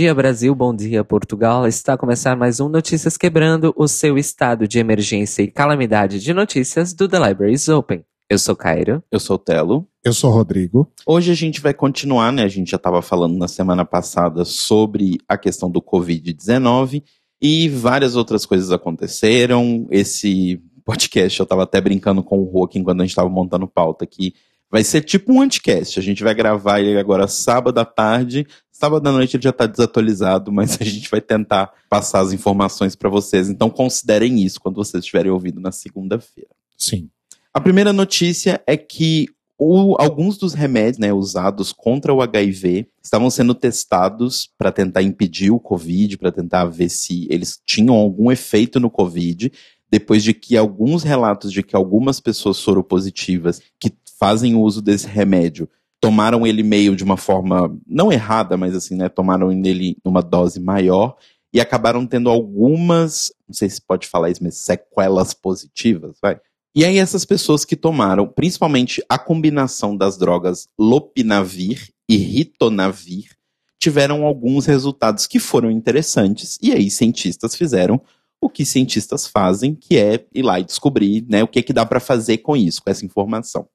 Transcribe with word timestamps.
Bom 0.00 0.02
dia, 0.02 0.14
Brasil. 0.14 0.54
Bom 0.54 0.74
dia, 0.74 1.04
Portugal. 1.04 1.66
Está 1.66 1.92
a 1.92 1.98
começar 1.98 2.34
mais 2.34 2.58
um 2.58 2.70
Notícias 2.70 3.18
Quebrando, 3.18 3.74
o 3.76 3.86
seu 3.86 4.16
estado 4.16 4.66
de 4.66 4.78
emergência 4.78 5.42
e 5.42 5.46
calamidade 5.46 6.20
de 6.20 6.32
notícias 6.32 6.94
do 6.94 7.06
The 7.06 7.28
Libraries 7.28 7.68
Open. 7.68 8.02
Eu 8.26 8.38
sou 8.38 8.56
Cairo. 8.56 9.04
Eu 9.12 9.20
sou 9.20 9.36
o 9.36 9.38
Telo. 9.38 9.86
Eu 10.02 10.14
sou 10.14 10.30
o 10.30 10.32
Rodrigo. 10.32 10.90
Hoje 11.06 11.30
a 11.30 11.34
gente 11.34 11.60
vai 11.60 11.74
continuar, 11.74 12.32
né? 12.32 12.44
A 12.44 12.48
gente 12.48 12.70
já 12.70 12.78
estava 12.78 13.02
falando 13.02 13.36
na 13.36 13.46
semana 13.46 13.84
passada 13.84 14.42
sobre 14.46 15.18
a 15.28 15.36
questão 15.36 15.70
do 15.70 15.82
Covid-19 15.82 17.02
e 17.38 17.68
várias 17.68 18.16
outras 18.16 18.46
coisas 18.46 18.72
aconteceram. 18.72 19.86
Esse 19.90 20.62
podcast, 20.82 21.38
eu 21.38 21.44
estava 21.44 21.64
até 21.64 21.78
brincando 21.78 22.22
com 22.22 22.38
o 22.38 22.44
Roque 22.44 22.78
enquanto 22.78 23.00
a 23.00 23.04
gente 23.04 23.10
estava 23.10 23.28
montando 23.28 23.68
pauta 23.68 24.06
aqui. 24.06 24.32
Vai 24.70 24.84
ser 24.84 25.02
tipo 25.02 25.32
um 25.32 25.40
anticast. 25.40 25.98
A 25.98 26.02
gente 26.02 26.22
vai 26.22 26.34
gravar 26.34 26.80
ele 26.80 26.98
agora 26.98 27.26
sábado 27.26 27.78
à 27.78 27.84
tarde. 27.84 28.46
Sábado 28.70 29.06
à 29.08 29.12
noite 29.12 29.36
ele 29.36 29.42
já 29.42 29.50
está 29.50 29.66
desatualizado, 29.66 30.52
mas 30.52 30.78
a 30.80 30.84
gente 30.84 31.10
vai 31.10 31.20
tentar 31.20 31.72
passar 31.88 32.20
as 32.20 32.32
informações 32.32 32.94
para 32.94 33.10
vocês. 33.10 33.48
Então 33.48 33.68
considerem 33.68 34.40
isso 34.40 34.60
quando 34.60 34.76
vocês 34.76 35.02
estiverem 35.02 35.32
ouvindo 35.32 35.60
na 35.60 35.72
segunda-feira. 35.72 36.50
Sim. 36.76 37.10
A 37.52 37.60
primeira 37.60 37.92
notícia 37.92 38.62
é 38.66 38.76
que 38.76 39.26
o, 39.58 39.94
alguns 40.00 40.38
dos 40.38 40.54
remédios 40.54 40.98
né, 40.98 41.12
usados 41.12 41.70
contra 41.70 42.14
o 42.14 42.22
HIV 42.22 42.86
estavam 43.02 43.28
sendo 43.28 43.54
testados 43.54 44.48
para 44.56 44.72
tentar 44.72 45.02
impedir 45.02 45.50
o 45.50 45.60
Covid, 45.60 46.16
para 46.16 46.32
tentar 46.32 46.64
ver 46.64 46.88
se 46.88 47.26
eles 47.28 47.60
tinham 47.66 47.94
algum 47.94 48.32
efeito 48.32 48.80
no 48.80 48.88
Covid, 48.88 49.52
depois 49.90 50.22
de 50.22 50.32
que 50.32 50.56
alguns 50.56 51.02
relatos 51.02 51.52
de 51.52 51.62
que 51.62 51.76
algumas 51.76 52.20
pessoas 52.20 52.56
soropositivas 52.56 53.60
que 53.78 53.90
fazem 54.20 54.54
uso 54.54 54.82
desse 54.82 55.06
remédio 55.06 55.68
tomaram 56.00 56.46
ele 56.46 56.62
meio 56.62 56.96
de 56.96 57.04
uma 57.04 57.16
forma 57.16 57.76
não 57.86 58.10
errada, 58.10 58.56
mas 58.56 58.74
assim, 58.74 58.96
né, 58.96 59.08
tomaram 59.08 59.50
nele 59.50 59.96
numa 60.04 60.22
dose 60.22 60.58
maior 60.58 61.16
e 61.52 61.60
acabaram 61.60 62.06
tendo 62.06 62.30
algumas, 62.30 63.32
não 63.46 63.54
sei 63.54 63.68
se 63.68 63.82
pode 63.82 64.06
falar 64.06 64.30
isso, 64.30 64.42
mas 64.42 64.56
sequelas 64.56 65.34
positivas, 65.34 66.16
vai. 66.22 66.40
E 66.74 66.84
aí 66.84 66.98
essas 66.98 67.24
pessoas 67.24 67.64
que 67.64 67.76
tomaram, 67.76 68.26
principalmente 68.26 69.02
a 69.08 69.18
combinação 69.18 69.96
das 69.96 70.16
drogas 70.16 70.68
lopinavir 70.78 71.90
e 72.08 72.16
ritonavir, 72.16 73.36
tiveram 73.78 74.24
alguns 74.24 74.66
resultados 74.66 75.26
que 75.26 75.38
foram 75.38 75.70
interessantes 75.70 76.58
e 76.62 76.72
aí 76.72 76.90
cientistas 76.90 77.54
fizeram 77.54 78.00
o 78.40 78.48
que 78.48 78.64
cientistas 78.64 79.26
fazem, 79.26 79.74
que 79.74 79.98
é 79.98 80.24
ir 80.32 80.42
lá 80.42 80.60
e 80.60 80.64
descobrir, 80.64 81.26
né, 81.28 81.42
o 81.42 81.48
que 81.48 81.58
é 81.58 81.62
que 81.62 81.72
dá 81.74 81.84
para 81.84 82.00
fazer 82.00 82.38
com 82.38 82.56
isso, 82.56 82.82
com 82.82 82.88
essa 82.88 83.04
informação. 83.04 83.68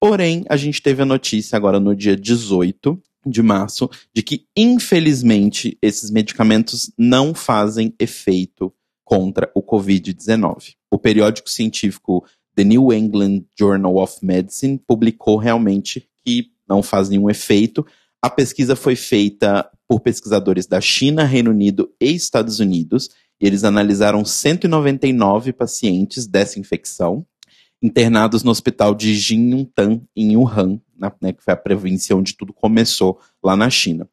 Porém, 0.00 0.46
a 0.48 0.56
gente 0.56 0.80
teve 0.80 1.02
a 1.02 1.06
notícia 1.06 1.56
agora 1.56 1.78
no 1.78 1.94
dia 1.94 2.16
18 2.16 2.98
de 3.26 3.42
março 3.42 3.90
de 4.14 4.22
que, 4.22 4.46
infelizmente, 4.56 5.76
esses 5.82 6.10
medicamentos 6.10 6.90
não 6.96 7.34
fazem 7.34 7.94
efeito 7.98 8.72
contra 9.04 9.50
o 9.54 9.62
Covid-19. 9.62 10.74
O 10.90 10.98
periódico 10.98 11.50
científico 11.50 12.24
The 12.56 12.64
New 12.64 12.90
England 12.94 13.44
Journal 13.58 13.96
of 13.96 14.24
Medicine 14.24 14.78
publicou 14.86 15.36
realmente 15.36 16.08
que 16.24 16.46
não 16.66 16.82
faz 16.82 17.10
nenhum 17.10 17.28
efeito. 17.28 17.86
A 18.22 18.30
pesquisa 18.30 18.74
foi 18.74 18.96
feita 18.96 19.70
por 19.86 20.00
pesquisadores 20.00 20.66
da 20.66 20.80
China, 20.80 21.24
Reino 21.24 21.50
Unido 21.50 21.92
e 22.00 22.14
Estados 22.14 22.58
Unidos. 22.58 23.10
E 23.38 23.46
eles 23.46 23.64
analisaram 23.64 24.24
199 24.24 25.52
pacientes 25.52 26.26
dessa 26.26 26.58
infecção 26.58 27.26
internados 27.82 28.42
no 28.42 28.50
hospital 28.50 28.94
de 28.94 29.14
Jinyuntan, 29.14 30.02
em 30.14 30.36
Wuhan, 30.36 30.80
né, 31.20 31.32
que 31.32 31.42
foi 31.42 31.54
a 31.54 31.56
província 31.56 32.14
onde 32.14 32.34
tudo 32.34 32.52
começou 32.52 33.18
lá 33.42 33.56
na 33.56 33.70
China. 33.70 34.08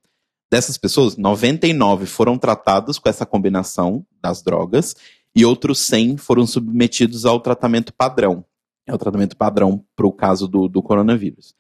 Dessas 0.50 0.78
pessoas, 0.78 1.18
99 1.18 2.06
foram 2.06 2.38
tratados 2.38 2.98
com 2.98 3.10
essa 3.10 3.26
combinação 3.26 4.06
das 4.22 4.42
drogas 4.42 4.96
e 5.36 5.44
outros 5.44 5.80
100 5.80 6.18
foram 6.18 6.48
submetidos 6.48 7.26
ao 7.26 7.40
tratamento 7.42 7.94
padrão. 7.94 8.46
É 8.86 8.94
o 8.94 8.98
tratamento 8.98 9.36
padrão 9.36 9.84
para 9.96 10.08
o 10.08 10.12
caso 10.14 10.48
do, 10.48 10.70
do 10.70 10.82
coronavírus. 10.82 11.54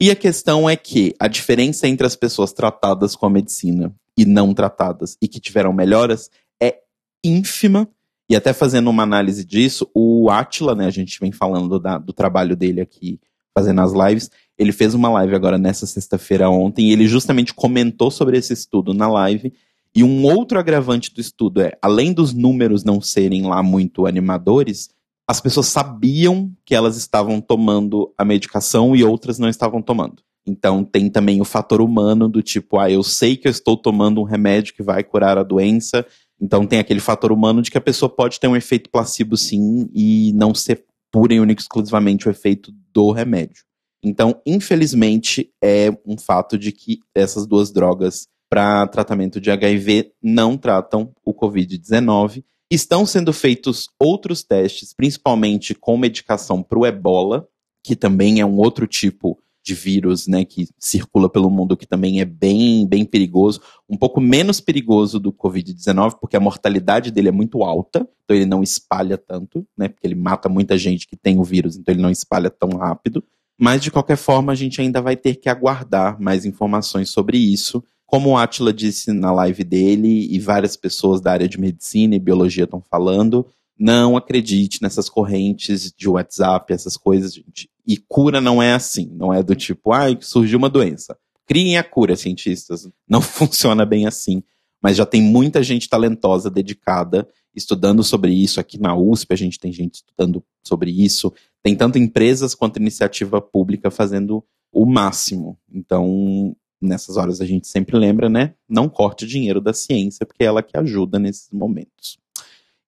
E 0.00 0.10
a 0.10 0.16
questão 0.16 0.68
é 0.68 0.74
que 0.74 1.14
a 1.20 1.28
diferença 1.28 1.86
entre 1.86 2.04
as 2.04 2.16
pessoas 2.16 2.52
tratadas 2.52 3.14
com 3.14 3.26
a 3.26 3.30
medicina 3.30 3.94
e 4.16 4.24
não 4.24 4.52
tratadas 4.52 5.16
e 5.22 5.28
que 5.28 5.38
tiveram 5.38 5.72
melhoras 5.72 6.28
é 6.60 6.80
ínfima 7.24 7.88
e 8.28 8.34
até 8.34 8.52
fazendo 8.52 8.88
uma 8.88 9.02
análise 9.02 9.44
disso, 9.44 9.88
o 9.94 10.30
Atila, 10.30 10.74
né, 10.74 10.86
a 10.86 10.90
gente 10.90 11.20
vem 11.20 11.30
falando 11.30 11.78
da, 11.78 11.98
do 11.98 12.12
trabalho 12.12 12.56
dele 12.56 12.80
aqui, 12.80 13.20
fazendo 13.56 13.80
as 13.80 13.92
lives, 13.92 14.30
ele 14.58 14.72
fez 14.72 14.94
uma 14.94 15.10
live 15.10 15.34
agora 15.34 15.58
nessa 15.58 15.86
sexta-feira 15.86 16.48
ontem, 16.48 16.88
e 16.88 16.92
ele 16.92 17.06
justamente 17.06 17.52
comentou 17.52 18.10
sobre 18.10 18.38
esse 18.38 18.52
estudo 18.52 18.94
na 18.94 19.08
live. 19.08 19.52
E 19.94 20.02
um 20.02 20.24
outro 20.24 20.58
agravante 20.58 21.12
do 21.14 21.20
estudo 21.20 21.60
é, 21.60 21.72
além 21.80 22.12
dos 22.12 22.32
números 22.32 22.82
não 22.82 23.00
serem 23.00 23.42
lá 23.42 23.62
muito 23.62 24.06
animadores, 24.06 24.90
as 25.28 25.40
pessoas 25.40 25.66
sabiam 25.66 26.52
que 26.64 26.74
elas 26.74 26.96
estavam 26.96 27.40
tomando 27.40 28.12
a 28.18 28.24
medicação 28.24 28.94
e 28.94 29.04
outras 29.04 29.38
não 29.38 29.48
estavam 29.48 29.80
tomando. 29.80 30.22
Então 30.46 30.84
tem 30.84 31.08
também 31.08 31.40
o 31.40 31.44
fator 31.44 31.80
humano 31.80 32.28
do 32.28 32.42
tipo, 32.42 32.78
ah, 32.78 32.90
eu 32.90 33.02
sei 33.02 33.36
que 33.36 33.48
eu 33.48 33.50
estou 33.50 33.76
tomando 33.76 34.20
um 34.20 34.24
remédio 34.24 34.74
que 34.74 34.82
vai 34.82 35.02
curar 35.02 35.38
a 35.38 35.42
doença, 35.42 36.04
então 36.40 36.66
tem 36.66 36.78
aquele 36.78 37.00
fator 37.00 37.32
humano 37.32 37.62
de 37.62 37.70
que 37.70 37.78
a 37.78 37.80
pessoa 37.80 38.08
pode 38.08 38.38
ter 38.40 38.48
um 38.48 38.56
efeito 38.56 38.90
placebo 38.90 39.36
sim 39.36 39.88
e 39.94 40.32
não 40.34 40.54
ser 40.54 40.84
pura 41.10 41.34
e 41.34 41.40
única 41.40 41.62
exclusivamente 41.62 42.28
o 42.28 42.30
efeito 42.30 42.72
do 42.92 43.10
remédio. 43.12 43.62
Então, 44.02 44.40
infelizmente, 44.44 45.50
é 45.62 45.90
um 46.04 46.18
fato 46.18 46.58
de 46.58 46.72
que 46.72 47.00
essas 47.14 47.46
duas 47.46 47.70
drogas 47.70 48.26
para 48.50 48.86
tratamento 48.86 49.40
de 49.40 49.50
HIV 49.50 50.12
não 50.22 50.56
tratam 50.56 51.12
o 51.24 51.32
COVID-19. 51.32 52.44
Estão 52.70 53.06
sendo 53.06 53.32
feitos 53.32 53.88
outros 53.98 54.42
testes, 54.42 54.92
principalmente 54.92 55.74
com 55.74 55.96
medicação 55.96 56.62
para 56.62 56.78
o 56.78 56.86
ebola, 56.86 57.48
que 57.82 57.96
também 57.96 58.40
é 58.40 58.46
um 58.46 58.58
outro 58.58 58.86
tipo 58.86 59.38
de 59.64 59.74
vírus, 59.74 60.26
né, 60.26 60.44
que 60.44 60.68
circula 60.78 61.28
pelo 61.28 61.48
mundo, 61.48 61.76
que 61.76 61.86
também 61.86 62.20
é 62.20 62.24
bem, 62.24 62.86
bem 62.86 63.04
perigoso, 63.04 63.62
um 63.88 63.96
pouco 63.96 64.20
menos 64.20 64.60
perigoso 64.60 65.18
do 65.18 65.32
Covid-19, 65.32 66.18
porque 66.20 66.36
a 66.36 66.40
mortalidade 66.40 67.10
dele 67.10 67.28
é 67.28 67.32
muito 67.32 67.64
alta, 67.64 68.06
então 68.24 68.36
ele 68.36 68.44
não 68.44 68.62
espalha 68.62 69.16
tanto, 69.16 69.66
né, 69.76 69.88
porque 69.88 70.06
ele 70.06 70.14
mata 70.14 70.48
muita 70.48 70.76
gente 70.76 71.06
que 71.06 71.16
tem 71.16 71.38
o 71.38 71.44
vírus, 71.44 71.76
então 71.76 71.94
ele 71.94 72.02
não 72.02 72.10
espalha 72.10 72.50
tão 72.50 72.76
rápido. 72.76 73.24
Mas, 73.58 73.82
de 73.82 73.90
qualquer 73.90 74.16
forma, 74.16 74.52
a 74.52 74.54
gente 74.54 74.80
ainda 74.80 75.00
vai 75.00 75.16
ter 75.16 75.36
que 75.36 75.48
aguardar 75.48 76.20
mais 76.20 76.44
informações 76.44 77.08
sobre 77.08 77.38
isso. 77.38 77.82
Como 78.04 78.30
o 78.30 78.36
Atila 78.36 78.72
disse 78.72 79.12
na 79.12 79.32
live 79.32 79.62
dele, 79.62 80.28
e 80.28 80.38
várias 80.40 80.76
pessoas 80.76 81.20
da 81.20 81.32
área 81.32 81.48
de 81.48 81.58
medicina 81.58 82.16
e 82.16 82.18
biologia 82.18 82.64
estão 82.64 82.82
falando, 82.82 83.46
não 83.78 84.16
acredite 84.16 84.80
nessas 84.82 85.08
correntes 85.08 85.92
de 85.92 86.08
WhatsApp, 86.08 86.72
essas 86.72 86.96
coisas, 86.96 87.34
gente. 87.34 87.68
E 87.86 87.96
cura 87.96 88.40
não 88.40 88.62
é 88.62 88.72
assim. 88.72 89.10
Não 89.14 89.32
é 89.32 89.42
do 89.42 89.54
tipo, 89.54 89.92
ah, 89.92 90.06
surgiu 90.20 90.58
uma 90.58 90.70
doença. 90.70 91.16
Criem 91.46 91.76
a 91.76 91.84
cura, 91.84 92.16
cientistas. 92.16 92.88
Não 93.08 93.20
funciona 93.22 93.84
bem 93.84 94.06
assim. 94.06 94.42
Mas 94.82 94.96
já 94.96 95.06
tem 95.06 95.22
muita 95.22 95.62
gente 95.62 95.88
talentosa, 95.88 96.50
dedicada, 96.50 97.28
estudando 97.54 98.04
sobre 98.04 98.32
isso. 98.32 98.60
Aqui 98.60 98.78
na 98.78 98.96
USP 98.96 99.32
a 99.32 99.36
gente 99.36 99.58
tem 99.58 99.72
gente 99.72 99.96
estudando 99.96 100.44
sobre 100.62 100.90
isso. 100.90 101.32
Tem 101.62 101.74
tanto 101.74 101.98
empresas 101.98 102.54
quanto 102.54 102.78
iniciativa 102.78 103.40
pública 103.40 103.90
fazendo 103.90 104.44
o 104.72 104.84
máximo. 104.84 105.58
Então, 105.72 106.54
nessas 106.80 107.16
horas 107.16 107.40
a 107.40 107.46
gente 107.46 107.66
sempre 107.66 107.96
lembra, 107.96 108.28
né? 108.28 108.54
Não 108.68 108.88
corte 108.88 109.24
o 109.24 109.28
dinheiro 109.28 109.60
da 109.60 109.72
ciência, 109.72 110.26
porque 110.26 110.42
é 110.42 110.46
ela 110.46 110.62
que 110.62 110.76
ajuda 110.76 111.18
nesses 111.18 111.50
momentos. 111.50 112.18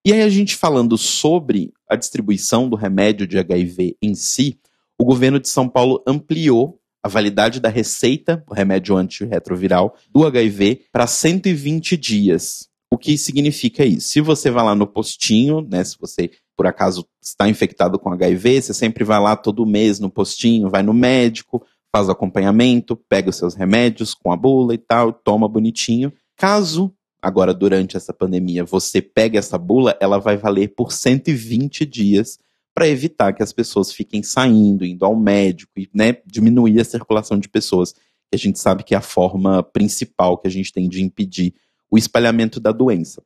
E 0.07 0.13
aí, 0.13 0.23
a 0.23 0.29
gente 0.29 0.55
falando 0.55 0.97
sobre 0.97 1.73
a 1.91 1.97
distribuição 1.97 2.69
do 2.69 2.77
remédio 2.77 3.27
de 3.27 3.41
HIV 3.41 3.97
em 4.01 4.15
si, 4.15 4.57
o 4.97 5.05
governo 5.05 5.41
de 5.41 5.49
São 5.49 5.69
Paulo 5.69 6.01
ampliou 6.07 6.79
a 7.03 7.09
validade 7.09 7.59
da 7.59 7.69
receita, 7.69 8.41
o 8.49 8.55
remédio 8.55 8.97
antirretroviral, 8.97 9.97
do 10.09 10.25
HIV 10.25 10.83
para 10.93 11.09
120 11.09 11.97
dias. 11.97 12.69
O 12.89 12.97
que 12.97 13.19
significa 13.19 13.85
isso? 13.85 14.11
Se 14.11 14.21
você 14.21 14.49
vai 14.49 14.65
lá 14.65 14.77
no 14.77 14.87
postinho, 14.87 15.61
né, 15.61 15.83
se 15.83 15.97
você 15.99 16.31
por 16.57 16.69
acaso 16.69 17.05
está 17.21 17.49
infectado 17.49 17.99
com 17.99 18.13
HIV, 18.13 18.63
você 18.63 18.73
sempre 18.73 19.03
vai 19.03 19.19
lá 19.19 19.35
todo 19.35 19.67
mês 19.67 19.99
no 19.99 20.09
postinho, 20.09 20.71
vai 20.71 20.85
no 20.85 20.95
médico, 20.95 21.67
faz 21.93 22.07
o 22.07 22.13
acompanhamento, 22.13 22.97
pega 23.09 23.31
os 23.31 23.37
seus 23.37 23.57
remédios 23.57 24.15
com 24.15 24.31
a 24.31 24.37
bula 24.37 24.73
e 24.73 24.79
tal, 24.79 25.13
toma 25.13 25.49
bonitinho. 25.49 26.13
Caso 26.37 26.95
agora 27.27 27.53
durante 27.53 27.97
essa 27.97 28.13
pandemia, 28.13 28.65
você 28.65 29.03
pega 29.03 29.37
essa 29.37 29.59
bula, 29.59 29.97
ela 30.01 30.17
vai 30.17 30.37
valer 30.37 30.69
por 30.77 30.93
120 30.93 31.85
dias 31.85 32.39
para 32.73 32.87
evitar 32.87 33.33
que 33.33 33.43
as 33.43 33.53
pessoas 33.53 33.93
fiquem 33.93 34.23
saindo, 34.23 34.85
indo 34.85 35.05
ao 35.05 35.17
médico 35.17 35.73
e 35.77 35.91
né, 35.93 36.19
diminuir 36.25 36.79
a 36.79 36.85
circulação 36.85 37.37
de 37.37 37.49
pessoas, 37.49 37.93
que 37.93 38.35
a 38.35 38.39
gente 38.39 38.61
sabe 38.61 38.85
que 38.85 38.95
é 38.95 38.99
a 38.99 39.01
forma 39.01 39.61
principal 39.61 40.39
que 40.39 40.47
a 40.47 40.51
gente 40.51 40.73
tem 40.73 40.89
de 40.89 41.03
impedir 41.03 41.53
o 41.91 41.99
espalhamento 41.99 42.61
da 42.61 42.71
doença. 42.71 43.21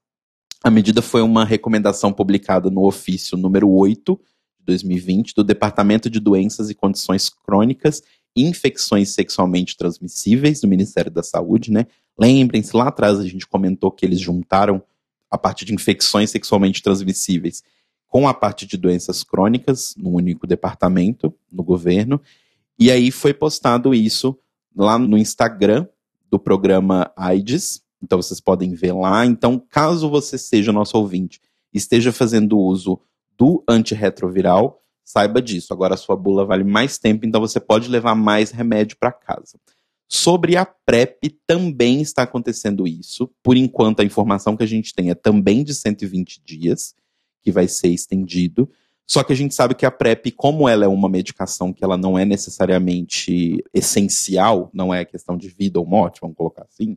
A 0.65 0.71
medida 0.71 1.03
foi 1.03 1.21
uma 1.21 1.45
recomendação 1.45 2.11
publicada 2.11 2.71
no 2.71 2.87
ofício 2.87 3.37
número 3.37 3.69
8 3.69 4.19
de 4.61 4.65
2020 4.65 5.35
do 5.35 5.45
Departamento 5.45 6.09
de 6.09 6.21
Doenças 6.21 6.71
e 6.71 6.75
Condições 6.75 7.29
Crônicas 7.29 8.03
e 8.35 8.45
Infecções 8.49 9.11
Sexualmente 9.11 9.77
Transmissíveis 9.77 10.63
do 10.63 10.69
Ministério 10.69 11.11
da 11.11 11.23
Saúde, 11.23 11.71
né? 11.71 11.87
Lembrem-se, 12.19 12.77
lá 12.77 12.89
atrás 12.89 13.19
a 13.19 13.27
gente 13.27 13.47
comentou 13.47 13.91
que 13.91 14.05
eles 14.05 14.21
juntaram 14.21 14.83
a 15.31 15.39
parte 15.39 15.65
de 15.65 15.75
infecções 15.75 16.31
sexualmente 16.31 16.83
transmissíveis 16.83 17.63
com 18.09 18.27
a 18.27 18.35
parte 18.35 18.67
de 18.67 18.77
doenças 18.77 19.23
crônicas, 19.23 19.95
num 19.97 20.15
único 20.15 20.47
departamento, 20.47 21.33
no 21.51 21.63
governo. 21.63 22.21
E 22.77 22.91
aí 22.91 23.11
foi 23.13 23.33
postado 23.33 23.95
isso 23.95 24.37
lá 24.75 24.99
no 24.99 25.17
Instagram 25.17 25.87
do 26.29 26.39
programa 26.39 27.13
AIDS. 27.17 27.83
Então 28.03 28.21
vocês 28.21 28.41
podem 28.41 28.75
ver 28.75 28.93
lá. 28.93 29.25
Então, 29.25 29.59
caso 29.59 30.11
você 30.11 30.37
seja 30.37 30.73
nosso 30.73 30.99
ouvinte, 30.99 31.41
esteja 31.73 32.13
fazendo 32.13 32.59
uso 32.59 33.01
do 33.39 33.63
antirretroviral, 33.69 34.83
saiba 35.05 35.41
disso. 35.41 35.73
Agora 35.73 35.95
a 35.95 35.99
sua 35.99 36.17
bula 36.17 36.45
vale 36.45 36.65
mais 36.65 36.99
tempo, 36.99 37.25
então 37.25 37.41
você 37.41 37.61
pode 37.61 37.89
levar 37.89 38.15
mais 38.15 38.51
remédio 38.51 38.97
para 38.99 39.13
casa. 39.13 39.59
Sobre 40.13 40.57
a 40.57 40.67
PrEP, 40.67 41.39
também 41.47 42.03
está 42.03 42.23
acontecendo 42.23 42.85
isso. 42.85 43.31
Por 43.45 43.57
enquanto, 43.57 44.01
a 44.01 44.05
informação 44.05 44.57
que 44.57 44.65
a 44.65 44.67
gente 44.67 44.93
tem 44.93 45.09
é 45.09 45.15
também 45.15 45.63
de 45.63 45.73
120 45.73 46.43
dias 46.45 46.97
que 47.41 47.53
vai 47.53 47.69
ser 47.69 47.89
estendido. 47.91 48.69
Só 49.07 49.23
que 49.23 49.33
a 49.33 49.37
gente 49.37 49.55
sabe 49.55 49.77
que 49.77 49.87
a 49.87 49.91
PrEP, 49.91 50.33
como 50.33 50.69
ela 50.69 50.85
é 50.85 50.89
uma 50.89 51.09
medicação 51.09 51.73
que 51.73 51.85
ela 51.85 51.97
não 51.97 52.19
é 52.19 52.25
necessariamente 52.25 53.63
essencial, 53.73 54.69
não 54.75 54.93
é 54.93 55.05
questão 55.05 55.37
de 55.37 55.49
vida 55.49 55.79
ou 55.79 55.87
morte, 55.87 56.21
vamos 56.21 56.37
colocar 56.37 56.65
assim, 56.65 56.97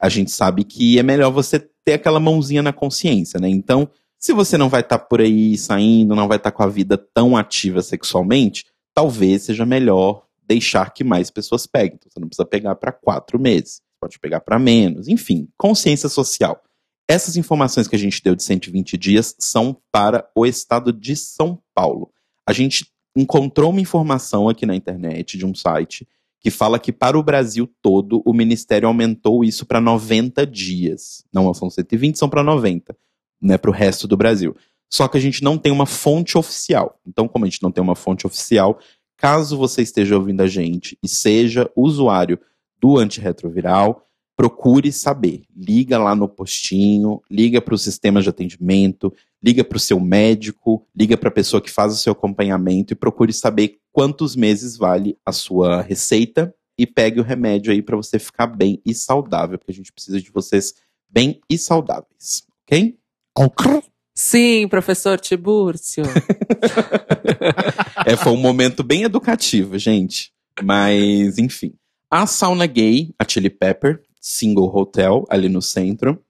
a 0.00 0.08
gente 0.08 0.30
sabe 0.30 0.64
que 0.64 0.98
é 0.98 1.02
melhor 1.02 1.30
você 1.30 1.58
ter 1.84 1.94
aquela 1.94 2.20
mãozinha 2.20 2.62
na 2.62 2.72
consciência, 2.72 3.38
né? 3.38 3.48
Então, 3.50 3.88
se 4.18 4.32
você 4.32 4.56
não 4.56 4.70
vai 4.70 4.80
estar 4.80 4.98
tá 4.98 5.04
por 5.04 5.20
aí 5.20 5.58
saindo, 5.58 6.14
não 6.14 6.26
vai 6.26 6.38
estar 6.38 6.50
tá 6.50 6.56
com 6.56 6.62
a 6.62 6.68
vida 6.68 6.96
tão 6.96 7.36
ativa 7.36 7.82
sexualmente, 7.82 8.64
talvez 8.94 9.42
seja 9.42 9.66
melhor 9.66 10.25
deixar 10.46 10.92
que 10.92 11.02
mais 11.02 11.30
pessoas 11.30 11.66
peguem. 11.66 11.96
Então, 11.96 12.10
você 12.10 12.20
não 12.20 12.28
precisa 12.28 12.46
pegar 12.46 12.74
para 12.76 12.92
quatro 12.92 13.38
meses, 13.38 13.80
pode 14.00 14.18
pegar 14.18 14.40
para 14.40 14.58
menos, 14.58 15.08
enfim, 15.08 15.48
consciência 15.56 16.08
social. 16.08 16.62
Essas 17.08 17.36
informações 17.36 17.86
que 17.86 17.94
a 17.94 17.98
gente 17.98 18.22
deu 18.22 18.34
de 18.34 18.42
120 18.42 18.96
dias 18.96 19.34
são 19.38 19.76
para 19.92 20.28
o 20.34 20.44
estado 20.44 20.92
de 20.92 21.14
São 21.14 21.60
Paulo. 21.74 22.10
A 22.46 22.52
gente 22.52 22.86
encontrou 23.16 23.70
uma 23.70 23.80
informação 23.80 24.48
aqui 24.48 24.66
na 24.66 24.74
internet 24.74 25.38
de 25.38 25.46
um 25.46 25.54
site 25.54 26.06
que 26.40 26.50
fala 26.50 26.78
que 26.78 26.92
para 26.92 27.18
o 27.18 27.22
Brasil 27.22 27.68
todo 27.80 28.22
o 28.24 28.32
ministério 28.32 28.86
aumentou 28.86 29.42
isso 29.42 29.64
para 29.64 29.80
90 29.80 30.46
dias. 30.46 31.24
Não 31.32 31.52
são 31.54 31.70
120, 31.70 32.18
são 32.18 32.28
para 32.28 32.42
90, 32.42 32.96
né, 33.40 33.56
para 33.56 33.70
o 33.70 33.74
resto 33.74 34.06
do 34.06 34.16
Brasil. 34.16 34.54
Só 34.88 35.08
que 35.08 35.16
a 35.16 35.20
gente 35.20 35.42
não 35.42 35.58
tem 35.58 35.72
uma 35.72 35.86
fonte 35.86 36.38
oficial. 36.38 37.00
Então, 37.06 37.26
como 37.26 37.44
a 37.44 37.48
gente 37.48 37.62
não 37.62 37.72
tem 37.72 37.82
uma 37.82 37.96
fonte 37.96 38.26
oficial, 38.26 38.78
caso 39.16 39.56
você 39.56 39.82
esteja 39.82 40.16
ouvindo 40.16 40.42
a 40.42 40.46
gente 40.46 40.98
e 41.02 41.08
seja 41.08 41.70
usuário 41.74 42.38
do 42.80 42.98
antirretroviral, 42.98 44.06
procure 44.36 44.92
saber. 44.92 45.44
Liga 45.56 45.98
lá 45.98 46.14
no 46.14 46.28
postinho, 46.28 47.22
liga 47.30 47.60
para 47.60 47.74
o 47.74 47.78
sistema 47.78 48.20
de 48.20 48.28
atendimento, 48.28 49.12
liga 49.42 49.64
para 49.64 49.76
o 49.76 49.80
seu 49.80 49.98
médico, 49.98 50.86
liga 50.94 51.16
para 51.16 51.30
a 51.30 51.32
pessoa 51.32 51.60
que 51.60 51.70
faz 51.70 51.94
o 51.94 51.96
seu 51.96 52.12
acompanhamento 52.12 52.92
e 52.92 52.96
procure 52.96 53.32
saber 53.32 53.78
quantos 53.92 54.36
meses 54.36 54.76
vale 54.76 55.16
a 55.24 55.32
sua 55.32 55.80
receita 55.80 56.54
e 56.78 56.86
pegue 56.86 57.18
o 57.18 57.24
remédio 57.24 57.72
aí 57.72 57.80
para 57.80 57.96
você 57.96 58.18
ficar 58.18 58.46
bem 58.46 58.80
e 58.84 58.94
saudável, 58.94 59.58
porque 59.58 59.72
a 59.72 59.74
gente 59.74 59.92
precisa 59.92 60.20
de 60.20 60.30
vocês 60.30 60.74
bem 61.08 61.40
e 61.48 61.56
saudáveis, 61.56 62.44
ok? 62.62 62.98
Ok. 63.38 63.95
Sim, 64.18 64.66
professor 64.66 65.20
Tibúrcio. 65.20 66.02
é, 68.06 68.16
foi 68.16 68.32
um 68.32 68.38
momento 68.38 68.82
bem 68.82 69.02
educativo, 69.02 69.78
gente. 69.78 70.32
Mas, 70.62 71.36
enfim. 71.36 71.74
A 72.10 72.26
sauna 72.26 72.64
gay, 72.64 73.14
a 73.18 73.28
Chili 73.28 73.50
Pepper, 73.50 74.00
Single 74.18 74.74
Hotel, 74.74 75.26
ali 75.28 75.50
no 75.50 75.60
centro, 75.60 76.24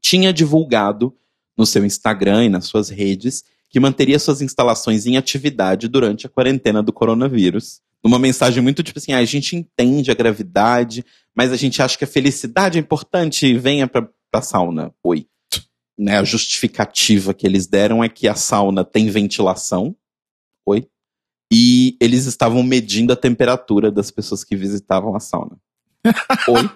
tinha 0.00 0.32
divulgado 0.32 1.12
no 1.58 1.66
seu 1.66 1.84
Instagram 1.84 2.44
e 2.44 2.48
nas 2.48 2.66
suas 2.66 2.88
redes 2.88 3.42
que 3.68 3.80
manteria 3.80 4.20
suas 4.20 4.40
instalações 4.40 5.04
em 5.04 5.16
atividade 5.16 5.88
durante 5.88 6.26
a 6.26 6.30
quarentena 6.30 6.84
do 6.84 6.92
coronavírus. 6.92 7.80
Uma 8.04 8.20
mensagem 8.20 8.62
muito 8.62 8.80
tipo 8.84 9.00
assim: 9.00 9.12
ah, 9.12 9.18
a 9.18 9.24
gente 9.24 9.56
entende 9.56 10.12
a 10.12 10.14
gravidade, 10.14 11.04
mas 11.34 11.50
a 11.50 11.56
gente 11.56 11.82
acha 11.82 11.98
que 11.98 12.04
a 12.04 12.06
felicidade 12.06 12.78
é 12.78 12.80
importante, 12.80 13.58
venha 13.58 13.88
pra, 13.88 14.08
pra 14.30 14.40
sauna. 14.40 14.94
Oi. 15.02 15.26
Né, 15.96 16.18
a 16.18 16.24
justificativa 16.24 17.32
que 17.32 17.46
eles 17.46 17.68
deram 17.68 18.02
é 18.02 18.08
que 18.08 18.26
a 18.26 18.34
sauna 18.34 18.84
tem 18.84 19.08
ventilação. 19.08 19.94
Oi. 20.66 20.88
E 21.52 21.96
eles 22.00 22.26
estavam 22.26 22.62
medindo 22.62 23.12
a 23.12 23.16
temperatura 23.16 23.92
das 23.92 24.10
pessoas 24.10 24.42
que 24.42 24.56
visitavam 24.56 25.14
a 25.14 25.20
sauna. 25.20 25.56
Oi. 26.48 26.70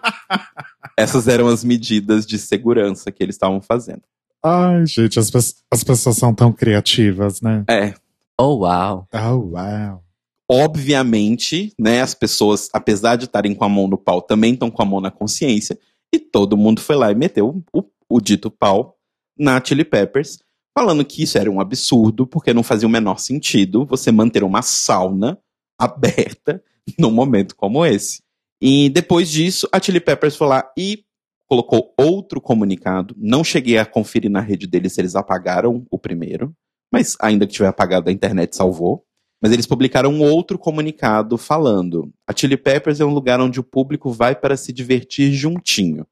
Essas 0.96 1.26
eram 1.26 1.48
as 1.48 1.64
medidas 1.64 2.26
de 2.26 2.38
segurança 2.38 3.10
que 3.10 3.22
eles 3.22 3.34
estavam 3.34 3.60
fazendo. 3.60 4.02
Ai, 4.44 4.86
gente, 4.86 5.18
as, 5.18 5.30
pe 5.30 5.38
as 5.70 5.82
pessoas 5.82 6.16
são 6.16 6.32
tão 6.32 6.52
criativas, 6.52 7.40
né? 7.40 7.64
É. 7.68 7.94
Oh, 8.38 8.58
uau. 8.58 9.08
Oh, 9.12 9.56
uau. 9.56 10.04
Obviamente, 10.50 11.74
né, 11.78 12.00
as 12.00 12.14
pessoas, 12.14 12.70
apesar 12.72 13.16
de 13.16 13.24
estarem 13.24 13.54
com 13.54 13.64
a 13.64 13.68
mão 13.68 13.86
no 13.86 13.98
pau, 13.98 14.22
também 14.22 14.54
estão 14.54 14.70
com 14.70 14.80
a 14.80 14.84
mão 14.84 15.00
na 15.00 15.10
consciência. 15.10 15.78
E 16.12 16.18
todo 16.18 16.56
mundo 16.56 16.80
foi 16.80 16.96
lá 16.96 17.10
e 17.12 17.14
meteu 17.14 17.62
o, 17.72 17.84
o 18.08 18.20
dito 18.20 18.50
pau 18.50 18.97
na 19.38 19.62
Chili 19.64 19.84
Peppers, 19.84 20.38
falando 20.76 21.04
que 21.04 21.22
isso 21.22 21.38
era 21.38 21.50
um 21.50 21.60
absurdo, 21.60 22.26
porque 22.26 22.54
não 22.54 22.62
fazia 22.62 22.88
o 22.88 22.90
menor 22.90 23.18
sentido 23.18 23.84
você 23.86 24.12
manter 24.12 24.44
uma 24.44 24.62
sauna 24.62 25.38
aberta 25.78 26.62
num 26.98 27.10
momento 27.10 27.54
como 27.54 27.84
esse. 27.84 28.22
E 28.60 28.88
depois 28.90 29.30
disso, 29.30 29.68
a 29.72 29.80
Chili 29.80 30.00
Peppers 30.00 30.36
foi 30.36 30.48
lá 30.48 30.70
e 30.76 31.04
colocou 31.46 31.94
outro 31.98 32.40
comunicado. 32.40 33.14
Não 33.16 33.42
cheguei 33.42 33.78
a 33.78 33.86
conferir 33.86 34.30
na 34.30 34.40
rede 34.40 34.66
deles 34.66 34.92
se 34.92 35.00
eles 35.00 35.14
apagaram 35.14 35.86
o 35.90 35.98
primeiro, 35.98 36.54
mas 36.92 37.16
ainda 37.20 37.46
que 37.46 37.52
tiver 37.52 37.68
apagado, 37.68 38.08
a 38.08 38.12
internet 38.12 38.56
salvou. 38.56 39.04
Mas 39.40 39.52
eles 39.52 39.66
publicaram 39.66 40.12
um 40.12 40.22
outro 40.22 40.58
comunicado 40.58 41.38
falando: 41.38 42.12
a 42.26 42.36
Chili 42.36 42.56
Peppers 42.56 43.00
é 43.00 43.04
um 43.04 43.14
lugar 43.14 43.40
onde 43.40 43.60
o 43.60 43.64
público 43.64 44.10
vai 44.10 44.34
para 44.34 44.56
se 44.56 44.72
divertir 44.72 45.32
juntinho. 45.32 46.06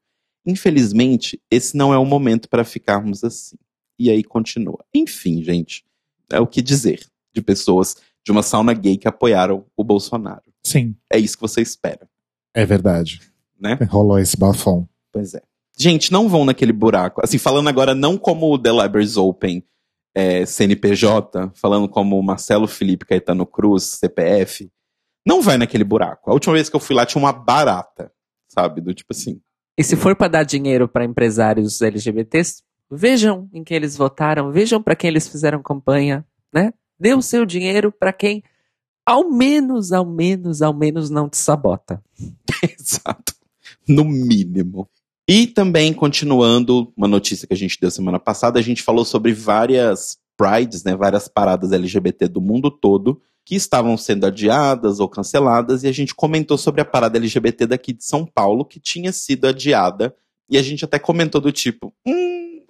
Infelizmente, 0.47 1.39
esse 1.51 1.75
não 1.75 1.93
é 1.93 1.97
o 1.97 2.05
momento 2.05 2.47
para 2.47 2.63
ficarmos 2.63 3.23
assim. 3.23 3.57
E 3.99 4.09
aí 4.09 4.23
continua. 4.23 4.83
Enfim, 4.93 5.43
gente, 5.43 5.83
é 6.31 6.39
o 6.39 6.47
que 6.47 6.61
dizer 6.61 7.05
de 7.35 7.41
pessoas 7.41 7.97
de 8.25 8.31
uma 8.31 8.41
sauna 8.41 8.73
gay 8.73 8.97
que 8.97 9.07
apoiaram 9.07 9.65
o 9.75 9.83
Bolsonaro. 9.83 10.43
Sim. 10.63 10.95
É 11.11 11.19
isso 11.19 11.35
que 11.35 11.41
você 11.41 11.61
espera. 11.61 12.09
É 12.53 12.65
verdade. 12.65 13.21
Né? 13.59 13.77
Rolou 13.89 14.17
esse 14.19 14.37
bafão. 14.37 14.87
Pois 15.11 15.33
é. 15.33 15.41
Gente, 15.77 16.11
não 16.11 16.27
vão 16.29 16.45
naquele 16.45 16.73
buraco. 16.73 17.21
Assim, 17.23 17.37
falando 17.37 17.67
agora 17.67 17.93
não 17.93 18.17
como 18.17 18.51
o 18.51 18.57
The 18.57 18.71
Libraries 18.71 19.17
Open 19.17 19.63
é, 20.15 20.45
CNPJ, 20.45 21.51
falando 21.53 21.87
como 21.87 22.21
Marcelo 22.23 22.67
Felipe 22.67 23.05
Caetano 23.05 23.45
Cruz, 23.45 23.83
CPF. 23.83 24.71
Não 25.25 25.41
vai 25.41 25.57
naquele 25.57 25.83
buraco. 25.83 26.31
A 26.31 26.33
última 26.33 26.55
vez 26.55 26.69
que 26.69 26.75
eu 26.75 26.79
fui 26.79 26.95
lá 26.95 27.05
tinha 27.05 27.21
uma 27.21 27.33
barata, 27.33 28.11
sabe? 28.47 28.81
Do 28.81 28.93
tipo 28.93 29.13
assim. 29.13 29.39
E 29.77 29.83
se 29.83 29.95
for 29.95 30.15
para 30.15 30.27
dar 30.27 30.43
dinheiro 30.43 30.87
para 30.87 31.05
empresários 31.05 31.81
LGBTs, 31.81 32.63
vejam 32.89 33.47
em 33.53 33.63
quem 33.63 33.77
eles 33.77 33.95
votaram, 33.95 34.51
vejam 34.51 34.81
para 34.81 34.95
quem 34.95 35.09
eles 35.09 35.27
fizeram 35.27 35.61
campanha, 35.61 36.25
né? 36.51 36.73
Dê 36.99 37.13
o 37.13 37.21
seu 37.21 37.45
dinheiro 37.45 37.91
para 37.91 38.11
quem 38.11 38.43
ao 39.05 39.29
menos, 39.29 39.93
ao 39.93 40.05
menos, 40.05 40.61
ao 40.61 40.73
menos 40.73 41.09
não 41.09 41.29
te 41.29 41.37
sabota. 41.37 42.03
Exato. 42.77 43.33
No 43.87 44.03
mínimo. 44.03 44.89
E 45.27 45.47
também, 45.47 45.93
continuando 45.93 46.91
uma 46.95 47.07
notícia 47.07 47.47
que 47.47 47.53
a 47.53 47.57
gente 47.57 47.79
deu 47.79 47.91
semana 47.91 48.19
passada, 48.19 48.59
a 48.59 48.61
gente 48.61 48.81
falou 48.81 49.05
sobre 49.05 49.31
várias 49.33 50.17
prides, 50.35 50.83
né, 50.83 50.95
várias 50.95 51.27
paradas 51.27 51.71
LGBT 51.71 52.27
do 52.27 52.41
mundo 52.41 52.71
todo 52.71 53.21
que 53.47 53.55
estavam 53.55 53.95
sendo 53.95 54.25
adiadas 54.25 54.99
ou 54.99 55.07
canceladas, 55.07 55.81
e 55.81 55.87
a 55.87 55.91
gente 55.93 56.13
comentou 56.13 56.57
sobre 56.57 56.81
a 56.81 56.85
parada 56.85 57.17
LGBT 57.17 57.65
daqui 57.65 57.93
de 57.93 58.03
São 58.03 58.25
Paulo, 58.25 58.65
que 58.65 58.77
tinha 58.77 59.13
sido 59.13 59.47
adiada, 59.47 60.13
e 60.49 60.57
a 60.57 60.61
gente 60.61 60.83
até 60.83 60.99
comentou 60.99 61.39
do 61.39 61.49
tipo, 61.49 61.93
hum, 62.05 62.61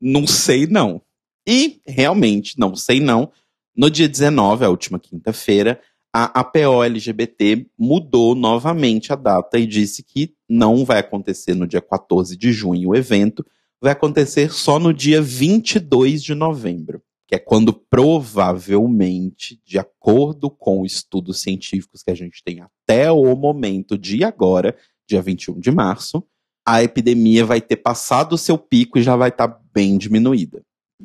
não 0.00 0.26
sei 0.26 0.66
não. 0.66 1.00
E 1.46 1.80
realmente, 1.86 2.58
não 2.58 2.74
sei 2.74 2.98
não, 2.98 3.30
no 3.76 3.88
dia 3.88 4.08
19, 4.08 4.64
a 4.64 4.68
última 4.68 4.98
quinta-feira, 4.98 5.80
a 6.12 6.40
APO 6.40 6.82
LGBT 6.82 7.64
mudou 7.78 8.34
novamente 8.34 9.12
a 9.12 9.16
data 9.16 9.60
e 9.60 9.64
disse 9.64 10.02
que 10.02 10.34
não 10.48 10.84
vai 10.84 10.98
acontecer 10.98 11.54
no 11.54 11.68
dia 11.68 11.80
14 11.80 12.36
de 12.36 12.52
junho 12.52 12.88
o 12.88 12.96
evento, 12.96 13.46
vai 13.80 13.92
acontecer 13.92 14.52
só 14.52 14.80
no 14.80 14.92
dia 14.92 15.22
22 15.22 16.20
de 16.20 16.34
novembro, 16.34 17.00
que 17.28 17.34
é 17.34 17.38
quando 17.38 17.72
provavelmente, 17.72 19.60
de 19.64 19.78
acordo 19.78 20.50
com 20.50 20.84
estudos 20.84 21.42
científicos 21.42 22.02
que 22.02 22.10
a 22.10 22.14
gente 22.14 22.42
tem 22.42 22.60
até 22.60 23.12
o 23.12 23.36
momento 23.36 23.96
de 23.98 24.24
agora, 24.24 24.74
dia 25.06 25.22
21 25.22 25.60
de 25.60 25.70
março, 25.70 26.24
a 26.66 26.82
epidemia 26.82 27.44
vai 27.44 27.60
ter 27.60 27.76
passado 27.76 28.32
o 28.32 28.38
seu 28.38 28.56
pico 28.58 28.98
e 28.98 29.02
já 29.02 29.14
vai 29.14 29.28
estar 29.28 29.48
tá 29.48 29.60
bem 29.72 29.98
diminuída. 29.98 30.62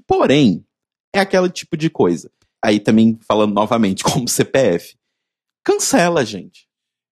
Porém, 0.08 0.65
é 1.13 1.20
aquele 1.20 1.50
tipo 1.50 1.77
de 1.77 1.89
coisa 1.89 2.32
aí 2.63 2.80
também 2.80 3.20
falando 3.27 3.53
novamente 3.53 4.01
como 4.06 4.27
CPF, 4.27 4.96
cancela, 5.63 6.25
gente. 6.25 6.65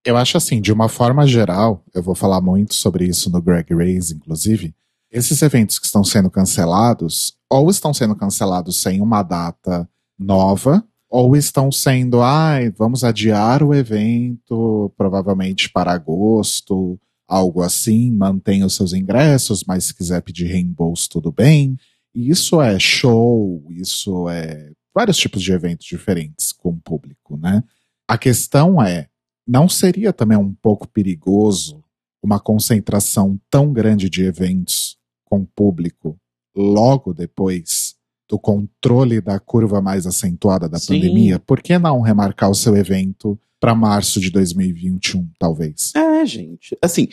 Eu 0.05 0.17
acho 0.17 0.37
assim, 0.37 0.61
de 0.61 0.71
uma 0.71 0.87
forma 0.89 1.27
geral, 1.27 1.83
eu 1.93 2.01
vou 2.01 2.15
falar 2.15 2.41
muito 2.41 2.73
sobre 2.73 3.05
isso 3.05 3.29
no 3.29 3.41
Greg 3.41 3.71
Race, 3.75 4.13
inclusive. 4.13 4.73
Esses 5.11 5.41
eventos 5.41 5.77
que 5.77 5.85
estão 5.85 6.05
sendo 6.05 6.31
cancelados, 6.31 7.35
ou 7.49 7.69
estão 7.69 7.93
sendo 7.93 8.15
cancelados 8.15 8.81
sem 8.81 9.01
uma 9.01 9.21
data 9.21 9.87
nova, 10.17 10.81
ou 11.09 11.35
estão 11.35 11.69
sendo, 11.69 12.21
ai, 12.21 12.71
vamos 12.71 13.03
adiar 13.03 13.61
o 13.61 13.73
evento, 13.75 14.89
provavelmente 14.95 15.69
para 15.69 15.91
agosto, 15.91 16.97
algo 17.27 17.61
assim, 17.61 18.09
mantenha 18.09 18.65
os 18.65 18.75
seus 18.75 18.93
ingressos, 18.93 19.65
mas 19.67 19.85
se 19.85 19.93
quiser 19.93 20.21
pedir 20.21 20.45
reembolso, 20.45 21.09
tudo 21.09 21.29
bem. 21.29 21.77
E 22.15 22.29
isso 22.29 22.61
é 22.61 22.79
show, 22.79 23.65
isso 23.69 24.29
é 24.29 24.71
vários 24.95 25.17
tipos 25.17 25.41
de 25.41 25.51
eventos 25.51 25.85
diferentes 25.85 26.53
com 26.53 26.69
o 26.69 26.79
público, 26.79 27.35
né? 27.35 27.61
A 28.07 28.17
questão 28.17 28.81
é, 28.81 29.07
não 29.45 29.67
seria 29.67 30.13
também 30.13 30.37
um 30.37 30.53
pouco 30.53 30.87
perigoso 30.87 31.83
uma 32.23 32.39
concentração 32.39 33.37
tão 33.49 33.73
grande 33.73 34.09
de 34.09 34.23
eventos 34.23 35.00
com 35.31 35.45
público 35.45 36.19
logo 36.53 37.13
depois 37.13 37.95
do 38.29 38.37
controle 38.37 39.21
da 39.21 39.39
curva 39.39 39.81
mais 39.81 40.05
acentuada 40.05 40.67
da 40.67 40.77
Sim. 40.77 40.95
pandemia? 40.95 41.39
Por 41.39 41.61
que 41.61 41.79
não 41.79 42.01
remarcar 42.01 42.51
o 42.51 42.55
seu 42.55 42.75
evento 42.75 43.39
para 43.57 43.73
março 43.73 44.19
de 44.19 44.29
2021, 44.29 45.29
talvez? 45.39 45.93
É, 45.95 46.25
gente. 46.25 46.77
Assim, 46.81 47.07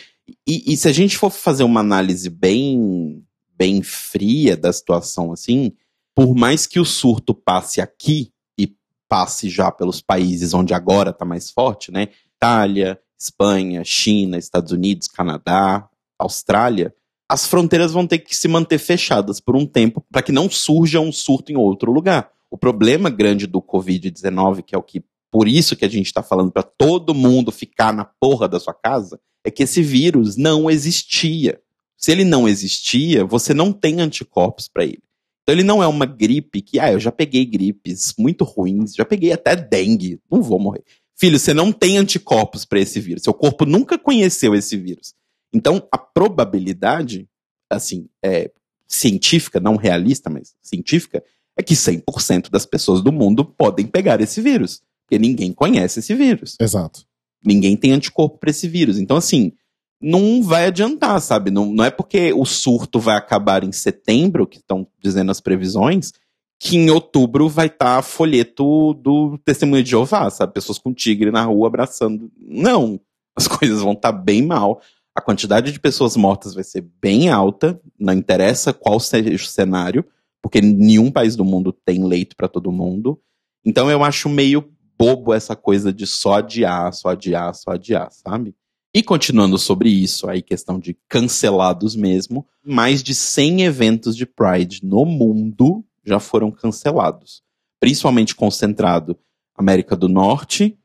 e, 0.44 0.72
e 0.72 0.76
se 0.76 0.88
a 0.88 0.92
gente 0.92 1.16
for 1.16 1.30
fazer 1.30 1.62
uma 1.62 1.78
análise 1.78 2.28
bem, 2.28 3.24
bem 3.56 3.82
fria 3.84 4.56
da 4.56 4.72
situação, 4.72 5.30
assim, 5.30 5.72
por 6.16 6.34
mais 6.34 6.66
que 6.66 6.80
o 6.80 6.84
surto 6.84 7.32
passe 7.32 7.80
aqui 7.80 8.32
e 8.58 8.74
passe 9.08 9.48
já 9.48 9.70
pelos 9.70 10.00
países 10.00 10.54
onde 10.54 10.74
agora 10.74 11.10
está 11.10 11.24
mais 11.24 11.50
forte, 11.50 11.92
né? 11.92 12.08
Itália, 12.36 12.98
Espanha, 13.16 13.84
China, 13.84 14.38
Estados 14.38 14.72
Unidos, 14.72 15.06
Canadá, 15.06 15.88
Austrália, 16.18 16.92
as 17.28 17.46
fronteiras 17.46 17.92
vão 17.92 18.06
ter 18.06 18.18
que 18.18 18.34
se 18.34 18.48
manter 18.48 18.78
fechadas 18.78 19.38
por 19.38 19.54
um 19.54 19.66
tempo 19.66 20.04
para 20.10 20.22
que 20.22 20.32
não 20.32 20.48
surja 20.48 20.98
um 20.98 21.12
surto 21.12 21.52
em 21.52 21.56
outro 21.56 21.92
lugar. 21.92 22.30
O 22.50 22.56
problema 22.56 23.10
grande 23.10 23.46
do 23.46 23.60
Covid-19, 23.60 24.62
que 24.62 24.74
é 24.74 24.78
o 24.78 24.82
que 24.82 25.02
por 25.30 25.46
isso 25.46 25.76
que 25.76 25.84
a 25.84 25.88
gente 25.88 26.06
está 26.06 26.22
falando 26.22 26.50
para 26.50 26.62
todo 26.62 27.14
mundo 27.14 27.52
ficar 27.52 27.92
na 27.92 28.04
porra 28.04 28.48
da 28.48 28.58
sua 28.58 28.72
casa, 28.72 29.20
é 29.44 29.50
que 29.50 29.62
esse 29.62 29.82
vírus 29.82 30.36
não 30.36 30.70
existia. 30.70 31.60
Se 31.98 32.10
ele 32.10 32.24
não 32.24 32.48
existia, 32.48 33.24
você 33.26 33.52
não 33.52 33.72
tem 33.72 34.00
anticorpos 34.00 34.68
para 34.68 34.84
ele. 34.84 35.02
Então 35.42 35.54
ele 35.54 35.64
não 35.64 35.82
é 35.82 35.86
uma 35.86 36.06
gripe 36.06 36.62
que, 36.62 36.78
ah, 36.78 36.92
eu 36.92 37.00
já 37.00 37.12
peguei 37.12 37.44
gripes 37.44 38.14
muito 38.18 38.44
ruins, 38.44 38.94
já 38.94 39.04
peguei 39.04 39.32
até 39.32 39.54
dengue, 39.54 40.20
não 40.30 40.42
vou 40.42 40.58
morrer. 40.58 40.84
Filho, 41.16 41.38
você 41.38 41.52
não 41.52 41.72
tem 41.72 41.98
anticorpos 41.98 42.64
para 42.64 42.78
esse 42.78 43.00
vírus. 43.00 43.24
Seu 43.24 43.34
corpo 43.34 43.66
nunca 43.66 43.98
conheceu 43.98 44.54
esse 44.54 44.76
vírus. 44.76 45.14
Então 45.52 45.86
a 45.90 45.98
probabilidade, 45.98 47.28
assim, 47.70 48.08
é 48.24 48.50
científica, 48.86 49.60
não 49.60 49.76
realista, 49.76 50.30
mas 50.30 50.54
científica, 50.60 51.22
é 51.56 51.62
que 51.62 51.74
100% 51.74 52.50
das 52.50 52.64
pessoas 52.64 53.02
do 53.02 53.12
mundo 53.12 53.44
podem 53.44 53.86
pegar 53.86 54.20
esse 54.20 54.40
vírus, 54.40 54.82
porque 55.04 55.18
ninguém 55.18 55.52
conhece 55.52 55.98
esse 56.00 56.14
vírus. 56.14 56.56
Exato. 56.60 57.04
Ninguém 57.44 57.76
tem 57.76 57.92
anticorpo 57.92 58.38
para 58.38 58.50
esse 58.50 58.68
vírus. 58.68 58.98
Então 58.98 59.16
assim, 59.16 59.52
não 60.00 60.42
vai 60.42 60.66
adiantar, 60.66 61.20
sabe? 61.20 61.50
Não, 61.50 61.66
não 61.66 61.84
é 61.84 61.90
porque 61.90 62.32
o 62.32 62.44
surto 62.44 63.00
vai 63.00 63.16
acabar 63.16 63.64
em 63.64 63.72
setembro, 63.72 64.46
que 64.46 64.58
estão 64.58 64.86
dizendo 65.02 65.30
as 65.30 65.40
previsões, 65.40 66.12
que 66.60 66.76
em 66.76 66.90
outubro 66.90 67.48
vai 67.48 67.66
estar 67.66 67.96
tá 67.96 68.02
folheto 68.02 68.94
do 68.94 69.38
Testemunho 69.38 69.82
de 69.82 69.90
Jeová, 69.90 70.28
sabe? 70.30 70.54
Pessoas 70.54 70.78
com 70.78 70.92
tigre 70.92 71.30
na 71.30 71.44
rua 71.44 71.68
abraçando. 71.68 72.30
Não, 72.36 73.00
as 73.36 73.46
coisas 73.48 73.80
vão 73.80 73.92
estar 73.92 74.12
tá 74.12 74.18
bem 74.18 74.42
mal. 74.42 74.80
A 75.18 75.20
quantidade 75.20 75.72
de 75.72 75.80
pessoas 75.80 76.16
mortas 76.16 76.54
vai 76.54 76.62
ser 76.62 76.86
bem 77.02 77.28
alta, 77.28 77.80
não 77.98 78.12
interessa 78.12 78.72
qual 78.72 79.00
seja 79.00 79.34
o 79.34 79.48
cenário, 79.48 80.04
porque 80.40 80.60
nenhum 80.60 81.10
país 81.10 81.34
do 81.34 81.44
mundo 81.44 81.72
tem 81.72 82.04
leito 82.04 82.36
para 82.36 82.46
todo 82.46 82.70
mundo. 82.70 83.20
Então 83.64 83.90
eu 83.90 84.04
acho 84.04 84.28
meio 84.28 84.72
bobo 84.96 85.34
essa 85.34 85.56
coisa 85.56 85.92
de 85.92 86.06
só 86.06 86.34
adiar, 86.34 86.92
só 86.92 87.08
adiar, 87.08 87.52
só 87.52 87.72
adiar, 87.72 88.12
sabe? 88.12 88.54
E 88.94 89.02
continuando 89.02 89.58
sobre 89.58 89.88
isso, 89.88 90.30
aí 90.30 90.40
questão 90.40 90.78
de 90.78 90.96
cancelados 91.08 91.96
mesmo, 91.96 92.46
mais 92.64 93.02
de 93.02 93.12
100 93.12 93.62
eventos 93.62 94.16
de 94.16 94.24
Pride 94.24 94.86
no 94.86 95.04
mundo 95.04 95.84
já 96.04 96.20
foram 96.20 96.52
cancelados, 96.52 97.42
principalmente 97.80 98.36
concentrado 98.36 99.18
América 99.56 99.96
do 99.96 100.08
Norte, 100.08 100.78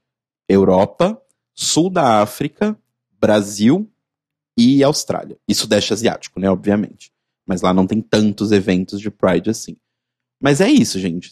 Europa, 0.50 1.22
Sul 1.54 1.92
da 1.92 2.20
África, 2.24 2.76
Brasil 3.22 3.93
e 4.58 4.84
Austrália. 4.84 5.38
E 5.48 5.56
Sudeste 5.56 5.94
Asiático, 5.94 6.40
né, 6.40 6.50
obviamente. 6.50 7.12
Mas 7.46 7.62
lá 7.62 7.74
não 7.74 7.86
tem 7.86 8.02
tantos 8.02 8.52
eventos 8.52 9.00
de 9.00 9.10
Pride 9.10 9.50
assim. 9.50 9.76
Mas 10.42 10.62
é 10.62 10.70
isso, 10.70 11.00
gente. 11.00 11.32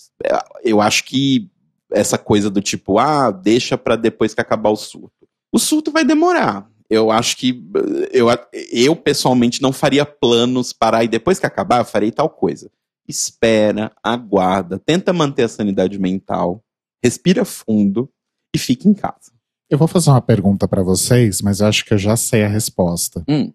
Eu 0.63 0.81
acho 0.81 1.03
que 1.05 1.49
essa 1.91 2.17
coisa 2.17 2.49
do 2.49 2.61
tipo, 2.61 2.97
ah, 2.97 3.31
deixa 3.31 3.77
para 3.77 3.95
depois 3.95 4.33
que 4.33 4.41
acabar 4.41 4.69
o 4.69 4.75
surto. 4.75 5.27
O 5.51 5.59
surto 5.59 5.91
vai 5.91 6.05
demorar. 6.05 6.69
Eu 6.89 7.11
acho 7.11 7.37
que 7.37 7.63
eu, 8.11 8.27
eu 8.71 8.95
pessoalmente 8.95 9.61
não 9.61 9.71
faria 9.71 10.05
planos 10.05 10.73
para 10.73 11.03
e 11.03 11.07
depois 11.07 11.39
que 11.39 11.45
acabar, 11.45 11.79
eu 11.79 11.85
farei 11.85 12.11
tal 12.11 12.29
coisa. 12.29 12.69
Espera, 13.07 13.91
aguarda, 14.03 14.77
tenta 14.77 15.13
manter 15.13 15.43
a 15.43 15.49
sanidade 15.49 15.97
mental, 15.99 16.63
respira 17.03 17.45
fundo 17.45 18.09
e 18.53 18.59
fique 18.59 18.87
em 18.87 18.93
casa. 18.93 19.31
Eu 19.71 19.77
vou 19.77 19.87
fazer 19.87 20.09
uma 20.09 20.21
pergunta 20.21 20.67
para 20.67 20.83
vocês, 20.83 21.41
mas 21.41 21.61
eu 21.61 21.67
acho 21.67 21.85
que 21.85 21.93
eu 21.93 21.97
já 21.97 22.17
sei 22.17 22.43
a 22.43 22.47
resposta. 22.49 23.23
Hum. 23.25 23.53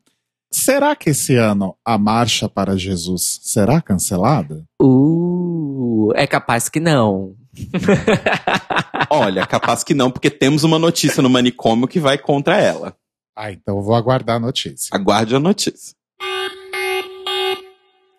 Será 0.50 0.96
que 0.96 1.10
esse 1.10 1.36
ano 1.36 1.76
a 1.84 1.98
Marcha 1.98 2.48
para 2.48 2.74
Jesus 2.74 3.40
será 3.42 3.82
cancelada? 3.82 4.64
Uh, 4.80 6.10
é 6.14 6.26
capaz 6.26 6.70
que 6.70 6.80
não. 6.80 7.36
Olha, 9.10 9.46
capaz 9.46 9.84
que 9.84 9.92
não, 9.92 10.10
porque 10.10 10.30
temos 10.30 10.64
uma 10.64 10.78
notícia 10.78 11.22
no 11.22 11.28
manicômio 11.28 11.86
que 11.86 12.00
vai 12.00 12.16
contra 12.16 12.58
ela. 12.58 12.96
Ah, 13.36 13.52
então 13.52 13.76
eu 13.76 13.82
vou 13.82 13.94
aguardar 13.94 14.36
a 14.36 14.40
notícia. 14.40 14.88
Aguarde 14.92 15.36
a 15.36 15.40
notícia. 15.40 15.94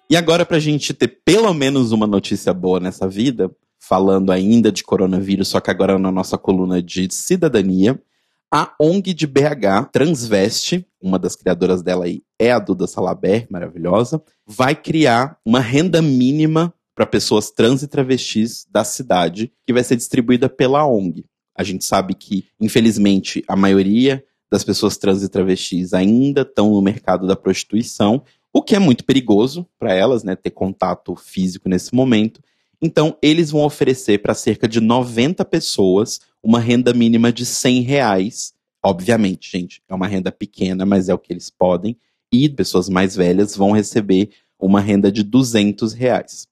E 0.07 0.15
agora, 0.15 0.45
pra 0.45 0.59
gente 0.59 0.93
ter 0.93 1.19
pelo 1.25 1.51
menos 1.51 1.91
uma 1.91 2.05
notícia 2.05 2.53
boa 2.53 2.79
nessa 2.79 3.07
vida, 3.07 3.49
falando 3.79 4.31
ainda 4.31 4.71
de 4.71 4.83
coronavírus, 4.83 5.47
só 5.47 5.59
que 5.59 5.71
agora 5.71 5.97
na 5.97 6.11
nossa 6.11 6.37
coluna 6.37 6.81
de 6.81 7.07
cidadania, 7.11 7.99
a 8.51 8.73
ONG 8.79 9.13
de 9.13 9.27
BH, 9.27 9.91
Transveste, 9.91 10.87
uma 11.01 11.19
das 11.19 11.35
criadoras 11.35 11.81
dela 11.81 12.05
aí 12.05 12.21
é 12.39 12.51
a 12.51 12.59
Duda 12.59 12.87
Salaber, 12.87 13.45
maravilhosa, 13.49 14.21
vai 14.45 14.75
criar 14.75 15.37
uma 15.45 15.59
renda 15.59 16.01
mínima 16.01 16.73
para 16.95 17.05
pessoas 17.05 17.51
trans 17.51 17.83
e 17.83 17.87
travestis 17.87 18.65
da 18.71 18.83
cidade, 18.83 19.51
que 19.65 19.73
vai 19.73 19.83
ser 19.83 19.95
distribuída 19.95 20.49
pela 20.49 20.87
ONG. 20.87 21.25
A 21.55 21.63
gente 21.63 21.83
sabe 21.83 22.13
que, 22.15 22.45
infelizmente, 22.59 23.43
a 23.47 23.55
maioria 23.55 24.23
das 24.49 24.63
pessoas 24.63 24.97
trans 24.97 25.21
e 25.23 25.29
travestis 25.29 25.93
ainda 25.93 26.41
estão 26.41 26.71
no 26.71 26.81
mercado 26.81 27.27
da 27.27 27.35
prostituição, 27.35 28.23
o 28.53 28.61
que 28.61 28.75
é 28.75 28.79
muito 28.79 29.03
perigoso 29.03 29.67
para 29.77 29.93
elas, 29.93 30.23
né, 30.23 30.35
ter 30.35 30.51
contato 30.51 31.15
físico 31.15 31.67
nesse 31.67 31.93
momento. 31.93 32.41
Então, 32.81 33.17
eles 33.21 33.51
vão 33.51 33.63
oferecer 33.63 34.21
para 34.21 34.33
cerca 34.33 34.67
de 34.67 34.79
90 34.79 35.43
pessoas 35.45 36.19
uma 36.43 36.59
renda 36.59 36.93
mínima 36.93 37.31
de 37.31 37.45
100 37.45 37.81
reais. 37.81 38.53
Obviamente, 38.83 39.49
gente, 39.51 39.81
é 39.89 39.95
uma 39.95 40.07
renda 40.07 40.31
pequena, 40.31 40.85
mas 40.85 41.09
é 41.09 41.13
o 41.13 41.17
que 41.17 41.33
eles 41.33 41.49
podem. 41.49 41.97
E 42.31 42.47
pessoas 42.47 42.87
mais 42.87 43.15
velhas 43.15 43.55
vão 43.55 43.71
receber 43.71 44.29
uma 44.59 44.79
renda 44.79 45.11
de 45.11 45.23
200 45.23 45.93
reais. 45.93 46.47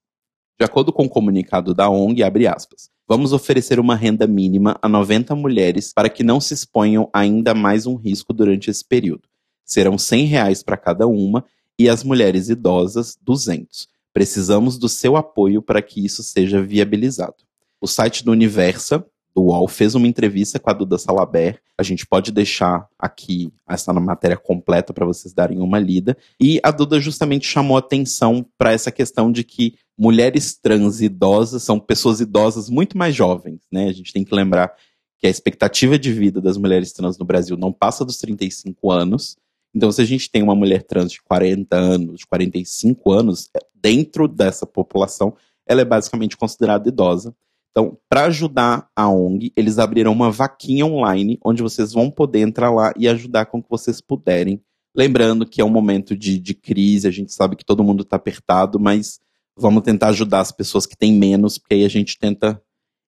De 0.58 0.66
acordo 0.66 0.92
com 0.94 1.04
o 1.04 1.10
comunicado 1.10 1.74
da 1.74 1.90
ONG, 1.90 2.24
abre 2.24 2.48
aspas, 2.48 2.90
vamos 3.08 3.34
oferecer 3.34 3.80
uma 3.80 3.96
renda 3.96 4.26
mínima 4.26 4.78
a 4.82 4.88
90 4.88 5.36
mulheres 5.36 5.92
para 5.94 6.10
que 6.10 6.24
não 6.24 6.40
se 6.40 6.54
exponham 6.54 7.10
ainda 7.14 7.54
mais 7.54 7.86
um 7.86 7.96
risco 7.96 8.34
durante 8.34 8.70
esse 8.70 8.84
período. 8.84 9.28
Serão 9.66 9.98
100 9.98 10.26
reais 10.26 10.64
para 10.64 10.78
cada 10.78 11.06
uma 11.08 11.44
e 11.78 11.90
as 11.90 12.04
mulheres 12.04 12.50
idosas 12.50 13.18
200. 13.22 13.88
Precisamos 14.16 14.78
do 14.78 14.88
seu 14.88 15.18
apoio 15.18 15.62
para 15.62 15.82
que 15.82 16.06
isso 16.06 16.24
seja 16.24 16.62
viabilizado. 16.62 17.36
O 17.82 17.86
site 17.86 18.24
do 18.24 18.32
Universa 18.32 19.06
do 19.36 19.44
UOL 19.44 19.68
fez 19.68 19.94
uma 19.94 20.08
entrevista 20.08 20.58
com 20.58 20.70
a 20.70 20.74
Duda 20.74 20.98
Salaber. 20.98 21.62
A 21.78 21.84
gente 21.84 22.08
pode 22.08 22.32
deixar 22.32 22.88
aqui 22.98 23.52
essa 23.68 23.92
matéria 23.92 24.38
completa 24.38 24.94
para 24.94 25.06
vocês 25.06 25.34
darem 25.34 25.60
uma 25.60 25.78
lida. 25.78 26.16
E 26.40 26.62
a 26.64 26.72
Duda 26.72 26.98
justamente 26.98 27.46
chamou 27.46 27.76
atenção 27.76 28.46
para 28.58 28.72
essa 28.72 28.90
questão 28.90 29.30
de 29.30 29.44
que 29.44 29.76
mulheres 29.98 30.58
trans 30.58 31.02
idosas 31.02 31.64
são 31.64 31.78
pessoas 31.78 32.22
idosas 32.22 32.70
muito 32.70 32.98
mais 32.98 33.14
jovens, 33.14 33.60
né? 33.70 33.90
A 33.90 33.94
gente 33.94 34.14
tem 34.14 34.24
que 34.24 34.34
lembrar 34.34 34.74
que 35.20 35.28
a 35.28 35.30
expectativa 35.30 36.00
de 36.00 36.14
vida 36.14 36.40
das 36.40 36.56
mulheres 36.56 36.94
trans 36.94 37.18
no 37.18 37.26
Brasil 37.26 37.58
não 37.58 37.74
passa 37.74 38.06
dos 38.06 38.18
35 38.18 38.90
anos. 38.90 39.36
Então, 39.76 39.92
se 39.92 40.02
a 40.02 40.06
gente 40.06 40.32
tem 40.32 40.42
uma 40.42 40.56
mulher 40.56 40.84
trans 40.84 41.12
de 41.12 41.22
40 41.22 41.76
anos, 41.76 42.20
de 42.20 42.28
45 42.28 43.12
anos, 43.12 43.50
dentro 43.74 44.26
dessa 44.26 44.66
população, 44.66 45.36
ela 45.68 45.82
é 45.82 45.86
basicamente 45.86 46.38
considerada 46.38 46.88
idosa. 46.88 47.36
Então, 47.72 47.98
para 48.08 48.26
ajudar 48.26 48.88
a 48.96 49.10
ONG, 49.10 49.52
eles 49.54 49.78
abriram 49.78 50.14
uma 50.14 50.32
vaquinha 50.32 50.86
online, 50.86 51.38
onde 51.44 51.62
vocês 51.62 51.92
vão 51.92 52.10
poder 52.10 52.40
entrar 52.40 52.72
lá 52.72 52.94
e 52.98 53.06
ajudar 53.06 53.48
com 53.48 53.58
o 53.58 53.64
que 53.64 53.70
vocês 53.70 54.00
puderem. 54.00 54.62
Lembrando 54.96 55.46
que 55.46 55.60
é 55.60 55.66
um 55.66 55.70
momento 55.70 56.16
de, 56.16 56.40
de 56.40 56.54
crise, 56.54 57.06
a 57.06 57.12
gente 57.12 57.34
sabe 57.34 57.58
que 57.58 57.66
todo 57.66 57.84
mundo 57.84 58.04
está 58.04 58.16
apertado, 58.16 58.80
mas 58.80 59.20
vamos 59.58 59.84
tentar 59.84 60.08
ajudar 60.08 60.40
as 60.40 60.54
pessoas 60.54 60.86
que 60.86 60.96
têm 60.96 61.12
menos, 61.12 61.58
porque 61.58 61.74
aí 61.74 61.84
a 61.84 61.90
gente 61.90 62.18
tenta 62.18 62.62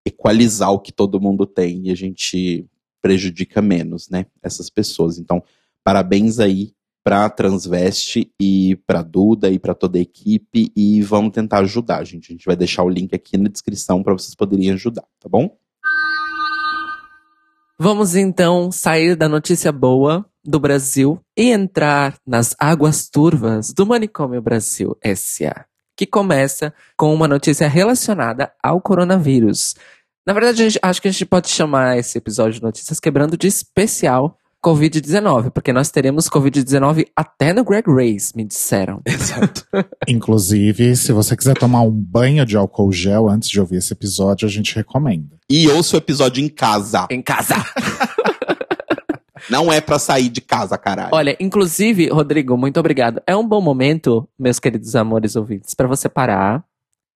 equalizar 0.06 0.72
o 0.72 0.80
que 0.80 0.92
todo 0.92 1.22
mundo 1.22 1.46
tem 1.46 1.88
e 1.88 1.92
a 1.92 1.96
gente 1.96 2.66
prejudica 3.02 3.62
menos, 3.62 4.10
né? 4.10 4.26
Essas 4.44 4.70
pessoas. 4.70 5.18
Então, 5.18 5.42
parabéns 5.88 6.38
aí 6.38 6.74
para 7.02 7.30
Transveste 7.30 8.30
e 8.38 8.78
para 8.86 9.02
Duda 9.02 9.50
e 9.50 9.58
para 9.58 9.74
toda 9.74 9.98
a 9.98 10.02
equipe 10.02 10.70
e 10.76 11.02
vamos 11.02 11.32
tentar 11.32 11.60
ajudar, 11.60 12.04
gente. 12.04 12.30
A 12.30 12.34
gente 12.34 12.46
vai 12.46 12.58
deixar 12.58 12.84
o 12.84 12.90
link 12.90 13.16
aqui 13.16 13.38
na 13.38 13.48
descrição 13.48 14.04
para 14.04 14.12
vocês 14.12 14.36
poderem 14.36 14.70
ajudar, 14.72 15.06
tá 15.18 15.30
bom? 15.30 15.58
Vamos 17.80 18.18
então 18.18 18.70
sair 18.70 19.16
da 19.16 19.30
notícia 19.30 19.72
boa 19.72 20.26
do 20.44 20.60
Brasil 20.60 21.22
e 21.38 21.52
entrar 21.52 22.18
nas 22.28 22.54
águas 22.60 23.08
turvas 23.08 23.72
do 23.72 23.86
Manicômio 23.86 24.42
Brasil 24.42 24.98
SA, 25.16 25.66
que 25.96 26.06
começa 26.06 26.74
com 26.98 27.14
uma 27.14 27.30
notícia 27.30 27.70
relacionada 27.70 28.52
ao 28.62 28.82
coronavírus. 28.82 29.74
Na 30.26 30.34
verdade, 30.34 30.58
gente, 30.58 30.80
acho 30.84 31.02
que 31.02 31.08
a 31.08 31.12
gente 31.12 31.26
pode 31.26 31.48
chamar 31.48 31.98
esse 31.98 32.18
episódio 32.18 32.56
de 32.56 32.62
notícias 32.62 33.00
quebrando 33.00 33.38
de 33.38 33.48
especial 33.48 34.38
Covid-19, 34.68 35.50
porque 35.52 35.72
nós 35.72 35.90
teremos 35.90 36.28
Covid-19 36.28 37.08
até 37.16 37.54
no 37.54 37.64
Greg 37.64 37.90
Race, 37.90 38.36
me 38.36 38.44
disseram. 38.44 39.02
Exato. 39.06 39.66
Inclusive, 40.06 40.94
se 40.98 41.14
você 41.14 41.38
quiser 41.38 41.58
tomar 41.58 41.84
um 41.84 41.92
banho 41.92 42.46
de 42.46 42.58
álcool 42.58 42.92
gel 42.92 43.30
antes 43.30 43.48
de 43.48 43.62
ouvir 43.62 43.78
esse 43.78 43.94
episódio, 43.94 44.46
a 44.46 44.52
gente 44.52 44.76
recomenda. 44.76 45.38
E 45.50 45.70
ouça 45.70 45.96
o 45.96 46.00
episódio 46.00 46.44
em 46.44 46.50
casa. 46.50 47.08
Em 47.10 47.22
casa. 47.22 47.56
Não 49.50 49.72
é 49.72 49.80
pra 49.80 49.98
sair 49.98 50.28
de 50.28 50.42
casa, 50.42 50.78
caralho. 50.78 51.12
Olha, 51.14 51.38
inclusive, 51.40 52.10
Rodrigo, 52.10 52.58
muito 52.58 52.78
obrigado. 52.78 53.22
É 53.26 53.34
um 53.34 53.48
bom 53.48 53.62
momento, 53.62 54.28
meus 54.38 54.60
queridos 54.60 54.94
amores 54.98 55.38
ouvintes, 55.38 55.74
para 55.74 55.88
você 55.88 56.10
parar, 56.10 56.66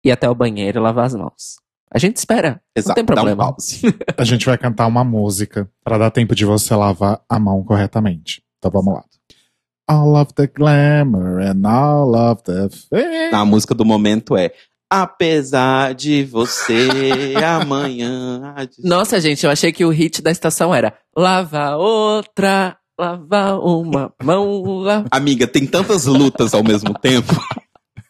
ir 0.06 0.12
até 0.12 0.30
o 0.30 0.36
banheiro 0.36 0.80
e 0.80 0.82
lavar 0.82 1.08
as 1.08 1.16
mãos. 1.16 1.61
A 1.94 2.00
gente 2.00 2.16
espera. 2.18 2.62
Exato, 2.76 2.90
não 2.90 2.96
tem 2.96 3.04
dá 3.06 3.12
um 3.12 3.16
problema. 3.16 3.52
pause. 3.52 3.82
A 4.18 4.24
gente 4.24 4.46
vai 4.46 4.58
cantar 4.58 4.88
uma 4.88 5.04
música 5.04 5.70
para 5.84 5.98
dar 5.98 6.10
tempo 6.12 6.34
de 6.34 6.46
você 6.46 6.74
lavar 6.74 7.22
a 7.28 7.38
mão 7.40 7.64
corretamente. 7.64 8.42
Então 8.58 8.72
vamos 8.72 8.94
lá. 8.94 9.04
All 9.90 10.16
of 10.16 10.34
the 10.34 10.48
glamour 10.48 11.42
and 11.42 11.68
all 11.68 12.16
of 12.16 12.44
the 12.44 12.70
fame. 12.90 13.34
A 13.34 13.44
música 13.44 13.76
do 13.76 13.84
momento 13.84 14.38
é 14.38 14.52
Apesar 14.90 15.94
de 15.94 16.24
você 16.24 16.88
amanhã. 17.46 18.54
de- 18.66 18.88
Nossa, 18.88 19.20
gente, 19.22 19.46
eu 19.46 19.52
achei 19.52 19.72
que 19.72 19.84
o 19.86 19.90
hit 19.90 20.22
da 20.22 20.32
estação 20.32 20.74
era 20.76 20.94
lava 21.16 21.76
outra, 21.78 22.78
lava 23.00 23.58
uma 23.58 24.14
mão, 24.22 24.62
lava... 24.82 25.08
Amiga, 25.12 25.48
tem 25.48 25.66
tantas 25.66 26.06
lutas 26.06 26.54
ao 26.54 26.64
mesmo 26.64 26.94
tempo. 26.94 27.34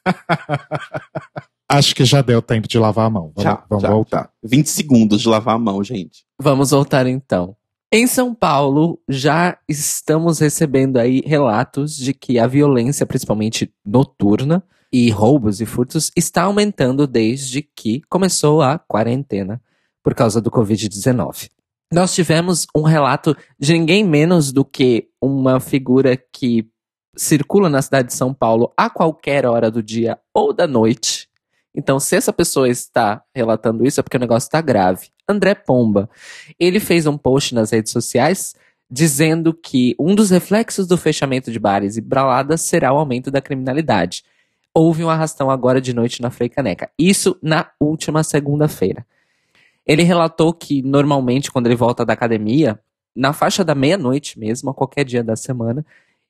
Acho 1.72 1.96
que 1.96 2.04
já 2.04 2.22
deu 2.22 2.42
tempo 2.42 2.68
de 2.68 2.78
lavar 2.78 3.08
a 3.08 3.10
mão. 3.10 3.32
Vamos, 3.36 3.44
Já, 3.44 3.64
vamos 3.70 3.84
já, 3.84 3.90
voltar. 3.90 4.30
20 4.44 4.68
segundos 4.68 5.22
de 5.22 5.30
lavar 5.30 5.56
a 5.56 5.60
mão, 5.60 5.84
gente. 5.84 6.26
Vamos 6.40 6.72
voltar 6.72 7.08
então. 7.08 7.56
Em 7.92 8.08
São 8.08 8.34
Paulo, 8.34 9.00
já 9.08 9.58
estamos 9.68 10.40
recebendo 10.40 10.98
aí 10.98 11.22
relatos 11.26 11.96
de 11.96 12.14
que 12.14 12.40
a 12.40 12.48
violência, 12.48 13.06
principalmente 13.06 13.74
noturna, 13.86 14.64
e 14.92 15.10
roubos 15.10 15.62
e 15.62 15.66
furtos, 15.66 16.12
está 16.16 16.44
aumentando 16.44 17.08
desde 17.08 17.62
que 17.62 18.02
começou 18.10 18.62
a 18.62 18.78
quarentena 18.78 19.62
por 20.04 20.14
causa 20.14 20.42
do 20.42 20.52
Covid-19. 20.52 21.50
Nós 21.94 22.14
tivemos 22.14 22.68
um 22.76 22.82
relato 22.82 23.36
de 23.60 23.74
ninguém 23.74 24.04
menos 24.04 24.52
do 24.52 24.66
que 24.66 25.08
uma 25.22 25.60
figura 25.60 26.18
que 26.18 26.68
circula 27.16 27.70
na 27.70 27.82
cidade 27.82 28.10
de 28.10 28.14
São 28.14 28.34
Paulo 28.34 28.74
a 28.76 28.90
qualquer 28.90 29.46
hora 29.46 29.70
do 29.70 29.84
dia 29.84 30.18
ou 30.34 30.54
da 30.54 30.68
noite. 30.68 31.30
Então, 31.74 32.00
se 32.00 32.16
essa 32.16 32.34
pessoa 32.34 32.68
está 32.70 33.24
relatando 33.34 33.86
isso, 33.86 34.00
é 34.00 34.04
porque 34.04 34.18
o 34.18 34.20
negócio 34.20 34.48
está 34.48 34.62
grave. 34.62 35.08
André 35.28 35.56
Pomba. 35.56 36.10
Ele 36.60 36.80
fez 36.80 37.08
um 37.08 37.18
post 37.18 37.56
nas 37.56 37.72
redes 37.72 37.92
sociais 37.92 38.56
dizendo 38.90 39.54
que 39.54 39.96
um 39.98 40.14
dos 40.14 40.30
reflexos 40.30 40.86
do 40.86 40.98
fechamento 40.98 41.50
de 41.50 41.58
bares 41.58 41.96
e 41.96 42.02
baladas 42.02 42.62
será 42.62 42.92
o 42.92 42.98
aumento 42.98 43.32
da 43.32 43.42
criminalidade. 43.42 44.24
Houve 44.74 45.04
um 45.04 45.10
arrastão 45.10 45.50
agora 45.50 45.80
de 45.80 45.94
noite 45.94 46.22
na 46.22 46.30
Frei 46.30 46.50
Caneca. 46.50 46.90
Isso 47.00 47.38
na 47.42 47.70
última 47.80 48.22
segunda-feira. 48.22 49.06
Ele 49.88 50.04
relatou 50.04 50.54
que 50.54 50.82
normalmente 50.82 51.50
quando 51.50 51.68
ele 51.68 51.76
volta 51.76 52.06
da 52.06 52.14
academia, 52.14 52.78
na 53.16 53.32
faixa 53.32 53.64
da 53.64 53.74
meia-noite 53.74 54.38
mesmo, 54.38 54.70
a 54.70 54.74
qualquer 54.74 55.06
dia 55.06 55.24
da 55.24 55.38
semana, 55.38 55.86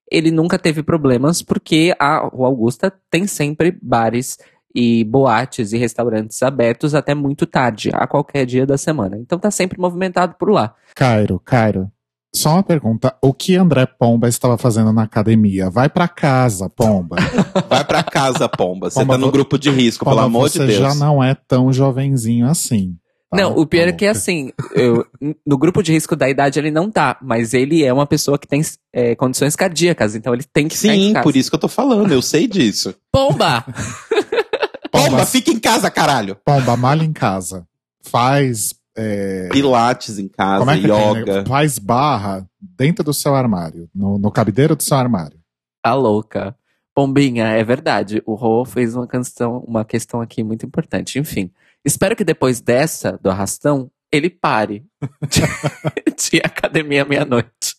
ele 0.09 0.29
nunca 0.29 0.59
teve 0.59 0.83
problemas 0.83 1.41
porque 1.41 1.95
a 1.97 2.17
Augusta 2.17 2.93
tem 3.09 3.25
sempre 3.25 3.75
bares 3.81 4.37
e 4.75 5.03
boates 5.03 5.73
e 5.73 5.77
restaurantes 5.77 6.41
abertos 6.43 6.93
até 6.95 7.13
muito 7.15 7.45
tarde, 7.45 7.89
a 7.93 8.05
qualquer 8.07 8.45
dia 8.45 8.65
da 8.65 8.77
semana. 8.77 9.17
Então 9.17 9.37
tá 9.39 9.51
sempre 9.51 9.79
movimentado 9.79 10.35
por 10.39 10.49
lá. 10.49 10.73
Cairo, 10.95 11.39
Cairo. 11.43 11.89
Só 12.33 12.51
uma 12.53 12.63
pergunta. 12.63 13.13
O 13.21 13.33
que 13.33 13.57
André 13.57 13.85
Pomba 13.85 14.29
estava 14.29 14.57
fazendo 14.57 14.93
na 14.93 15.03
academia? 15.03 15.69
Vai 15.69 15.89
pra 15.89 16.07
casa, 16.07 16.69
Pomba. 16.69 17.17
Vai 17.67 17.83
pra 17.83 18.01
casa, 18.03 18.47
pomba. 18.47 18.89
Você 18.89 18.99
Pomba, 19.01 19.15
tá 19.15 19.17
no 19.17 19.29
grupo 19.31 19.57
de 19.59 19.69
risco, 19.69 20.05
pelo 20.05 20.15
Pomba, 20.15 20.25
amor 20.27 20.49
você 20.49 20.59
de 20.59 20.67
Deus. 20.67 20.79
já 20.79 20.95
não 20.95 21.21
é 21.21 21.35
tão 21.35 21.73
jovenzinho 21.73 22.47
assim. 22.47 22.95
tá? 23.29 23.35
Não, 23.37 23.57
o 23.57 23.65
pior 23.65 23.87
é 23.89 23.91
que 23.91 24.05
Tá 24.05 24.11
assim, 24.11 24.51
eu- 24.73 25.05
no 25.45 25.57
grupo 25.57 25.83
de 25.83 25.91
risco 25.91 26.15
da 26.15 26.29
idade 26.29 26.57
ele 26.57 26.71
não 26.71 26.89
tá, 26.89 27.17
mas 27.21 27.53
ele 27.53 27.83
é 27.83 27.91
uma 27.91 28.05
pessoa 28.07 28.37
que 28.39 28.47
tem 28.47 28.61
é, 28.93 29.13
condições 29.15 29.55
cardíacas, 29.55 30.15
então 30.15 30.33
ele 30.33 30.43
tem 30.53 30.67
que 30.69 30.77
ficar 30.77 30.95
em 30.95 31.07
Sim, 31.07 31.13
casa. 31.13 31.23
por 31.23 31.35
isso 31.35 31.49
que 31.49 31.55
eu 31.55 31.59
tô 31.59 31.67
falando, 31.67 32.13
eu 32.13 32.21
sei 32.21 32.47
disso. 32.47 32.95
Pomba! 33.11 33.65
Pomba, 34.91 35.09
Pomba, 35.09 35.25
fica 35.25 35.51
em 35.51 35.59
casa, 35.59 35.89
caralho. 35.89 36.35
Pomba, 36.43 36.75
malha 36.75 37.03
em 37.03 37.13
casa. 37.13 37.67
Faz. 38.01 38.73
é, 38.97 39.47
Pilates 39.51 40.19
em 40.19 40.27
casa, 40.27 40.59
como 40.59 40.71
é 40.71 40.75
que 40.79 40.87
tem, 40.87 40.91
yoga. 41.21 41.37
né? 41.41 41.45
Faz 41.47 41.79
barra 41.79 42.45
dentro 42.59 43.03
do 43.03 43.13
seu 43.13 43.33
armário. 43.35 43.89
No, 43.95 44.17
no 44.17 44.31
cabideiro 44.31 44.75
do 44.75 44.83
seu 44.83 44.97
armário. 44.97 45.39
A 45.83 45.93
louca. 45.93 46.55
Pombinha, 46.93 47.45
é 47.47 47.63
verdade. 47.63 48.21
O 48.25 48.35
Rô 48.35 48.65
fez 48.65 48.95
uma 48.95 49.07
questão, 49.07 49.59
uma 49.67 49.85
questão 49.85 50.19
aqui 50.21 50.43
muito 50.43 50.65
importante. 50.65 51.17
Enfim, 51.17 51.49
espero 51.85 52.15
que 52.15 52.23
depois 52.25 52.59
dessa, 52.59 53.17
do 53.21 53.29
arrastão, 53.29 53.89
ele 54.11 54.29
pare 54.29 54.83
de, 55.29 55.41
de 56.31 56.37
academia 56.43 57.05
meia-noite. 57.05 57.77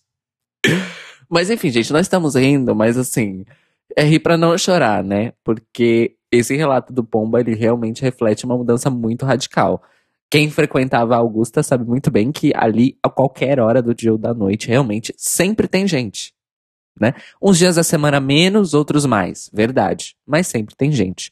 Mas 1.28 1.50
enfim, 1.50 1.70
gente, 1.70 1.92
nós 1.92 2.02
estamos 2.06 2.34
rindo, 2.34 2.74
mas 2.74 2.96
assim, 2.96 3.44
é 3.96 4.02
rir 4.04 4.20
pra 4.20 4.36
não 4.36 4.56
chorar, 4.56 5.02
né? 5.04 5.32
Porque 5.44 6.16
esse 6.32 6.56
relato 6.56 6.92
do 6.92 7.04
Pomba, 7.04 7.40
ele 7.40 7.54
realmente 7.54 8.00
reflete 8.00 8.46
uma 8.46 8.56
mudança 8.56 8.88
muito 8.88 9.26
radical. 9.26 9.82
Quem 10.30 10.50
frequentava 10.50 11.14
a 11.14 11.18
Augusta 11.18 11.62
sabe 11.62 11.84
muito 11.84 12.10
bem 12.10 12.32
que 12.32 12.52
ali, 12.56 12.98
a 13.02 13.10
qualquer 13.10 13.60
hora 13.60 13.82
do 13.82 13.94
dia 13.94 14.10
ou 14.10 14.16
da 14.16 14.32
noite, 14.32 14.66
realmente 14.66 15.14
sempre 15.18 15.68
tem 15.68 15.86
gente. 15.86 16.32
Uns 17.40 17.58
dias 17.58 17.76
da 17.76 17.82
semana 17.82 18.18
menos, 18.18 18.72
outros 18.72 19.04
mais, 19.04 19.50
verdade. 19.52 20.16
Mas 20.26 20.46
sempre 20.46 20.74
tem 20.74 20.90
gente. 20.90 21.30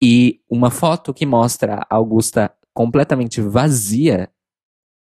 E 0.00 0.40
uma 0.48 0.70
foto 0.70 1.12
que 1.12 1.26
mostra 1.26 1.84
a 1.90 1.96
Augusta 1.96 2.52
completamente 2.72 3.40
vazia 3.40 4.30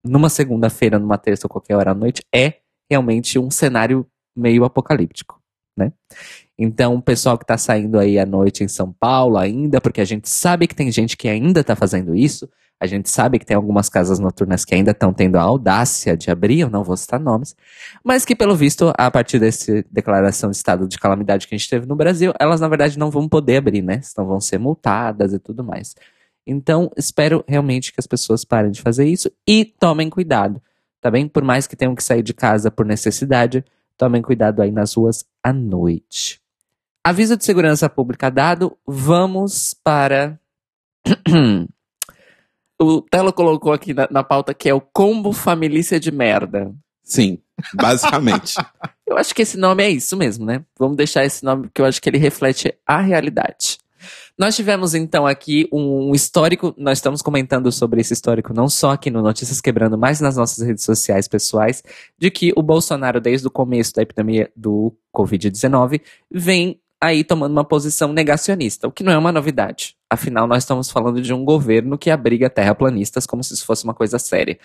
numa 0.05 0.29
segunda-feira, 0.29 0.99
numa 0.99 1.19
terça 1.19 1.47
ou 1.47 1.51
qualquer 1.51 1.75
hora 1.75 1.91
à 1.91 1.95
noite 1.95 2.23
é 2.33 2.61
realmente 2.89 3.39
um 3.39 3.51
cenário 3.51 4.07
meio 4.37 4.65
apocalíptico, 4.65 5.41
né? 5.77 5.93
Então, 6.59 6.95
o 6.95 7.03
pessoal 7.03 7.37
que 7.37 7.45
tá 7.45 7.59
saindo 7.59 7.99
aí 7.99 8.19
à 8.19 8.25
noite 8.25 8.63
em 8.63 8.69
São 8.69 8.93
Paulo 8.93 9.37
ainda, 9.37 9.81
porque 9.81 10.01
a 10.01 10.05
gente 10.05 10.29
sabe 10.29 10.67
que 10.67 10.75
tem 10.75 10.91
gente 10.91 11.17
que 11.17 11.29
ainda 11.29 11.65
tá 11.65 11.75
fazendo 11.75 12.15
isso, 12.15 12.49
a 12.81 12.87
gente 12.87 13.09
sabe 13.09 13.39
que 13.39 13.47
tem 13.47 13.57
algumas 13.57 13.89
casas 13.89 14.19
noturnas 14.19 14.65
que 14.65 14.75
ainda 14.75 14.91
estão 14.91 15.13
tendo 15.13 15.37
a 15.37 15.43
audácia 15.43 16.17
de 16.17 16.31
abrir, 16.31 16.61
eu 16.61 16.71
não 16.71 16.85
vou 16.85 16.97
citar 16.97 17.19
nomes, 17.19 17.57
mas 18.05 18.25
que, 18.25 18.37
pelo 18.37 18.55
visto, 18.55 18.93
a 18.97 19.11
partir 19.11 19.39
dessa 19.39 19.85
declaração 19.91 20.51
de 20.51 20.57
estado 20.57 20.87
de 20.87 20.99
calamidade 20.99 21.47
que 21.47 21.55
a 21.55 21.59
gente 21.59 21.69
teve 21.71 21.87
no 21.87 21.97
Brasil, 21.97 22.33
elas, 22.39 22.61
na 22.61 22.69
verdade, 22.69 22.99
não 22.99 23.11
vão 23.11 23.29
poder 23.29 23.57
abrir, 23.57 23.83
né? 23.83 24.01
Senão 24.03 24.29
vão 24.29 24.41
ser 24.41 24.59
multadas 24.59 25.33
e 25.33 25.39
tudo 25.39 25.65
mais. 25.65 25.95
Então, 26.47 26.91
espero 26.97 27.43
realmente 27.49 27.93
que 27.93 28.01
as 28.01 28.07
pessoas 28.07 28.45
parem 28.45 28.71
de 28.71 28.83
fazer 28.83 29.07
isso 29.07 29.31
e 29.47 29.65
tomem 29.65 30.11
cuidado, 30.11 30.61
tá 31.01 31.11
bem? 31.11 31.27
Por 31.27 31.43
mais 31.43 31.67
que 31.67 31.77
tenham 31.77 31.95
que 31.95 32.05
sair 32.05 32.23
de 32.23 32.35
casa 32.35 32.71
por 32.71 32.85
necessidade, 32.85 33.65
tomem 33.97 34.23
cuidado 34.23 34.63
aí 34.63 34.71
nas 34.71 34.95
ruas 34.95 35.25
à 35.43 35.53
noite. 35.53 36.41
Aviso 37.03 37.37
de 37.37 37.45
segurança 37.45 37.89
pública 37.89 38.31
dado, 38.31 38.77
vamos 38.87 39.75
para. 39.75 40.41
o 42.81 43.03
Telo 43.03 43.33
colocou 43.33 43.73
aqui 43.73 43.93
na, 43.93 44.09
na 44.11 44.25
pauta 44.25 44.55
que 44.55 44.69
é 44.69 44.75
o 44.75 44.81
combo 44.81 45.33
família 45.33 46.01
de 46.01 46.11
merda. 46.11 46.75
Sim, 47.03 47.39
basicamente. 47.75 48.55
Eu 49.07 49.19
acho 49.19 49.35
que 49.35 49.43
esse 49.43 49.59
nome 49.59 49.85
é 49.85 49.91
isso 49.91 50.17
mesmo, 50.17 50.47
né? 50.47 50.65
Vamos 50.79 50.97
deixar 50.97 51.27
esse 51.27 51.45
nome 51.45 51.65
porque 51.65 51.83
eu 51.83 51.85
acho 51.85 52.01
que 52.01 52.09
ele 52.09 52.17
reflete 52.17 52.75
a 52.87 53.01
realidade. 53.01 53.79
Nós 54.37 54.57
tivemos 54.57 54.95
então 54.95 55.25
aqui 55.27 55.69
um 55.73 56.13
histórico, 56.13 56.75
nós 56.77 56.99
estamos 56.99 57.23
comentando 57.23 57.71
sobre 57.71 58.01
esse 58.01 58.13
histórico 58.13 58.53
não 58.53 58.69
só 58.69 58.91
aqui 58.91 59.09
no 59.09 59.23
Notícias 59.23 59.61
Quebrando, 59.61 59.97
mas 59.97 60.21
nas 60.21 60.37
nossas 60.37 60.67
redes 60.67 60.83
sociais 60.83 61.29
pessoais, 61.29 61.85
de 62.19 62.33
que 62.33 62.53
o 62.57 62.63
Bolsonaro, 62.63 63.21
desde 63.21 63.47
o 63.47 63.51
começo 63.51 63.95
da 63.95 64.03
epidemia 64.03 64.51
do 64.57 64.93
Covid-19, 65.15 66.01
vem 66.29 66.81
aí 67.01 67.23
tomando 67.23 67.53
uma 67.53 67.65
posição 67.65 68.13
negacionista, 68.13 68.89
o 68.89 68.93
que 68.93 69.05
não 69.05 69.13
é 69.13 69.19
uma 69.19 69.31
novidade. 69.31 69.95
Afinal, 70.11 70.49
nós 70.49 70.65
estamos 70.65 70.91
falando 70.91 71.23
de 71.23 71.33
um 71.33 71.45
governo 71.45 71.97
que 71.97 72.11
abriga 72.11 72.51
terraplanistas 72.51 73.27
como 73.27 73.45
se 73.45 73.55
isso 73.55 73.65
fosse 73.65 73.85
uma 73.85 73.95
coisa 73.95 74.19
séria. 74.19 74.59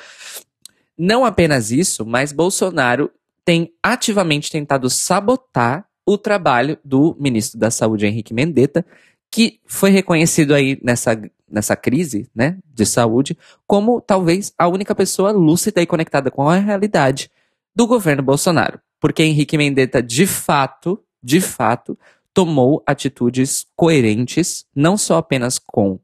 Não 0.98 1.24
apenas 1.24 1.70
isso, 1.70 2.06
mas 2.06 2.32
Bolsonaro 2.32 3.12
tem 3.46 3.72
ativamente 3.84 4.52
tentado 4.52 4.90
sabotar 4.90 5.86
o 6.06 6.18
trabalho 6.18 6.78
do 6.84 7.16
ministro 7.20 7.60
da 7.60 7.70
Saúde, 7.70 8.08
Henrique 8.08 8.34
Mendetta, 8.34 8.84
que 9.32 9.60
foi 9.66 9.92
reconhecido 9.92 10.54
aí 10.54 10.80
nessa, 10.84 11.20
nessa 11.50 11.76
crise 11.76 12.30
né, 12.34 12.58
de 12.74 12.86
saúde 12.86 13.38
como 13.68 14.02
talvez 14.02 14.54
a 14.58 14.68
única 14.68 14.96
pessoa 14.96 15.32
lúcida 15.32 15.82
e 15.82 15.86
conectada 15.86 16.32
com 16.32 16.50
a 16.50 16.56
realidade 16.56 17.30
do 17.76 17.86
governo 17.88 18.24
Bolsonaro. 18.24 18.80
Porque 19.00 19.24
Henrique 19.24 19.58
Mendetta, 19.58 20.02
de 20.02 20.28
fato, 20.28 21.02
de 21.24 21.40
fato, 21.40 21.98
tomou 22.34 22.84
atitudes 22.86 23.66
coerentes, 23.76 24.66
não 24.76 24.98
só 24.98 25.18
apenas 25.18 25.60
com 25.60 26.00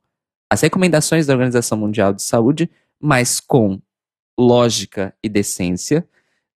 as 0.50 0.62
recomendações 0.62 1.26
da 1.26 1.34
Organização 1.34 1.78
Mundial 1.78 2.14
de 2.14 2.22
Saúde, 2.22 2.70
mas 3.00 3.40
com 3.40 3.80
lógica 4.38 5.14
e 5.24 5.30
decência 5.30 6.08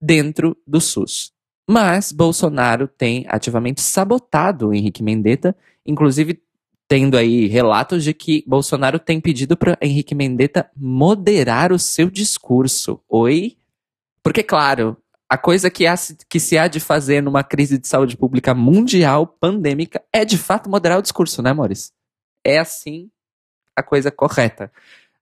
dentro 0.01 0.55
do 0.65 0.79
SUS. 0.79 1.33
Mas 1.69 2.11
Bolsonaro 2.11 2.87
tem 2.87 3.25
ativamente 3.27 3.81
sabotado 3.81 4.73
Henrique 4.73 5.03
Mendetta, 5.03 5.55
inclusive 5.85 6.41
tendo 6.89 7.15
aí 7.15 7.45
relatos 7.45 8.03
de 8.03 8.15
que 8.15 8.43
Bolsonaro 8.47 8.97
tem 8.97 9.21
pedido 9.21 9.55
para 9.55 9.77
Henrique 9.79 10.15
Mendetta 10.15 10.71
moderar 10.75 11.71
o 11.71 11.77
seu 11.77 12.09
discurso. 12.09 12.99
Oi? 13.07 13.57
Porque, 14.23 14.41
claro, 14.41 14.97
a 15.29 15.37
coisa 15.37 15.69
que, 15.69 15.85
há, 15.85 15.93
que 16.27 16.39
se 16.39 16.57
há 16.57 16.67
de 16.67 16.79
fazer 16.79 17.21
numa 17.21 17.43
crise 17.43 17.77
de 17.77 17.87
saúde 17.87 18.17
pública 18.17 18.55
mundial, 18.55 19.27
pandêmica, 19.27 20.03
é 20.11 20.25
de 20.25 20.35
fato 20.35 20.67
moderar 20.67 20.97
o 20.97 21.03
discurso, 21.03 21.43
né, 21.43 21.53
Maurício? 21.53 21.93
É 22.43 22.57
assim 22.57 23.11
a 23.75 23.83
coisa 23.83 24.09
correta 24.09 24.71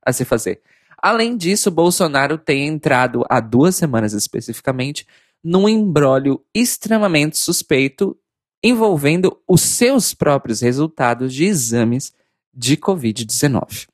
a 0.01 0.13
se 0.13 0.23
fazer. 0.23 0.61
Além 0.97 1.35
disso, 1.35 1.69
Bolsonaro 1.69 2.37
tem 2.37 2.65
entrado 2.65 3.25
há 3.29 3.41
duas 3.41 3.75
semanas 3.75 4.13
especificamente 4.13 5.05
num 5.43 5.67
embrólio 5.67 6.41
extremamente 6.55 7.37
suspeito 7.37 8.17
envolvendo 8.63 9.37
os 9.47 9.61
seus 9.61 10.13
próprios 10.13 10.61
resultados 10.61 11.33
de 11.33 11.45
exames 11.45 12.13
de 12.53 12.75
Covid-19. 12.75 13.87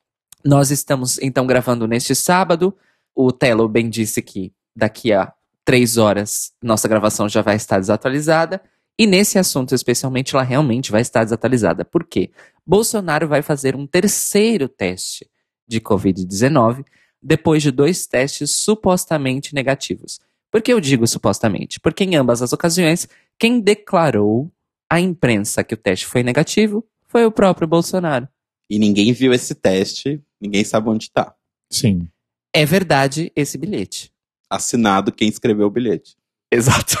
Nós 0.44 0.70
estamos 0.70 1.18
então 1.18 1.46
gravando 1.46 1.86
neste 1.86 2.14
sábado. 2.14 2.76
O 3.14 3.30
Telo 3.30 3.68
bem 3.68 3.88
disse 3.88 4.20
que 4.20 4.52
daqui 4.74 5.12
a 5.12 5.32
três 5.64 5.96
horas 5.96 6.52
nossa 6.62 6.88
gravação 6.88 7.28
já 7.28 7.42
vai 7.42 7.56
estar 7.56 7.78
desatualizada. 7.78 8.60
E 8.98 9.06
nesse 9.06 9.38
assunto, 9.38 9.74
especialmente, 9.74 10.34
ela 10.34 10.44
realmente 10.44 10.92
vai 10.92 11.00
estar 11.00 11.24
desatualizada. 11.24 11.84
Por 11.84 12.04
quê? 12.04 12.30
Bolsonaro 12.64 13.26
vai 13.26 13.42
fazer 13.42 13.74
um 13.74 13.86
terceiro 13.86 14.68
teste 14.68 15.28
de 15.66 15.80
Covid-19 15.80 16.84
depois 17.20 17.62
de 17.62 17.70
dois 17.70 18.06
testes 18.06 18.50
supostamente 18.50 19.54
negativos. 19.54 20.20
Por 20.50 20.62
que 20.62 20.72
eu 20.72 20.78
digo 20.78 21.06
supostamente? 21.06 21.80
Porque 21.80 22.04
em 22.04 22.14
ambas 22.14 22.42
as 22.42 22.52
ocasiões, 22.52 23.08
quem 23.38 23.58
declarou 23.58 24.52
à 24.94 25.00
imprensa 25.00 25.64
que 25.64 25.74
o 25.74 25.76
teste 25.76 26.06
foi 26.06 26.22
negativo 26.22 26.86
foi 27.08 27.26
o 27.26 27.32
próprio 27.32 27.66
Bolsonaro. 27.66 28.28
E 28.70 28.78
ninguém 28.78 29.12
viu 29.12 29.32
esse 29.32 29.54
teste, 29.54 30.22
ninguém 30.40 30.64
sabe 30.64 30.88
onde 30.88 31.04
está. 31.04 31.34
Sim. 31.70 32.08
É 32.52 32.64
verdade 32.64 33.32
esse 33.34 33.58
bilhete. 33.58 34.12
Assinado 34.48 35.10
quem 35.10 35.28
escreveu 35.28 35.66
o 35.66 35.70
bilhete. 35.70 36.16
Exato. 36.50 36.96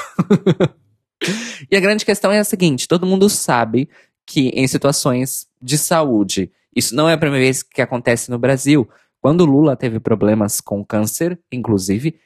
e 1.70 1.76
a 1.76 1.80
grande 1.80 2.04
questão 2.04 2.32
é 2.32 2.40
a 2.40 2.44
seguinte: 2.44 2.88
todo 2.88 3.06
mundo 3.06 3.28
sabe 3.28 3.88
que 4.26 4.48
em 4.48 4.66
situações 4.66 5.46
de 5.62 5.78
saúde, 5.78 6.50
isso 6.74 6.96
não 6.96 7.08
é 7.08 7.12
a 7.12 7.18
primeira 7.18 7.44
vez 7.44 7.62
que 7.62 7.80
acontece 7.80 8.30
no 8.30 8.38
Brasil. 8.38 8.88
Quando 9.20 9.44
Lula 9.44 9.76
teve 9.76 10.00
problemas 10.00 10.60
com 10.60 10.84
câncer, 10.84 11.38
inclusive, 11.52 12.18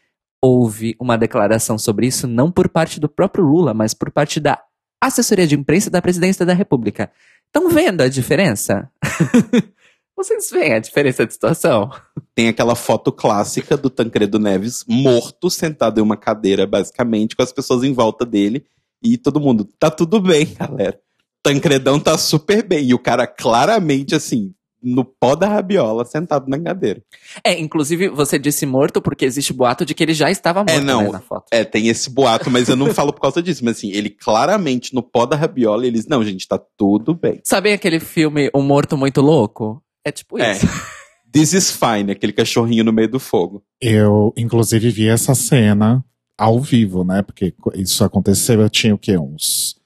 houve 0.43 0.97
uma 0.99 1.19
declaração 1.19 1.79
sobre 1.79 2.07
isso 2.07 2.27
não 2.27 2.51
por 2.51 2.69
parte 2.69 2.99
do 2.99 3.09
próprio 3.09 3.45
Lula, 3.45 3.75
mas 3.75 3.93
por 3.93 4.11
parte 4.11 4.41
da 4.41 4.63
assessoria 5.01 5.47
de 5.47 5.55
imprensa 5.55 5.91
da 5.91 6.03
presidência 6.03 6.45
da 6.45 6.53
República. 6.53 7.11
Estão 7.47 7.69
vendo 7.71 8.03
a 8.03 8.09
diferença? 8.09 8.91
Vocês 10.17 10.51
veem 10.51 10.75
a 10.75 10.81
diferença 10.81 11.25
de 11.25 11.33
situação? 11.33 11.91
Tem 12.35 12.49
aquela 12.49 12.75
foto 12.75 13.13
clássica 13.13 13.77
do 13.77 13.89
Tancredo 13.89 14.39
Neves 14.39 14.85
morto, 14.89 15.49
sentado 15.49 16.01
em 16.01 16.03
uma 16.03 16.17
cadeira, 16.17 16.67
basicamente, 16.67 17.37
com 17.37 17.43
as 17.43 17.53
pessoas 17.53 17.85
em 17.85 17.93
volta 17.93 18.27
dele. 18.27 18.65
E 19.01 19.17
todo 19.17 19.41
mundo, 19.41 19.69
tá 19.79 19.91
tudo 19.91 20.21
bem, 20.21 20.47
galera. 20.59 20.99
Tancredão 21.41 22.01
tá 22.01 22.19
super 22.19 22.67
bem. 22.67 22.89
E 22.89 22.95
o 22.95 22.99
cara 22.99 23.29
claramente, 23.29 24.15
assim, 24.15 24.53
no 24.83 25.05
pó 25.05 25.35
da 25.35 25.49
rabiola, 25.49 26.05
sentado 26.05 26.49
na 26.49 26.59
cadeira. 26.59 27.03
É, 27.45 27.59
inclusive 27.59 28.09
você 28.09 28.39
disse 28.39 28.65
morto 28.65 29.03
porque 29.03 29.25
existe 29.25 29.53
boato 29.53 29.85
de 29.85 29.95
que 29.95 30.03
ele 30.03 30.15
já 30.15 30.31
estava 30.31 30.61
morto 30.61 30.71
é, 30.71 30.81
não, 30.81 31.05
né, 31.05 31.11
na 31.13 31.21
foto. 31.21 31.47
É, 31.51 31.65
tem 31.65 31.89
esse 31.89 32.11
boato, 32.11 32.51
mas 32.51 32.69
eu 32.69 32.77
não 32.77 32.93
falo 32.95 33.13
por 33.13 33.21
causa 33.21 33.43
disso. 33.43 33.65
Mas 33.65 33.79
assim, 33.79 33.91
ele 33.91 34.11
claramente 34.11 34.95
no 34.95 35.03
pó 35.03 35.27
da 35.27 35.37
rabiola, 35.37 35.87
eles, 35.87 36.07
não, 36.07 36.25
gente, 36.25 36.47
tá 36.47 36.61
tudo 36.77 37.15
bem. 37.15 37.41
Sabem 37.45 37.73
aquele 37.73 38.01
filme 38.01 38.51
O 38.55 38.63
Morto 38.63 38.97
Muito 38.97 39.21
Louco? 39.21 39.83
É 40.05 40.13
tipo 40.13 40.39
é. 40.39 40.53
isso. 40.53 40.67
This 41.31 41.53
is 41.53 41.71
fine, 41.71 42.11
aquele 42.11 42.33
cachorrinho 42.33 42.85
no 42.85 42.93
meio 42.93 43.09
do 43.09 43.21
fogo. 43.21 43.63
Eu, 43.81 44.33
inclusive, 44.35 44.89
vi 44.91 45.09
essa 45.09 45.35
cena 45.35 46.03
ao 46.39 46.59
vivo, 46.59 47.05
né? 47.05 47.21
Porque 47.23 47.53
isso 47.75 48.03
aconteceu, 48.03 48.63
eu 48.63 48.71
tinha 48.71 48.95
o 48.95 48.99
quê? 48.99 49.19
Uns. 49.19 49.77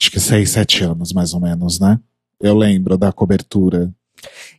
Acho 0.00 0.10
que 0.10 0.20
seis, 0.20 0.50
sete 0.50 0.84
anos, 0.84 1.12
mais 1.12 1.34
ou 1.34 1.40
menos, 1.40 1.80
né? 1.80 1.98
Eu 2.40 2.56
lembro 2.56 2.96
da 2.96 3.12
cobertura 3.12 3.92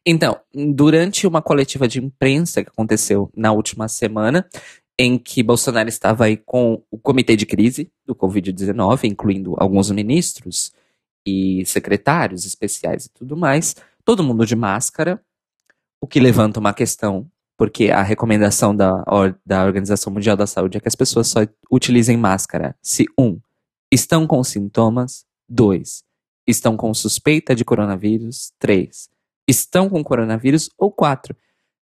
então, 0.05 0.39
durante 0.53 1.25
uma 1.25 1.41
coletiva 1.41 1.87
de 1.87 1.99
imprensa 1.99 2.63
que 2.63 2.69
aconteceu 2.69 3.29
na 3.35 3.51
última 3.51 3.87
semana, 3.87 4.47
em 4.97 5.17
que 5.17 5.41
Bolsonaro 5.41 5.89
estava 5.89 6.25
aí 6.25 6.37
com 6.37 6.83
o 6.91 6.97
comitê 6.97 7.35
de 7.35 7.45
crise 7.45 7.91
do 8.05 8.15
Covid-19, 8.15 9.05
incluindo 9.05 9.55
alguns 9.57 9.89
ministros 9.89 10.71
e 11.25 11.65
secretários 11.65 12.45
especiais 12.45 13.05
e 13.05 13.09
tudo 13.09 13.35
mais, 13.35 13.75
todo 14.05 14.23
mundo 14.23 14.45
de 14.45 14.55
máscara, 14.55 15.21
o 16.01 16.07
que 16.07 16.19
levanta 16.19 16.59
uma 16.59 16.73
questão, 16.73 17.29
porque 17.57 17.89
a 17.89 18.01
recomendação 18.01 18.75
da, 18.75 19.03
da 19.45 19.65
Organização 19.65 20.11
Mundial 20.13 20.35
da 20.35 20.45
Saúde 20.45 20.77
é 20.77 20.79
que 20.81 20.87
as 20.87 20.95
pessoas 20.95 21.27
só 21.27 21.39
utilizem 21.71 22.17
máscara 22.17 22.75
se, 22.81 23.05
um, 23.17 23.39
estão 23.91 24.27
com 24.27 24.43
sintomas, 24.43 25.25
dois, 25.47 26.03
estão 26.45 26.75
com 26.75 26.93
suspeita 26.93 27.55
de 27.55 27.63
coronavírus, 27.63 28.51
três, 28.59 29.09
estão 29.47 29.89
com 29.89 30.03
coronavírus, 30.03 30.69
ou 30.77 30.91
quatro, 30.91 31.35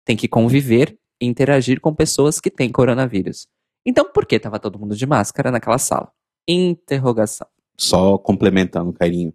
tem 0.05 0.17
que 0.17 0.29
conviver 0.29 0.99
e 1.21 1.27
interagir 1.27 1.81
com 1.81 1.95
pessoas 1.95 2.41
que 2.41 2.51
têm 2.51 2.71
coronavírus. 2.71 3.47
Então, 3.85 4.11
por 4.11 4.27
que 4.27 4.37
estava 4.37 4.59
todo 4.59 4.79
mundo 4.79 4.97
de 4.97 5.07
máscara 5.07 5.51
naquela 5.51 5.79
sala? 5.79 6.11
Interrogação. 6.49 7.47
Só 7.77 8.19
complementando, 8.19 8.93
carinho. 8.93 9.33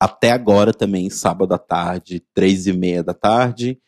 Até 0.00 0.32
agora 0.32 0.72
também, 0.72 1.08
sábado 1.10 1.52
à 1.52 1.58
tarde, 1.58 2.24
três 2.34 2.66
e 2.66 2.72
meia 2.72 3.02
da 3.02 3.14
tarde, 3.14 3.80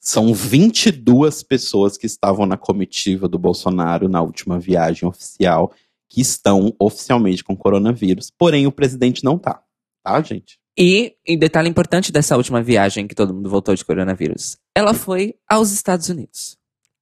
são 0.00 0.34
22 0.34 1.42
pessoas 1.42 1.96
que 1.96 2.04
estavam 2.04 2.44
na 2.44 2.58
comitiva 2.58 3.26
do 3.26 3.38
Bolsonaro 3.38 4.08
na 4.08 4.20
última 4.20 4.58
viagem 4.58 5.08
oficial 5.08 5.72
que 6.10 6.20
estão 6.20 6.74
oficialmente 6.78 7.42
com 7.42 7.56
coronavírus. 7.56 8.30
Porém, 8.30 8.66
o 8.66 8.72
presidente 8.72 9.24
não 9.24 9.38
tá. 9.38 9.62
Tá, 10.02 10.20
gente? 10.20 10.58
E, 10.76 11.14
e 11.26 11.36
detalhe 11.36 11.68
importante 11.68 12.10
dessa 12.10 12.36
última 12.36 12.62
viagem 12.62 13.06
que 13.06 13.14
todo 13.14 13.32
mundo 13.32 13.48
voltou 13.48 13.74
de 13.74 13.84
coronavírus, 13.84 14.56
ela 14.74 14.92
foi 14.92 15.34
aos 15.48 15.70
Estados 15.70 16.08
Unidos. 16.08 16.56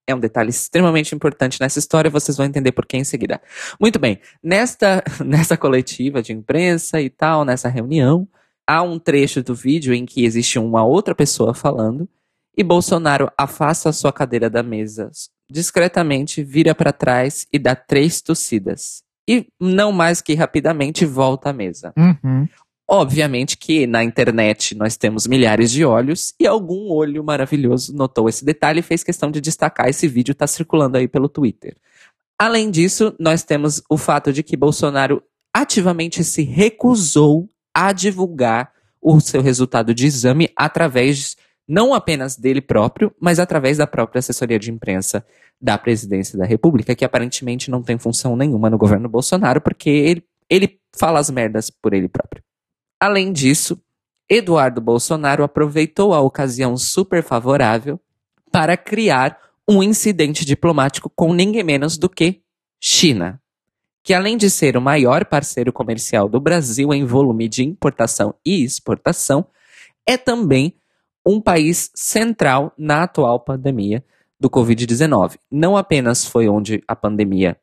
É 0.06 0.14
um 0.14 0.20
detalhe 0.20 0.50
extremamente 0.50 1.14
importante 1.14 1.60
nessa 1.60 1.78
história, 1.78 2.10
vocês 2.10 2.36
vão 2.36 2.44
entender 2.44 2.72
por 2.72 2.84
que 2.84 2.96
em 2.96 3.04
seguida. 3.04 3.40
Muito 3.80 3.98
bem, 3.98 4.20
nesta, 4.42 5.02
nessa 5.24 5.56
coletiva 5.56 6.22
de 6.22 6.32
imprensa 6.32 7.00
e 7.00 7.08
tal, 7.08 7.44
nessa 7.44 7.68
reunião, 7.68 8.28
há 8.66 8.82
um 8.82 8.98
trecho 8.98 9.42
do 9.42 9.54
vídeo 9.54 9.94
em 9.94 10.04
que 10.04 10.24
existe 10.24 10.58
uma 10.58 10.84
outra 10.84 11.14
pessoa 11.14 11.54
falando 11.54 12.08
e 12.56 12.62
Bolsonaro 12.62 13.30
afasta 13.38 13.88
a 13.88 13.92
sua 13.92 14.12
cadeira 14.12 14.50
da 14.50 14.62
mesa 14.62 15.10
discretamente, 15.52 16.42
vira 16.42 16.74
para 16.74 16.92
trás 16.92 17.46
e 17.52 17.58
dá 17.58 17.76
três 17.76 18.20
tossidas. 18.22 19.02
E 19.28 19.46
não 19.60 19.92
mais 19.92 20.20
que 20.20 20.34
rapidamente 20.34 21.04
volta 21.04 21.50
à 21.50 21.52
mesa. 21.52 21.92
Uhum. 21.96 22.48
Obviamente 22.88 23.56
que 23.56 23.86
na 23.86 24.04
internet 24.04 24.74
nós 24.74 24.96
temos 24.96 25.26
milhares 25.26 25.70
de 25.70 25.84
olhos 25.84 26.34
e 26.38 26.46
algum 26.46 26.90
olho 26.90 27.24
maravilhoso 27.24 27.94
notou 27.94 28.28
esse 28.28 28.44
detalhe 28.44 28.80
e 28.80 28.82
fez 28.82 29.02
questão 29.02 29.30
de 29.30 29.40
destacar 29.40 29.88
esse 29.88 30.06
vídeo 30.06 30.32
está 30.32 30.46
circulando 30.46 30.98
aí 30.98 31.08
pelo 31.08 31.28
Twitter. 31.28 31.76
Além 32.38 32.70
disso, 32.70 33.14
nós 33.18 33.42
temos 33.44 33.82
o 33.88 33.96
fato 33.96 34.32
de 34.32 34.42
que 34.42 34.56
Bolsonaro 34.56 35.22
ativamente 35.54 36.24
se 36.24 36.42
recusou 36.42 37.48
a 37.74 37.92
divulgar 37.92 38.72
o 39.00 39.20
seu 39.20 39.40
resultado 39.40 39.94
de 39.94 40.06
exame 40.06 40.50
através 40.56 41.36
não 41.68 41.94
apenas 41.94 42.36
dele 42.36 42.60
próprio, 42.60 43.14
mas 43.20 43.38
através 43.38 43.78
da 43.78 43.86
própria 43.86 44.18
assessoria 44.18 44.58
de 44.58 44.70
imprensa 44.70 45.24
da 45.60 45.78
presidência 45.78 46.38
da 46.38 46.44
República, 46.44 46.94
que 46.94 47.04
aparentemente 47.04 47.70
não 47.70 47.82
tem 47.82 47.96
função 47.96 48.36
nenhuma 48.36 48.68
no 48.68 48.76
governo 48.76 49.08
Bolsonaro, 49.08 49.60
porque 49.60 49.88
ele, 49.88 50.24
ele 50.50 50.80
fala 50.96 51.20
as 51.20 51.30
merdas 51.30 51.70
por 51.70 51.94
ele 51.94 52.08
próprio. 52.08 52.42
Além 53.02 53.32
disso, 53.32 53.82
Eduardo 54.30 54.80
Bolsonaro 54.80 55.42
aproveitou 55.42 56.14
a 56.14 56.20
ocasião 56.20 56.76
super 56.76 57.20
favorável 57.20 57.98
para 58.52 58.76
criar 58.76 59.40
um 59.68 59.82
incidente 59.82 60.44
diplomático 60.44 61.10
com 61.10 61.34
ninguém 61.34 61.64
menos 61.64 61.98
do 61.98 62.08
que 62.08 62.42
China, 62.80 63.42
que 64.04 64.14
além 64.14 64.36
de 64.36 64.48
ser 64.48 64.76
o 64.76 64.80
maior 64.80 65.24
parceiro 65.24 65.72
comercial 65.72 66.28
do 66.28 66.38
Brasil 66.38 66.94
em 66.94 67.04
volume 67.04 67.48
de 67.48 67.64
importação 67.64 68.36
e 68.46 68.62
exportação, 68.62 69.48
é 70.06 70.16
também 70.16 70.76
um 71.26 71.40
país 71.40 71.90
central 71.96 72.72
na 72.78 73.02
atual 73.02 73.40
pandemia 73.40 74.04
do 74.38 74.48
Covid-19. 74.48 75.40
Não 75.50 75.76
apenas 75.76 76.24
foi 76.24 76.48
onde 76.48 76.80
a 76.86 76.94
pandemia 76.94 77.58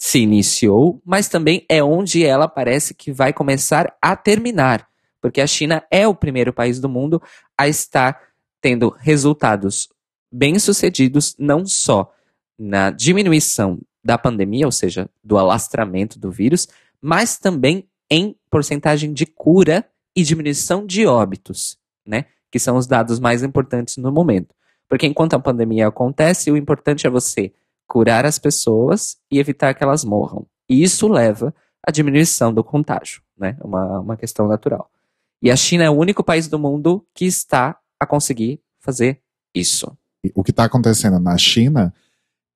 se 0.00 0.18
iniciou, 0.18 0.98
mas 1.04 1.28
também 1.28 1.66
é 1.68 1.84
onde 1.84 2.24
ela 2.24 2.48
parece 2.48 2.94
que 2.94 3.12
vai 3.12 3.34
começar 3.34 3.94
a 4.00 4.16
terminar, 4.16 4.88
porque 5.20 5.42
a 5.42 5.46
China 5.46 5.84
é 5.90 6.08
o 6.08 6.14
primeiro 6.14 6.54
país 6.54 6.80
do 6.80 6.88
mundo 6.88 7.22
a 7.56 7.68
estar 7.68 8.18
tendo 8.62 8.88
resultados 8.98 9.90
bem-sucedidos, 10.32 11.36
não 11.38 11.66
só 11.66 12.10
na 12.58 12.90
diminuição 12.90 13.78
da 14.02 14.16
pandemia, 14.16 14.64
ou 14.64 14.72
seja, 14.72 15.06
do 15.22 15.36
alastramento 15.36 16.18
do 16.18 16.30
vírus, 16.30 16.66
mas 17.00 17.38
também 17.38 17.86
em 18.10 18.34
porcentagem 18.50 19.12
de 19.12 19.26
cura 19.26 19.86
e 20.16 20.22
diminuição 20.22 20.86
de 20.86 21.06
óbitos, 21.06 21.78
né? 22.06 22.24
Que 22.50 22.58
são 22.58 22.76
os 22.76 22.86
dados 22.86 23.20
mais 23.20 23.42
importantes 23.42 23.98
no 23.98 24.10
momento. 24.10 24.54
Porque 24.88 25.06
enquanto 25.06 25.34
a 25.34 25.38
pandemia 25.38 25.88
acontece, 25.88 26.50
o 26.50 26.56
importante 26.56 27.06
é 27.06 27.10
você 27.10 27.52
curar 27.90 28.24
as 28.24 28.38
pessoas 28.38 29.16
e 29.28 29.40
evitar 29.40 29.74
que 29.74 29.82
elas 29.82 30.04
morram. 30.04 30.46
E 30.68 30.80
isso 30.80 31.08
leva 31.08 31.52
à 31.84 31.90
diminuição 31.90 32.54
do 32.54 32.62
contágio, 32.62 33.20
né? 33.36 33.56
Uma, 33.60 33.98
uma 33.98 34.16
questão 34.16 34.46
natural. 34.46 34.88
E 35.42 35.50
a 35.50 35.56
China 35.56 35.82
é 35.82 35.90
o 35.90 35.98
único 35.98 36.22
país 36.22 36.46
do 36.46 36.58
mundo 36.58 37.04
que 37.12 37.24
está 37.24 37.76
a 37.98 38.06
conseguir 38.06 38.60
fazer 38.78 39.20
isso. 39.52 39.90
O 40.34 40.44
que 40.44 40.52
está 40.52 40.64
acontecendo 40.64 41.18
na 41.18 41.36
China 41.36 41.92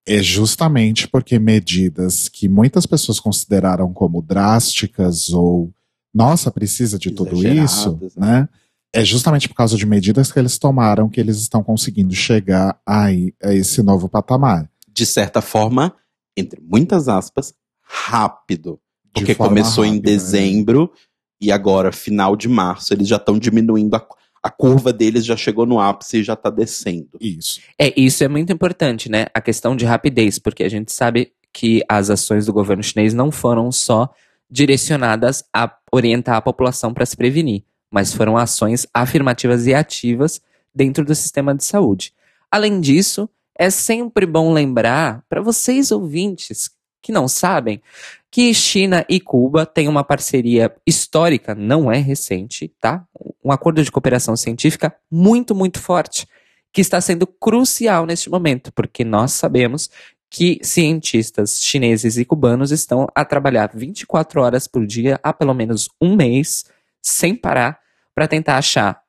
é 0.06 0.22
justamente 0.22 1.08
porque 1.08 1.38
medidas 1.38 2.28
que 2.28 2.48
muitas 2.48 2.86
pessoas 2.86 3.18
consideraram 3.18 3.92
como 3.92 4.22
drásticas 4.22 5.30
ou 5.30 5.72
nossa, 6.14 6.48
precisa 6.48 6.96
de 6.96 7.10
tudo 7.10 7.44
isso, 7.44 7.98
né? 8.16 8.42
né? 8.42 8.48
É 8.92 9.04
justamente 9.04 9.48
por 9.48 9.56
causa 9.56 9.76
de 9.76 9.84
medidas 9.84 10.30
que 10.30 10.38
eles 10.38 10.56
tomaram 10.56 11.08
que 11.08 11.18
eles 11.18 11.38
estão 11.38 11.64
conseguindo 11.64 12.14
chegar 12.14 12.78
aí, 12.86 13.34
a 13.42 13.52
esse 13.52 13.82
novo 13.82 14.08
patamar. 14.08 14.70
De 14.94 15.04
certa 15.04 15.42
forma, 15.42 15.94
entre 16.36 16.60
muitas 16.60 17.08
aspas, 17.08 17.52
rápido. 17.82 18.80
Porque 19.12 19.34
começou 19.34 19.84
rápida, 19.84 19.96
em 19.96 20.00
né? 20.00 20.16
dezembro 20.16 20.92
é. 20.94 20.98
e 21.40 21.52
agora, 21.52 21.92
final 21.92 22.36
de 22.36 22.48
março, 22.48 22.92
eles 22.94 23.08
já 23.08 23.16
estão 23.16 23.38
diminuindo 23.38 23.94
a, 23.94 24.06
a 24.42 24.50
curva 24.50 24.92
deles 24.92 25.24
já 25.24 25.36
chegou 25.36 25.66
no 25.66 25.80
ápice 25.80 26.18
e 26.18 26.22
já 26.22 26.34
está 26.34 26.50
descendo. 26.50 27.18
Isso. 27.20 27.60
É, 27.78 27.92
isso 27.98 28.22
é 28.22 28.28
muito 28.28 28.52
importante, 28.52 29.10
né? 29.10 29.26
A 29.32 29.40
questão 29.40 29.74
de 29.74 29.84
rapidez, 29.84 30.38
porque 30.38 30.62
a 30.62 30.68
gente 30.68 30.92
sabe 30.92 31.32
que 31.52 31.82
as 31.88 32.10
ações 32.10 32.46
do 32.46 32.52
governo 32.52 32.82
chinês 32.82 33.14
não 33.14 33.30
foram 33.30 33.70
só 33.70 34.12
direcionadas 34.50 35.44
a 35.52 35.72
orientar 35.90 36.36
a 36.36 36.42
população 36.42 36.92
para 36.92 37.06
se 37.06 37.16
prevenir, 37.16 37.64
mas 37.90 38.12
foram 38.12 38.36
ações 38.36 38.86
afirmativas 38.92 39.66
e 39.66 39.74
ativas 39.74 40.40
dentro 40.74 41.04
do 41.04 41.14
sistema 41.14 41.54
de 41.54 41.64
saúde. 41.64 42.12
Além 42.50 42.80
disso, 42.80 43.28
é 43.56 43.70
sempre 43.70 44.26
bom 44.26 44.52
lembrar 44.52 45.22
para 45.28 45.40
vocês 45.40 45.90
ouvintes 45.90 46.70
que 47.00 47.12
não 47.12 47.28
sabem 47.28 47.82
que 48.30 48.52
China 48.52 49.04
e 49.08 49.20
Cuba 49.20 49.64
têm 49.64 49.86
uma 49.86 50.02
parceria 50.02 50.74
histórica, 50.86 51.54
não 51.54 51.92
é 51.92 51.98
recente, 51.98 52.72
tá? 52.80 53.06
Um 53.44 53.52
acordo 53.52 53.84
de 53.84 53.92
cooperação 53.92 54.34
científica 54.36 54.92
muito, 55.10 55.54
muito 55.54 55.78
forte, 55.78 56.26
que 56.72 56.80
está 56.80 57.00
sendo 57.00 57.26
crucial 57.26 58.06
neste 58.06 58.28
momento, 58.28 58.72
porque 58.72 59.04
nós 59.04 59.32
sabemos 59.32 59.88
que 60.28 60.58
cientistas 60.62 61.60
chineses 61.60 62.16
e 62.16 62.24
cubanos 62.24 62.72
estão 62.72 63.06
a 63.14 63.24
trabalhar 63.24 63.70
24 63.72 64.40
horas 64.40 64.66
por 64.66 64.84
dia 64.84 65.20
há 65.22 65.32
pelo 65.32 65.54
menos 65.54 65.88
um 66.00 66.16
mês, 66.16 66.64
sem 67.00 67.36
parar, 67.36 67.78
para 68.12 68.26
tentar 68.26 68.56
achar, 68.56 69.00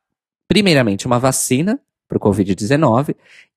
primeiramente, 0.48 1.08
uma 1.08 1.18
vacina 1.18 1.80
para 2.08 2.18
o 2.18 2.22
Covid-19 2.22 3.16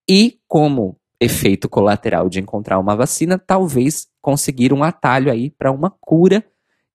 e, 0.08 0.38
como 0.48 0.96
efeito 1.20 1.68
colateral 1.68 2.28
de 2.28 2.40
encontrar 2.40 2.78
uma 2.78 2.96
vacina, 2.96 3.38
talvez 3.38 4.06
conseguir 4.22 4.72
um 4.72 4.82
atalho 4.82 5.30
aí 5.30 5.50
para 5.50 5.72
uma 5.72 5.90
cura 6.00 6.44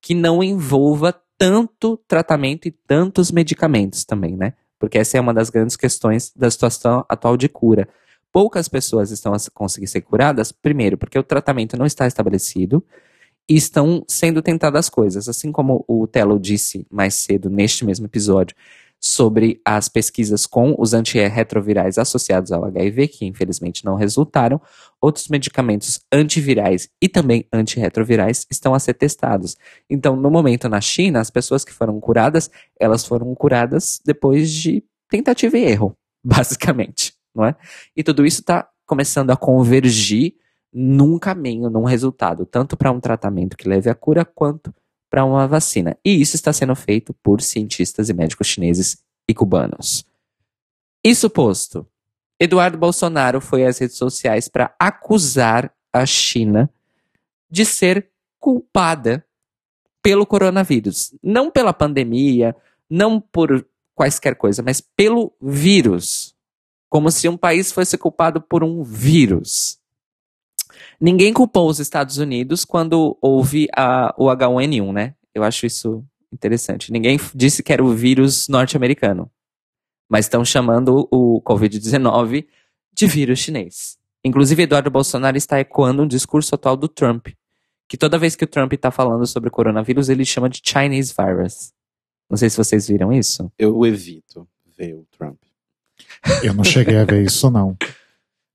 que 0.01 0.13
não 0.13 0.43
envolva 0.43 1.13
tanto 1.37 1.97
tratamento 2.07 2.67
e 2.67 2.71
tantos 2.71 3.31
medicamentos 3.31 4.05
também, 4.05 4.35
né? 4.35 4.53
Porque 4.79 4.97
essa 4.97 5.17
é 5.17 5.21
uma 5.21 5.33
das 5.33 5.49
grandes 5.49 5.75
questões 5.75 6.31
da 6.35 6.49
situação 6.49 7.05
atual 7.07 7.37
de 7.37 7.47
cura. 7.49 7.87
Poucas 8.31 8.67
pessoas 8.67 9.11
estão 9.11 9.33
a 9.33 9.37
conseguir 9.53 9.87
ser 9.87 10.01
curadas, 10.01 10.51
primeiro, 10.51 10.97
porque 10.97 11.19
o 11.19 11.23
tratamento 11.23 11.77
não 11.77 11.85
está 11.85 12.07
estabelecido 12.07 12.83
e 13.47 13.55
estão 13.55 14.03
sendo 14.07 14.41
tentadas 14.41 14.89
coisas. 14.89 15.27
Assim 15.29 15.51
como 15.51 15.85
o 15.87 16.07
Telo 16.07 16.39
disse 16.39 16.87
mais 16.89 17.15
cedo 17.15 17.49
neste 17.49 17.85
mesmo 17.85 18.05
episódio, 18.05 18.55
sobre 19.03 19.59
as 19.65 19.89
pesquisas 19.89 20.45
com 20.45 20.73
os 20.79 20.93
antirretrovirais 20.93 21.97
associados 21.97 22.53
ao 22.53 22.63
HIV, 22.63 23.09
que 23.09 23.25
infelizmente 23.25 23.83
não 23.83 23.95
resultaram, 23.95 24.61
outros 25.01 25.27
medicamentos 25.27 25.99
antivirais 26.09 26.87
e 27.01 27.09
também 27.09 27.45
antirretrovirais 27.51 28.47
estão 28.49 28.73
a 28.73 28.79
ser 28.79 28.93
testados. 28.93 29.57
Então, 29.89 30.15
no 30.15 30.31
momento 30.31 30.69
na 30.69 30.79
China, 30.79 31.19
as 31.19 31.29
pessoas 31.29 31.65
que 31.65 31.73
foram 31.73 31.99
curadas, 31.99 32.49
elas 32.79 33.05
foram 33.05 33.35
curadas 33.35 33.99
depois 34.05 34.49
de 34.49 34.81
tentativa 35.09 35.57
e 35.57 35.65
erro, 35.65 35.97
basicamente, 36.23 37.13
não 37.35 37.43
é? 37.43 37.57
E 37.97 38.03
tudo 38.03 38.25
isso 38.25 38.39
está 38.39 38.69
começando 38.85 39.31
a 39.31 39.35
convergir 39.35 40.35
num 40.73 41.19
caminho, 41.19 41.69
num 41.69 41.83
resultado, 41.83 42.45
tanto 42.45 42.77
para 42.77 42.89
um 42.89 43.01
tratamento 43.01 43.57
que 43.57 43.67
leve 43.67 43.89
à 43.89 43.95
cura, 43.95 44.23
quanto 44.23 44.73
para 45.13 45.23
uma 45.23 45.47
vacina. 45.47 45.95
E 46.03 46.19
isso 46.19 46.35
está 46.35 46.51
sendo 46.51 46.75
feito 46.75 47.13
por 47.21 47.39
cientistas 47.39 48.09
e 48.09 48.13
médicos 48.15 48.47
chineses 48.47 48.97
e 49.27 49.33
cubanos. 49.35 50.03
Isso 51.03 51.29
posto, 51.29 51.85
Eduardo 52.39 52.79
Bolsonaro 52.79 53.39
foi 53.39 53.63
às 53.63 53.77
redes 53.77 53.95
sociais 53.95 54.47
para 54.47 54.75
acusar 54.79 55.71
a 55.93 56.03
China 56.03 56.67
de 57.47 57.63
ser 57.63 58.09
culpada 58.39 59.23
pelo 60.01 60.25
coronavírus. 60.25 61.13
Não 61.21 61.51
pela 61.51 61.73
pandemia, 61.73 62.55
não 62.89 63.21
por 63.21 63.67
quaisquer 63.93 64.35
coisa, 64.35 64.63
mas 64.63 64.81
pelo 64.81 65.31
vírus. 65.39 66.35
Como 66.89 67.11
se 67.11 67.29
um 67.29 67.37
país 67.37 67.71
fosse 67.71 67.99
culpado 67.99 68.41
por 68.41 68.63
um 68.63 68.81
vírus. 68.81 69.77
Ninguém 70.99 71.33
culpou 71.33 71.69
os 71.69 71.79
Estados 71.79 72.17
Unidos 72.17 72.65
quando 72.65 73.17
houve 73.21 73.67
a, 73.75 74.13
o 74.17 74.25
H1N1, 74.25 74.93
né? 74.93 75.15
Eu 75.33 75.43
acho 75.43 75.65
isso 75.65 76.03
interessante. 76.31 76.91
Ninguém 76.91 77.19
disse 77.33 77.61
que 77.61 77.71
era 77.71 77.83
o 77.83 77.93
vírus 77.93 78.47
norte-americano. 78.47 79.29
Mas 80.09 80.25
estão 80.25 80.43
chamando 80.43 81.07
o 81.11 81.41
Covid-19 81.41 82.45
de 82.93 83.07
vírus 83.07 83.39
chinês. 83.39 83.97
Inclusive, 84.23 84.63
Eduardo 84.63 84.89
Bolsonaro 84.89 85.37
está 85.37 85.59
ecoando 85.59 86.03
um 86.03 86.07
discurso 86.07 86.55
atual 86.55 86.77
do 86.77 86.87
Trump, 86.87 87.27
que 87.87 87.97
toda 87.97 88.17
vez 88.17 88.35
que 88.35 88.43
o 88.43 88.47
Trump 88.47 88.71
está 88.73 88.89
falando 88.89 89.25
sobre 89.27 89.49
o 89.49 89.51
coronavírus, 89.51 90.09
ele 90.09 90.23
chama 90.23 90.49
de 90.49 90.61
Chinese 90.63 91.13
virus. 91.17 91.73
Não 92.29 92.37
sei 92.37 92.49
se 92.49 92.57
vocês 92.57 92.87
viram 92.87 93.11
isso. 93.11 93.51
Eu 93.57 93.85
evito 93.85 94.47
ver 94.77 94.95
o 94.95 95.05
Trump. 95.11 95.37
Eu 96.41 96.53
não 96.53 96.63
cheguei 96.63 96.97
a 96.97 97.05
ver 97.05 97.23
isso, 97.23 97.49
não. 97.49 97.77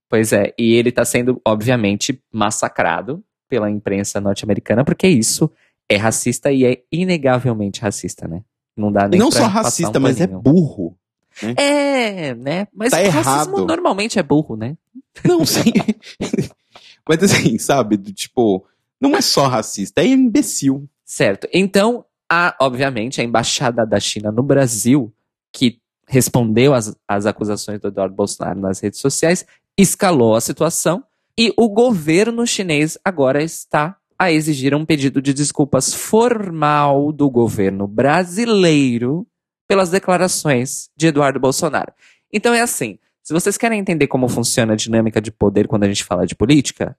Pois 0.09 0.33
é, 0.33 0.53
e 0.57 0.73
ele 0.73 0.89
está 0.89 1.05
sendo, 1.05 1.39
obviamente, 1.45 2.19
massacrado 2.33 3.23
pela 3.47 3.69
imprensa 3.69 4.19
norte-americana, 4.19 4.83
porque 4.83 5.07
isso 5.07 5.49
é 5.87 5.95
racista 5.95 6.51
e 6.51 6.65
é 6.65 6.81
inegavelmente 6.91 7.81
racista, 7.81 8.27
né? 8.27 8.41
Não 8.75 8.91
dá 8.91 9.07
nem 9.07 9.19
Não 9.19 9.29
só 9.29 9.45
racista, 9.45 9.99
um 9.99 10.01
mas 10.01 10.19
é 10.19 10.27
burro. 10.27 10.97
Né? 11.43 11.53
É, 11.57 12.35
né? 12.35 12.67
Mas 12.73 12.91
tá 12.91 13.01
errado. 13.01 13.23
racismo 13.23 13.65
normalmente 13.65 14.17
é 14.17 14.23
burro, 14.23 14.55
né? 14.55 14.75
Não, 15.23 15.45
sim. 15.45 15.73
mas 17.07 17.23
assim, 17.23 17.57
sabe? 17.57 17.97
Tipo, 17.97 18.65
não 18.99 19.15
é 19.15 19.21
só 19.21 19.47
racista, 19.47 20.01
é 20.01 20.07
imbecil. 20.07 20.87
Certo. 21.05 21.47
Então, 21.53 22.05
há, 22.29 22.55
obviamente, 22.61 23.21
a 23.21 23.23
embaixada 23.23 23.85
da 23.85 23.99
China 23.99 24.31
no 24.31 24.43
Brasil, 24.43 25.13
que 25.51 25.79
respondeu 26.07 26.73
às, 26.73 26.95
às 27.07 27.25
acusações 27.25 27.79
do 27.79 27.87
Eduardo 27.87 28.15
Bolsonaro 28.15 28.59
nas 28.59 28.79
redes 28.79 28.99
sociais, 28.99 29.45
escalou 29.81 30.35
a 30.35 30.41
situação 30.41 31.03
e 31.37 31.53
o 31.55 31.69
governo 31.69 32.45
chinês 32.45 32.97
agora 33.03 33.41
está 33.41 33.95
a 34.17 34.29
exigir 34.29 34.75
um 34.75 34.85
pedido 34.85 35.21
de 35.21 35.33
desculpas 35.33 35.93
formal 35.93 37.13
do 37.13 37.29
governo 37.29 37.87
brasileiro 37.87 39.25
pelas 39.65 39.89
declarações 39.89 40.89
de 40.97 41.07
Eduardo 41.07 41.39
Bolsonaro. 41.39 41.93
Então 42.33 42.53
é 42.53 42.59
assim, 42.59 42.99
se 43.23 43.31
vocês 43.31 43.57
querem 43.57 43.79
entender 43.79 44.07
como 44.07 44.27
funciona 44.27 44.73
a 44.73 44.75
dinâmica 44.75 45.21
de 45.21 45.31
poder 45.31 45.65
quando 45.65 45.85
a 45.85 45.87
gente 45.87 46.03
fala 46.03 46.27
de 46.27 46.35
política, 46.35 46.97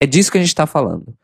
é 0.00 0.06
disso 0.06 0.32
que 0.32 0.38
a 0.38 0.40
gente 0.40 0.48
está 0.48 0.66
falando. 0.66 1.14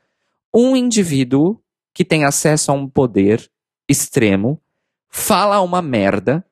Um 0.55 0.77
indivíduo 0.77 1.59
que 1.95 2.05
tem 2.05 2.25
acesso 2.25 2.71
a 2.71 2.75
um 2.75 2.87
poder 2.87 3.51
extremo 3.89 4.61
fala 5.09 5.63
uma 5.63 5.81
merda, 5.81 6.45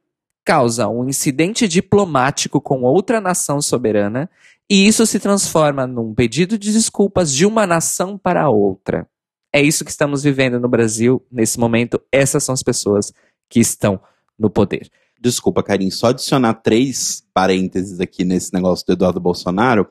causa 0.48 0.88
um 0.88 1.06
incidente 1.06 1.68
diplomático 1.68 2.58
com 2.58 2.80
outra 2.80 3.20
nação 3.20 3.61
soberana 3.61 4.30
e 4.66 4.88
isso 4.88 5.04
se 5.04 5.20
transforma 5.20 5.87
num 5.87 6.14
pedido 6.14 6.56
de 6.56 6.72
desculpas 6.72 7.34
de 7.34 7.44
uma 7.44 7.66
nação 7.66 8.16
para 8.16 8.48
outra. 8.48 9.06
É 9.52 9.61
isso 9.61 9.84
que 9.84 9.90
estamos 9.90 10.22
vivendo 10.22 10.58
no 10.58 10.66
Brasil 10.66 11.22
nesse 11.30 11.61
momento. 11.61 12.00
Essas 12.11 12.44
são 12.44 12.54
as 12.54 12.62
pessoas 12.62 13.12
que 13.46 13.61
estão 13.61 14.00
no 14.38 14.48
poder. 14.48 14.90
Desculpa, 15.20 15.62
Karim, 15.62 15.90
só 15.90 16.06
adicionar 16.06 16.54
três 16.54 17.22
parênteses 17.34 18.00
aqui 18.00 18.24
nesse 18.24 18.54
negócio 18.54 18.87
do 18.87 18.94
Eduardo 18.94 19.20
Bolsonaro. 19.20 19.87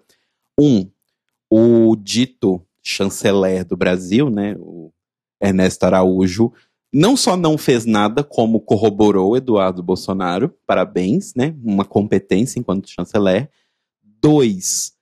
Um, 0.59 0.89
o 1.51 1.95
dito 1.95 2.59
chanceler 2.81 3.63
do 3.63 3.77
Brasil, 3.77 4.31
né, 4.31 4.55
o 4.57 4.91
Ernesto 5.39 5.83
Araújo, 5.83 6.51
não 6.97 7.15
só 7.15 7.37
não 7.37 7.59
fez 7.59 7.85
nada, 7.85 8.23
como 8.23 8.59
corroborou 8.59 9.37
Eduardo 9.37 9.83
Bolsonaro, 9.83 10.51
parabéns, 10.65 11.35
né, 11.35 11.55
uma 11.63 11.85
competência 11.85 12.59
enquanto 12.59 12.89
chanceler. 12.89 13.51
Dois, 14.19 14.93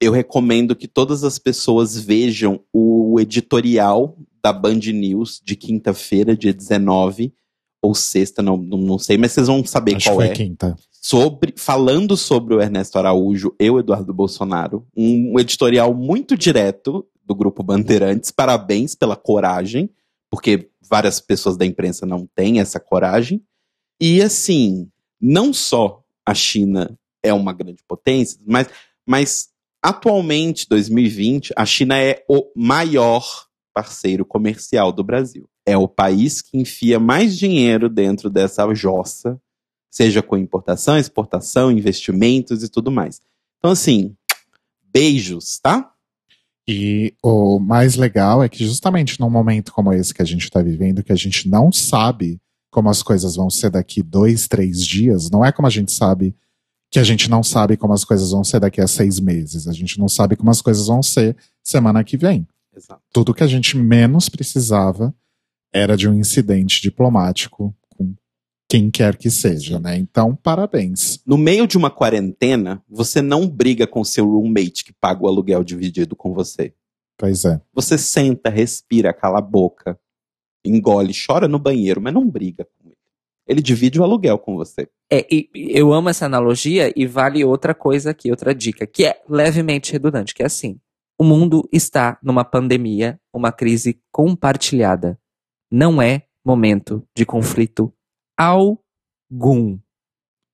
eu 0.00 0.10
recomendo 0.10 0.74
que 0.74 0.88
todas 0.88 1.22
as 1.22 1.38
pessoas 1.38 1.98
vejam 1.98 2.60
o 2.72 3.20
editorial 3.20 4.16
da 4.42 4.54
Band 4.54 4.80
News 4.94 5.38
de 5.44 5.54
quinta-feira, 5.54 6.34
dia 6.34 6.52
19, 6.52 7.34
ou 7.82 7.94
sexta, 7.94 8.42
não, 8.42 8.56
não, 8.56 8.98
sei, 8.98 9.18
mas 9.18 9.32
vocês 9.32 9.46
vão 9.46 9.62
saber 9.66 9.96
Acho 9.96 10.08
qual 10.08 10.18
que 10.20 10.24
é 10.24 10.26
foi 10.28 10.36
quinta. 10.36 10.74
sobre 10.90 11.52
falando 11.58 12.16
sobre 12.16 12.54
o 12.54 12.60
Ernesto 12.62 12.98
Araújo 12.98 13.54
e 13.60 13.68
o 13.68 13.78
Eduardo 13.78 14.14
Bolsonaro, 14.14 14.86
um 14.96 15.38
editorial 15.38 15.92
muito 15.92 16.38
direto 16.38 17.06
do 17.22 17.34
grupo 17.34 17.62
Bandeirantes. 17.62 18.30
Parabéns 18.30 18.94
pela 18.94 19.14
coragem, 19.14 19.90
porque 20.30 20.70
várias 20.88 21.20
pessoas 21.20 21.56
da 21.56 21.64
imprensa 21.64 22.06
não 22.06 22.26
têm 22.34 22.60
essa 22.60 22.80
coragem. 22.80 23.42
E 24.00 24.22
assim, 24.22 24.90
não 25.20 25.52
só 25.52 26.02
a 26.26 26.34
China 26.34 26.98
é 27.22 27.32
uma 27.32 27.52
grande 27.52 27.82
potência, 27.86 28.38
mas, 28.46 28.68
mas 29.06 29.48
atualmente, 29.82 30.68
2020, 30.68 31.52
a 31.56 31.64
China 31.64 31.98
é 31.98 32.24
o 32.28 32.50
maior 32.54 33.46
parceiro 33.72 34.24
comercial 34.24 34.92
do 34.92 35.02
Brasil. 35.02 35.48
É 35.66 35.76
o 35.76 35.88
país 35.88 36.42
que 36.42 36.58
enfia 36.58 37.00
mais 37.00 37.36
dinheiro 37.36 37.88
dentro 37.88 38.30
dessa 38.30 38.72
jossa 38.74 39.40
seja 39.94 40.20
com 40.20 40.36
importação, 40.36 40.98
exportação, 40.98 41.70
investimentos 41.70 42.64
e 42.64 42.68
tudo 42.68 42.90
mais. 42.90 43.20
Então, 43.58 43.70
assim, 43.70 44.16
beijos, 44.82 45.60
tá? 45.60 45.93
E 46.66 47.14
o 47.22 47.58
mais 47.58 47.94
legal 47.94 48.42
é 48.42 48.48
que 48.48 48.64
justamente 48.64 49.20
num 49.20 49.28
momento 49.28 49.72
como 49.72 49.92
esse 49.92 50.14
que 50.14 50.22
a 50.22 50.24
gente 50.24 50.44
está 50.44 50.62
vivendo, 50.62 51.02
que 51.02 51.12
a 51.12 51.16
gente 51.16 51.48
não 51.48 51.70
sabe 51.70 52.40
como 52.70 52.88
as 52.88 53.02
coisas 53.02 53.36
vão 53.36 53.50
ser 53.50 53.70
daqui 53.70 54.02
dois, 54.02 54.48
três 54.48 54.84
dias, 54.84 55.30
não 55.30 55.44
é 55.44 55.52
como 55.52 55.68
a 55.68 55.70
gente 55.70 55.92
sabe 55.92 56.34
que 56.90 56.98
a 56.98 57.04
gente 57.04 57.28
não 57.28 57.42
sabe 57.42 57.76
como 57.76 57.92
as 57.92 58.04
coisas 58.04 58.30
vão 58.30 58.42
ser 58.44 58.60
daqui 58.60 58.80
a 58.80 58.86
seis 58.86 59.20
meses. 59.20 59.66
A 59.68 59.72
gente 59.72 59.98
não 59.98 60.08
sabe 60.08 60.36
como 60.36 60.50
as 60.50 60.62
coisas 60.62 60.86
vão 60.86 61.02
ser 61.02 61.36
semana 61.62 62.04
que 62.04 62.16
vem. 62.16 62.46
Exato. 62.74 63.02
Tudo 63.12 63.34
que 63.34 63.42
a 63.42 63.46
gente 63.46 63.76
menos 63.76 64.28
precisava 64.28 65.14
era 65.72 65.96
de 65.96 66.08
um 66.08 66.14
incidente 66.14 66.80
diplomático 66.80 67.74
quem 68.74 68.90
quer 68.90 69.16
que 69.16 69.30
seja, 69.30 69.78
né? 69.78 69.96
Então, 69.96 70.34
parabéns. 70.34 71.22
No 71.24 71.38
meio 71.38 71.64
de 71.64 71.78
uma 71.78 71.92
quarentena, 71.92 72.82
você 72.88 73.22
não 73.22 73.46
briga 73.46 73.86
com 73.86 74.02
seu 74.02 74.26
roommate 74.26 74.82
que 74.82 74.92
paga 74.92 75.22
o 75.22 75.28
aluguel 75.28 75.62
dividido 75.62 76.16
com 76.16 76.34
você. 76.34 76.74
Pois 77.16 77.44
é. 77.44 77.60
Você 77.72 77.96
senta, 77.96 78.50
respira, 78.50 79.12
cala 79.12 79.38
a 79.38 79.40
boca, 79.40 79.96
engole, 80.64 81.12
chora 81.14 81.46
no 81.46 81.56
banheiro, 81.56 82.00
mas 82.00 82.12
não 82.12 82.28
briga 82.28 82.64
com 82.64 82.88
ele. 82.88 82.96
Ele 83.46 83.62
divide 83.62 84.00
o 84.00 84.02
aluguel 84.02 84.40
com 84.40 84.56
você. 84.56 84.88
É, 85.08 85.24
e 85.32 85.48
e 85.54 85.78
eu 85.78 85.92
amo 85.92 86.08
essa 86.08 86.26
analogia 86.26 86.92
e 86.96 87.06
vale 87.06 87.44
outra 87.44 87.76
coisa 87.76 88.10
aqui, 88.10 88.28
outra 88.28 88.52
dica, 88.52 88.84
que 88.88 89.04
é 89.04 89.22
levemente 89.28 89.92
redundante, 89.92 90.34
que 90.34 90.42
é 90.42 90.46
assim. 90.46 90.80
O 91.16 91.22
mundo 91.22 91.68
está 91.70 92.18
numa 92.20 92.44
pandemia, 92.44 93.20
uma 93.32 93.52
crise 93.52 94.00
compartilhada. 94.10 95.16
Não 95.70 96.02
é 96.02 96.24
momento 96.44 97.06
de 97.16 97.24
conflito 97.24 97.93
algum. 98.36 99.78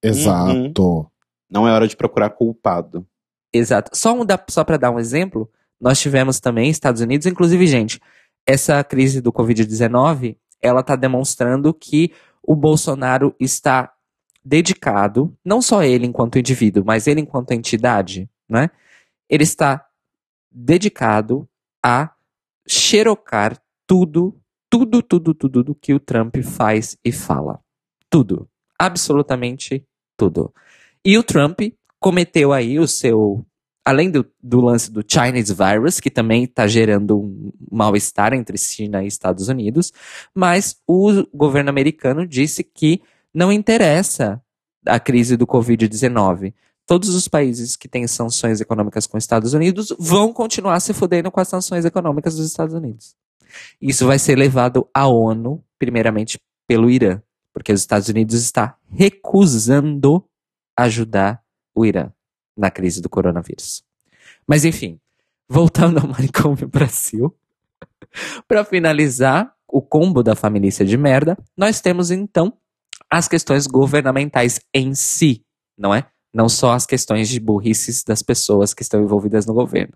Exato. 0.03 1.11
Não 1.51 1.67
é 1.67 1.73
hora 1.73 1.87
de 1.89 1.97
procurar 1.97 2.31
culpado. 2.31 3.07
Exato. 3.53 3.91
Só, 3.97 4.15
um 4.15 4.25
da- 4.25 4.43
só 4.49 4.63
para 4.65 4.77
dar 4.77 4.91
um 4.91 4.99
exemplo, 4.99 5.51
nós 5.81 5.99
tivemos 6.01 6.39
também 6.41 6.71
Estados 6.71 7.01
Unidos, 7.01 7.27
inclusive, 7.27 7.67
gente, 7.67 8.01
essa 8.47 8.83
crise 8.85 9.21
do 9.21 9.33
Covid-19, 9.33 10.37
ela 10.63 10.81
está 10.81 10.95
demonstrando 10.95 11.73
que 11.75 12.13
o 12.43 12.55
Bolsonaro 12.55 13.35
está 13.41 13.93
dedicado, 14.45 15.37
não 15.45 15.61
só 15.61 15.83
ele 15.83 16.07
enquanto 16.07 16.39
indivíduo, 16.39 16.85
mas 16.85 17.07
ele 17.07 17.21
enquanto 17.21 17.51
entidade, 17.53 18.29
né? 18.49 18.71
Ele 19.29 19.43
está 19.43 19.87
dedicado 20.51 21.49
a 21.85 22.11
xerocar 22.67 23.61
tudo, 23.87 24.41
tudo, 24.71 25.03
tudo, 25.03 25.35
tudo 25.35 25.63
do 25.65 25.75
que 25.75 25.93
o 25.93 26.01
Trump 26.01 26.37
faz 26.43 26.97
e 27.05 27.13
fala. 27.13 27.61
Tudo. 28.11 28.49
Absolutamente 28.79 29.87
tudo. 30.17 30.53
E 31.05 31.17
o 31.17 31.23
Trump 31.23 31.61
cometeu 31.99 32.53
aí 32.53 32.79
o 32.79 32.87
seu. 32.87 33.45
Além 33.83 34.11
do, 34.11 34.27
do 34.43 34.61
lance 34.61 34.91
do 34.91 35.03
Chinese 35.07 35.55
virus, 35.55 36.01
que 36.01 36.11
também 36.11 36.45
está 36.45 36.67
gerando 36.67 37.19
um 37.19 37.51
mal-estar 37.71 38.35
entre 38.35 38.59
China 38.59 39.03
e 39.03 39.07
Estados 39.07 39.49
Unidos, 39.49 39.91
mas 40.35 40.77
o 40.87 41.25
governo 41.35 41.71
americano 41.71 42.27
disse 42.27 42.63
que 42.63 43.01
não 43.35 43.51
interessa 43.51 44.41
a 44.87 45.01
crise 45.01 45.37
do 45.37 45.47
Covid-19. 45.47 46.53
Todos 46.87 47.15
os 47.15 47.27
países 47.27 47.75
que 47.75 47.89
têm 47.89 48.07
sanções 48.07 48.61
econômicas 48.61 49.07
com 49.07 49.17
os 49.17 49.25
Estados 49.25 49.55
Unidos 49.55 49.95
vão 49.99 50.33
continuar 50.33 50.79
se 50.81 50.93
fudendo 50.93 51.31
com 51.31 51.41
as 51.41 51.49
sanções 51.49 51.85
econômicas 51.85 52.37
dos 52.37 52.47
Estados 52.47 52.75
Unidos. 52.75 53.17
Isso 53.81 54.07
vai 54.07 54.19
ser 54.19 54.37
levado 54.37 54.89
à 54.93 55.07
ONU, 55.07 55.65
primeiramente 55.79 56.39
pelo 56.67 56.91
Irã, 56.91 57.21
porque 57.53 57.73
os 57.73 57.81
Estados 57.81 58.09
Unidos 58.09 58.35
está 58.35 58.77
recusando 58.91 60.25
ajudar 60.77 61.43
o 61.75 61.85
Irã 61.85 62.11
na 62.57 62.71
crise 62.71 63.01
do 63.01 63.09
coronavírus. 63.09 63.83
Mas 64.47 64.65
enfim, 64.65 65.01
voltando 65.49 65.99
ao 65.99 66.09
manicômio 66.09 66.67
Brasil, 66.69 67.35
para 68.47 68.65
finalizar 68.65 69.55
o 69.69 69.81
combo 69.81 70.23
da 70.23 70.35
família 70.35 70.71
de 70.71 70.97
merda, 70.97 71.37
nós 71.57 71.81
temos 71.81 72.11
então 72.11 72.53
as 73.09 73.29
questões 73.29 73.67
governamentais 73.67 74.61
em 74.75 74.95
si, 74.95 75.45
não 75.77 75.95
é? 75.95 76.07
Não 76.33 76.49
só 76.49 76.73
as 76.73 76.87
questões 76.87 77.29
de 77.29 77.41
burrices 77.41 78.05
das 78.05 78.23
pessoas 78.23 78.73
que 78.73 78.83
estão 78.83 79.03
envolvidas 79.03 79.47
no 79.47 79.55
governo. 79.55 79.95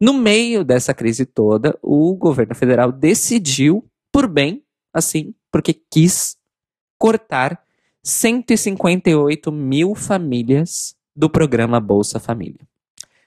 No 0.00 0.12
meio 0.12 0.64
dessa 0.64 0.92
crise 0.92 1.24
toda, 1.24 1.78
o 1.80 2.14
governo 2.14 2.54
federal 2.54 2.92
decidiu, 2.92 3.86
por 4.12 4.26
bem, 4.26 4.62
assim, 4.92 5.34
porque 5.50 5.72
quis 5.90 6.36
cortar 7.04 7.62
158 8.02 9.52
mil 9.52 9.94
famílias 9.94 10.96
do 11.14 11.28
programa 11.28 11.78
Bolsa 11.78 12.18
Família. 12.18 12.60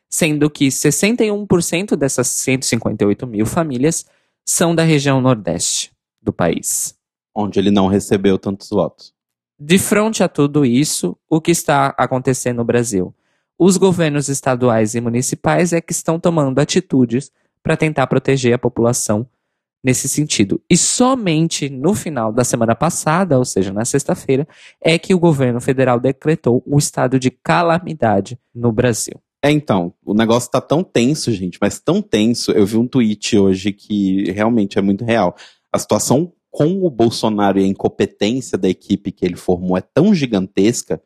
Sendo 0.09 0.49
que 0.49 0.69
61% 0.69 1.95
dessas 1.95 2.25
158 2.25 3.28
mil 3.28 3.45
famílias 3.45 4.07
são 4.43 4.73
da 4.73 4.82
região 4.82 5.21
nordeste 5.21 5.91
do 6.19 6.34
país. 6.34 6.95
Onde 7.36 7.59
ele 7.59 7.69
não 7.69 7.86
recebeu 7.86 8.39
tantos 8.39 8.71
votos. 8.71 9.13
De 9.59 9.78
frente 9.78 10.23
a 10.23 10.28
tudo 10.28 10.65
isso, 10.65 11.15
o 11.30 11.39
que 11.39 11.51
está 11.51 11.93
acontecendo 11.99 12.57
no 12.57 12.65
Brasil? 12.65 13.13
Os 13.59 13.78
governos 13.78 14.28
estaduais 14.28 14.95
e 14.95 15.01
municipais 15.01 15.71
é 15.71 15.80
que 15.80 15.93
estão 15.93 16.19
tomando 16.19 16.57
atitudes 16.57 17.32
para 17.61 17.78
tentar 17.78 18.07
proteger 18.07 18.55
a 18.55 18.57
população 18.57 19.30
nesse 19.84 20.09
sentido. 20.09 20.61
E 20.69 20.75
somente 20.75 21.69
no 21.69 21.93
final 21.93 22.32
da 22.32 22.43
semana 22.43 22.75
passada, 22.75 23.38
ou 23.38 23.45
seja, 23.45 23.71
na 23.71 23.86
sexta-feira, 23.86 24.47
é 24.82 24.97
que 24.97 25.13
o 25.13 25.19
governo 25.19 25.61
federal 25.61 25.99
decretou 25.99 26.63
o 26.65 26.78
estado 26.78 27.19
de 27.19 27.32
calamidade 27.32 28.38
no 28.53 28.71
Brasil. 28.71 29.21
É, 29.43 29.51
então, 29.51 29.93
o 30.03 30.13
negócio 30.13 30.49
tá 30.49 30.59
tão 30.59 30.84
tenso, 30.84 31.32
gente, 31.32 31.57
mas 31.61 31.80
tão 31.80 32.01
tenso. 32.01 32.51
Eu 32.51 32.65
vi 32.65 32.78
um 32.78 32.88
tweet 32.88 33.38
hoje 33.38 33.71
que 33.71 34.32
realmente 34.32 34.78
é 34.78 34.82
muito 34.82 35.05
real. 35.05 35.36
A 35.71 35.78
situação 35.78 36.34
com 36.49 36.84
o 36.84 36.89
Bolsonaro 36.89 37.59
e 37.59 37.63
a 37.63 37.67
incompetência 37.67 38.57
da 38.57 38.67
equipe 38.67 39.11
que 39.11 39.23
ele 39.23 39.36
formou 39.36 39.78
é 39.78 39.82
tão 39.82 40.13
gigantesca 40.13 41.01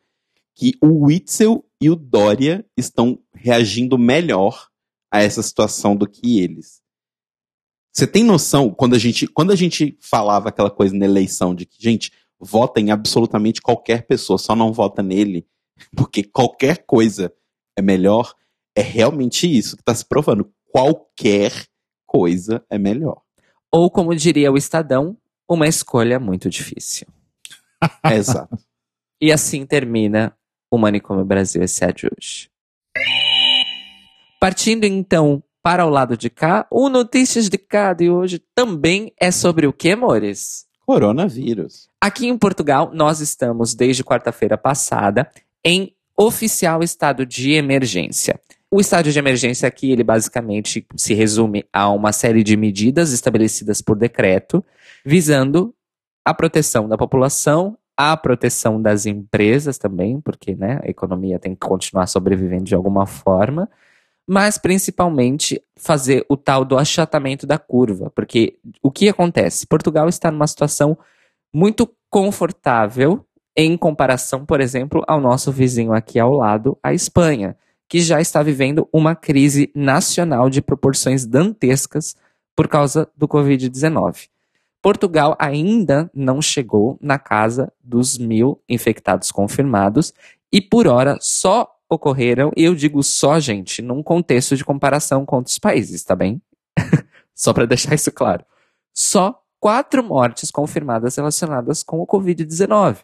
que 0.54 0.72
o 0.82 1.06
Witzel 1.06 1.64
e 1.80 1.90
o 1.90 1.96
Dória 1.96 2.64
estão 2.76 3.18
reagindo 3.34 3.98
melhor 3.98 4.68
a 5.10 5.22
essa 5.22 5.42
situação 5.42 5.94
do 5.94 6.08
que 6.08 6.40
eles. 6.40 6.81
Você 7.92 8.06
tem 8.06 8.24
noção, 8.24 8.70
quando 8.70 8.94
a 8.94 8.98
gente, 8.98 9.26
quando 9.26 9.52
a 9.52 9.56
gente 9.56 9.98
falava 10.00 10.48
aquela 10.48 10.70
coisa 10.70 10.96
na 10.96 11.04
eleição 11.04 11.54
de 11.54 11.66
que, 11.66 11.76
gente, 11.82 12.10
vota 12.40 12.80
em 12.80 12.90
absolutamente 12.90 13.60
qualquer 13.60 14.06
pessoa, 14.06 14.38
só 14.38 14.56
não 14.56 14.72
vota 14.72 15.02
nele, 15.02 15.46
porque 15.94 16.22
qualquer 16.22 16.84
coisa 16.86 17.32
é 17.76 17.82
melhor, 17.82 18.34
é 18.74 18.80
realmente 18.80 19.46
isso 19.46 19.76
que 19.76 19.82
está 19.82 19.94
se 19.94 20.06
provando. 20.06 20.50
Qualquer 20.72 21.52
coisa 22.06 22.64
é 22.70 22.78
melhor. 22.78 23.20
Ou, 23.70 23.90
como 23.90 24.14
diria 24.14 24.50
o 24.50 24.56
Estadão, 24.56 25.16
uma 25.48 25.68
escolha 25.68 26.18
muito 26.18 26.48
difícil. 26.48 27.06
Exato. 28.10 28.58
E 29.20 29.30
assim 29.30 29.66
termina 29.66 30.36
o 30.70 30.78
Manicômio 30.78 31.24
Brasil 31.24 31.62
S.A. 31.62 31.90
de 31.90 32.06
hoje. 32.06 32.50
Partindo 34.40 34.84
então 34.84 35.42
para 35.62 35.86
o 35.86 35.90
lado 35.90 36.16
de 36.16 36.28
cá, 36.28 36.66
o 36.70 36.88
Notícias 36.88 37.48
de 37.48 37.56
Cá 37.56 37.92
de 37.92 38.10
hoje 38.10 38.42
também 38.54 39.12
é 39.18 39.30
sobre 39.30 39.66
o 39.66 39.72
que, 39.72 39.92
amores? 39.92 40.66
Coronavírus. 40.84 41.88
Aqui 42.00 42.26
em 42.26 42.36
Portugal, 42.36 42.90
nós 42.92 43.20
estamos 43.20 43.72
desde 43.72 44.02
quarta-feira 44.02 44.58
passada 44.58 45.30
em 45.64 45.94
oficial 46.16 46.82
estado 46.82 47.24
de 47.24 47.52
emergência. 47.52 48.38
O 48.68 48.80
estado 48.80 49.12
de 49.12 49.18
emergência 49.18 49.68
aqui, 49.68 49.92
ele 49.92 50.02
basicamente 50.02 50.84
se 50.96 51.14
resume 51.14 51.64
a 51.72 51.88
uma 51.90 52.10
série 52.10 52.42
de 52.42 52.56
medidas 52.56 53.12
estabelecidas 53.12 53.80
por 53.80 53.96
decreto, 53.96 54.64
visando 55.04 55.72
a 56.24 56.34
proteção 56.34 56.88
da 56.88 56.96
população, 56.98 57.78
a 57.96 58.16
proteção 58.16 58.80
das 58.82 59.06
empresas 59.06 59.78
também, 59.78 60.20
porque 60.20 60.56
né, 60.56 60.80
a 60.82 60.88
economia 60.88 61.38
tem 61.38 61.54
que 61.54 61.66
continuar 61.66 62.06
sobrevivendo 62.06 62.64
de 62.64 62.74
alguma 62.74 63.06
forma, 63.06 63.68
mas 64.26 64.58
principalmente 64.58 65.62
fazer 65.76 66.24
o 66.28 66.36
tal 66.36 66.64
do 66.64 66.78
achatamento 66.78 67.46
da 67.46 67.58
curva, 67.58 68.10
porque 68.10 68.58
o 68.82 68.90
que 68.90 69.08
acontece? 69.08 69.66
Portugal 69.66 70.08
está 70.08 70.30
numa 70.30 70.46
situação 70.46 70.96
muito 71.52 71.88
confortável 72.08 73.24
em 73.56 73.76
comparação, 73.76 74.46
por 74.46 74.60
exemplo, 74.60 75.04
ao 75.06 75.20
nosso 75.20 75.52
vizinho 75.52 75.92
aqui 75.92 76.18
ao 76.18 76.32
lado, 76.32 76.78
a 76.82 76.94
Espanha, 76.94 77.56
que 77.88 78.00
já 78.00 78.20
está 78.20 78.42
vivendo 78.42 78.88
uma 78.92 79.14
crise 79.14 79.70
nacional 79.74 80.48
de 80.48 80.62
proporções 80.62 81.26
dantescas 81.26 82.16
por 82.56 82.68
causa 82.68 83.08
do 83.16 83.28
Covid-19. 83.28 84.28
Portugal 84.80 85.36
ainda 85.38 86.10
não 86.14 86.42
chegou 86.42 86.98
na 87.00 87.18
casa 87.18 87.72
dos 87.82 88.18
mil 88.18 88.60
infectados 88.68 89.30
confirmados 89.30 90.12
e, 90.50 90.60
por 90.60 90.88
hora, 90.88 91.18
só 91.20 91.68
ocorreram, 91.94 92.50
e 92.56 92.64
eu 92.64 92.74
digo 92.74 93.02
só, 93.02 93.38
gente, 93.38 93.82
num 93.82 94.02
contexto 94.02 94.56
de 94.56 94.64
comparação 94.64 95.24
com 95.26 95.36
outros 95.36 95.58
países, 95.58 96.02
tá 96.02 96.16
bem? 96.16 96.40
só 97.34 97.52
para 97.52 97.66
deixar 97.66 97.94
isso 97.94 98.10
claro. 98.10 98.44
Só 98.94 99.42
quatro 99.60 100.02
mortes 100.02 100.50
confirmadas 100.50 101.16
relacionadas 101.16 101.82
com 101.82 102.00
o 102.00 102.06
Covid-19. 102.06 102.98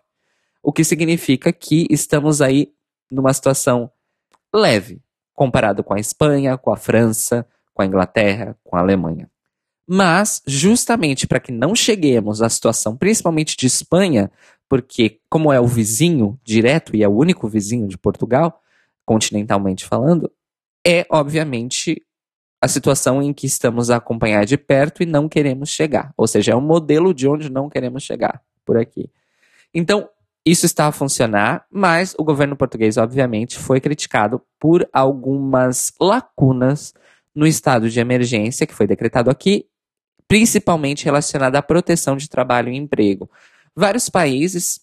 O 0.62 0.72
que 0.72 0.84
significa 0.84 1.52
que 1.52 1.86
estamos 1.90 2.42
aí 2.42 2.72
numa 3.10 3.32
situação 3.32 3.90
leve, 4.54 5.00
comparado 5.34 5.84
com 5.84 5.94
a 5.94 6.00
Espanha, 6.00 6.58
com 6.58 6.72
a 6.72 6.76
França, 6.76 7.46
com 7.72 7.82
a 7.82 7.86
Inglaterra, 7.86 8.56
com 8.64 8.76
a 8.76 8.80
Alemanha. 8.80 9.30
Mas, 9.86 10.42
justamente 10.46 11.26
para 11.26 11.40
que 11.40 11.52
não 11.52 11.74
cheguemos 11.74 12.42
à 12.42 12.48
situação, 12.48 12.96
principalmente 12.96 13.56
de 13.56 13.66
Espanha, 13.66 14.30
porque, 14.68 15.20
como 15.30 15.50
é 15.52 15.60
o 15.60 15.66
vizinho 15.66 16.38
direto 16.44 16.94
e 16.94 17.02
é 17.02 17.08
o 17.08 17.16
único 17.16 17.48
vizinho 17.48 17.88
de 17.88 17.96
Portugal, 17.96 18.60
continentalmente 19.08 19.86
falando, 19.86 20.30
é, 20.86 21.06
obviamente, 21.10 22.04
a 22.60 22.68
situação 22.68 23.22
em 23.22 23.32
que 23.32 23.46
estamos 23.46 23.88
a 23.88 23.96
acompanhar 23.96 24.44
de 24.44 24.58
perto 24.58 25.02
e 25.02 25.06
não 25.06 25.30
queremos 25.30 25.70
chegar. 25.70 26.12
Ou 26.14 26.26
seja, 26.26 26.52
é 26.52 26.54
um 26.54 26.60
modelo 26.60 27.14
de 27.14 27.26
onde 27.26 27.50
não 27.50 27.70
queremos 27.70 28.02
chegar 28.02 28.42
por 28.66 28.76
aqui. 28.76 29.10
Então, 29.72 30.10
isso 30.44 30.66
está 30.66 30.88
a 30.88 30.92
funcionar, 30.92 31.64
mas 31.70 32.14
o 32.18 32.24
governo 32.24 32.54
português, 32.54 32.98
obviamente, 32.98 33.58
foi 33.58 33.80
criticado 33.80 34.42
por 34.60 34.86
algumas 34.92 35.90
lacunas 35.98 36.92
no 37.34 37.46
estado 37.46 37.88
de 37.88 38.00
emergência 38.00 38.66
que 38.66 38.74
foi 38.74 38.86
decretado 38.86 39.30
aqui, 39.30 39.64
principalmente 40.26 41.06
relacionada 41.06 41.58
à 41.58 41.62
proteção 41.62 42.14
de 42.14 42.28
trabalho 42.28 42.70
e 42.70 42.76
emprego. 42.76 43.30
Vários 43.74 44.10
países, 44.10 44.80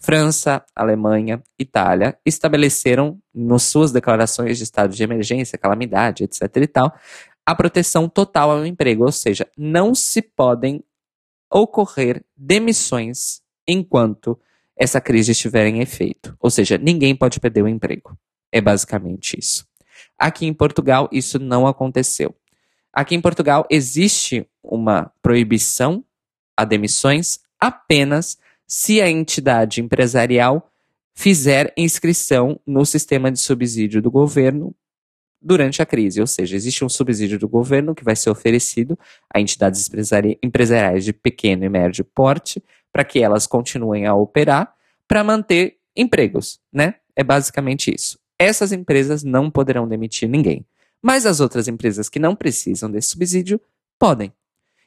França, 0.00 0.64
Alemanha, 0.74 1.42
Itália, 1.58 2.18
estabeleceram 2.24 3.20
nas 3.34 3.64
suas 3.64 3.92
declarações 3.92 4.56
de 4.56 4.64
estado 4.64 4.94
de 4.94 5.02
emergência, 5.02 5.58
calamidade, 5.58 6.24
etc. 6.24 6.56
e 6.56 6.66
tal, 6.66 6.94
a 7.44 7.54
proteção 7.54 8.08
total 8.08 8.50
ao 8.50 8.64
emprego, 8.64 9.04
ou 9.04 9.12
seja, 9.12 9.46
não 9.56 9.94
se 9.94 10.22
podem 10.22 10.82
ocorrer 11.52 12.24
demissões 12.34 13.42
enquanto 13.68 14.40
essa 14.74 15.00
crise 15.00 15.32
estiver 15.32 15.66
em 15.66 15.80
efeito. 15.80 16.34
Ou 16.40 16.48
seja, 16.48 16.78
ninguém 16.78 17.14
pode 17.14 17.38
perder 17.38 17.62
o 17.62 17.68
emprego. 17.68 18.16
É 18.50 18.60
basicamente 18.60 19.38
isso. 19.38 19.66
Aqui 20.18 20.46
em 20.46 20.54
Portugal, 20.54 21.08
isso 21.12 21.38
não 21.38 21.66
aconteceu. 21.66 22.34
Aqui 22.92 23.14
em 23.14 23.20
Portugal, 23.20 23.66
existe 23.68 24.48
uma 24.62 25.12
proibição 25.20 26.04
a 26.56 26.64
demissões 26.64 27.40
apenas 27.60 28.38
se 28.72 29.02
a 29.02 29.10
entidade 29.10 29.80
empresarial 29.80 30.70
fizer 31.12 31.74
inscrição 31.76 32.60
no 32.64 32.86
sistema 32.86 33.28
de 33.28 33.40
subsídio 33.40 34.00
do 34.00 34.12
governo 34.12 34.72
durante 35.42 35.82
a 35.82 35.86
crise. 35.86 36.20
Ou 36.20 36.26
seja, 36.28 36.54
existe 36.54 36.84
um 36.84 36.88
subsídio 36.88 37.36
do 37.36 37.48
governo 37.48 37.96
que 37.96 38.04
vai 38.04 38.14
ser 38.14 38.30
oferecido 38.30 38.96
a 39.34 39.40
entidades 39.40 39.90
empresariais 40.40 41.04
de 41.04 41.12
pequeno 41.12 41.64
e 41.64 41.68
médio 41.68 42.04
porte 42.04 42.62
para 42.92 43.02
que 43.02 43.18
elas 43.18 43.44
continuem 43.44 44.06
a 44.06 44.14
operar 44.14 44.72
para 45.08 45.24
manter 45.24 45.78
empregos, 45.96 46.60
né? 46.72 46.94
É 47.16 47.24
basicamente 47.24 47.92
isso. 47.92 48.20
Essas 48.38 48.70
empresas 48.70 49.24
não 49.24 49.50
poderão 49.50 49.88
demitir 49.88 50.28
ninguém. 50.28 50.64
Mas 51.02 51.26
as 51.26 51.40
outras 51.40 51.66
empresas 51.66 52.08
que 52.08 52.20
não 52.20 52.36
precisam 52.36 52.88
desse 52.88 53.08
subsídio 53.08 53.60
podem. 53.98 54.32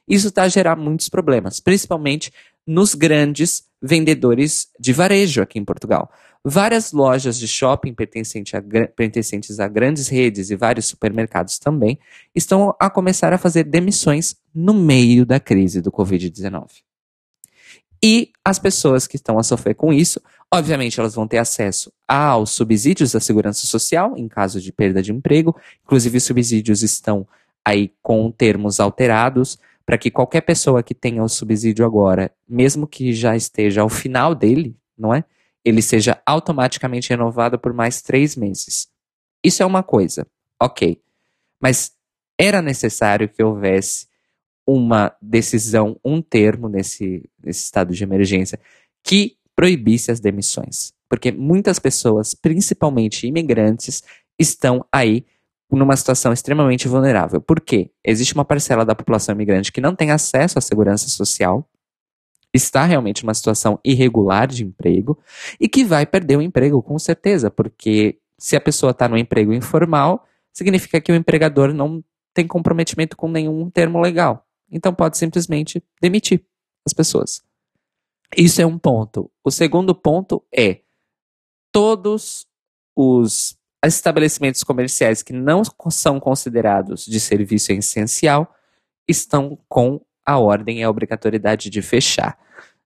Isso 0.08 0.28
está 0.28 0.42
a 0.42 0.48
gerar 0.48 0.76
muitos 0.76 1.08
problemas, 1.08 1.60
principalmente 1.60 2.32
nos 2.66 2.94
grandes 2.94 3.64
vendedores 3.80 4.68
de 4.80 4.92
varejo 4.92 5.42
aqui 5.42 5.58
em 5.58 5.64
Portugal. 5.64 6.10
Várias 6.42 6.92
lojas 6.92 7.38
de 7.38 7.48
shopping 7.48 7.94
pertencentes 7.94 8.54
a, 8.54 8.62
pertencentes 8.88 9.60
a 9.60 9.68
grandes 9.68 10.08
redes 10.08 10.50
e 10.50 10.56
vários 10.56 10.86
supermercados 10.86 11.58
também 11.58 11.98
estão 12.34 12.74
a 12.78 12.90
começar 12.90 13.32
a 13.32 13.38
fazer 13.38 13.64
demissões 13.64 14.36
no 14.54 14.74
meio 14.74 15.24
da 15.24 15.40
crise 15.40 15.80
do 15.80 15.90
Covid-19. 15.90 16.82
E 18.02 18.30
as 18.44 18.58
pessoas 18.58 19.06
que 19.06 19.16
estão 19.16 19.38
a 19.38 19.42
sofrer 19.42 19.74
com 19.74 19.90
isso, 19.90 20.20
obviamente, 20.52 21.00
elas 21.00 21.14
vão 21.14 21.26
ter 21.26 21.38
acesso 21.38 21.90
aos 22.06 22.50
subsídios 22.50 23.12
da 23.12 23.20
segurança 23.20 23.66
social 23.66 24.14
em 24.18 24.28
caso 24.28 24.60
de 24.60 24.70
perda 24.70 25.02
de 25.02 25.10
emprego. 25.10 25.56
Inclusive, 25.84 26.18
os 26.18 26.24
subsídios 26.24 26.82
estão 26.82 27.26
aí 27.64 27.90
com 28.02 28.30
termos 28.30 28.78
alterados 28.78 29.58
para 29.86 29.98
que 29.98 30.10
qualquer 30.10 30.40
pessoa 30.40 30.82
que 30.82 30.94
tenha 30.94 31.22
o 31.22 31.28
subsídio 31.28 31.84
agora, 31.84 32.34
mesmo 32.48 32.86
que 32.86 33.12
já 33.12 33.36
esteja 33.36 33.82
ao 33.82 33.88
final 33.88 34.34
dele, 34.34 34.76
não 34.96 35.14
é? 35.14 35.24
Ele 35.64 35.82
seja 35.82 36.20
automaticamente 36.26 37.10
renovado 37.10 37.58
por 37.58 37.72
mais 37.72 38.02
três 38.02 38.36
meses. 38.36 38.88
Isso 39.42 39.62
é 39.62 39.66
uma 39.66 39.82
coisa, 39.82 40.26
ok. 40.60 41.00
Mas 41.60 41.92
era 42.38 42.62
necessário 42.62 43.28
que 43.28 43.42
houvesse 43.42 44.06
uma 44.66 45.14
decisão, 45.20 45.98
um 46.04 46.22
termo 46.22 46.68
nesse, 46.68 47.28
nesse 47.42 47.64
estado 47.64 47.92
de 47.92 48.02
emergência 48.02 48.58
que 49.02 49.36
proibisse 49.54 50.10
as 50.10 50.20
demissões. 50.20 50.92
Porque 51.08 51.30
muitas 51.30 51.78
pessoas, 51.78 52.34
principalmente 52.34 53.26
imigrantes, 53.26 54.02
estão 54.38 54.84
aí 54.90 55.24
numa 55.76 55.96
situação 55.96 56.32
extremamente 56.32 56.88
vulnerável. 56.88 57.40
Por 57.40 57.60
quê? 57.60 57.90
Existe 58.04 58.34
uma 58.34 58.44
parcela 58.44 58.84
da 58.84 58.94
população 58.94 59.34
imigrante 59.34 59.72
que 59.72 59.80
não 59.80 59.94
tem 59.94 60.10
acesso 60.10 60.58
à 60.58 60.62
segurança 60.62 61.08
social, 61.08 61.68
está 62.52 62.84
realmente 62.84 63.24
numa 63.24 63.34
situação 63.34 63.80
irregular 63.84 64.46
de 64.46 64.64
emprego 64.64 65.18
e 65.58 65.68
que 65.68 65.84
vai 65.84 66.06
perder 66.06 66.36
o 66.36 66.42
emprego 66.42 66.82
com 66.82 66.98
certeza, 66.98 67.50
porque 67.50 68.18
se 68.38 68.54
a 68.54 68.60
pessoa 68.60 68.90
está 68.90 69.08
no 69.08 69.18
emprego 69.18 69.52
informal, 69.52 70.24
significa 70.52 71.00
que 71.00 71.10
o 71.10 71.14
empregador 71.14 71.72
não 71.72 72.02
tem 72.32 72.46
comprometimento 72.46 73.16
com 73.16 73.28
nenhum 73.28 73.68
termo 73.70 74.00
legal. 74.00 74.46
Então 74.70 74.94
pode 74.94 75.18
simplesmente 75.18 75.82
demitir 76.00 76.44
as 76.86 76.92
pessoas. 76.92 77.42
Isso 78.36 78.60
é 78.60 78.66
um 78.66 78.78
ponto. 78.78 79.30
O 79.42 79.50
segundo 79.50 79.94
ponto 79.94 80.44
é 80.52 80.80
todos 81.72 82.46
os 82.96 83.56
estabelecimentos 83.86 84.62
comerciais 84.62 85.22
que 85.22 85.32
não 85.32 85.62
são 85.90 86.18
considerados 86.18 87.04
de 87.04 87.20
serviço 87.20 87.72
essencial 87.72 88.54
estão 89.08 89.58
com 89.68 90.00
a 90.24 90.38
ordem 90.38 90.78
e 90.78 90.82
a 90.82 90.90
obrigatoriedade 90.90 91.68
de 91.68 91.82
fechar. 91.82 92.38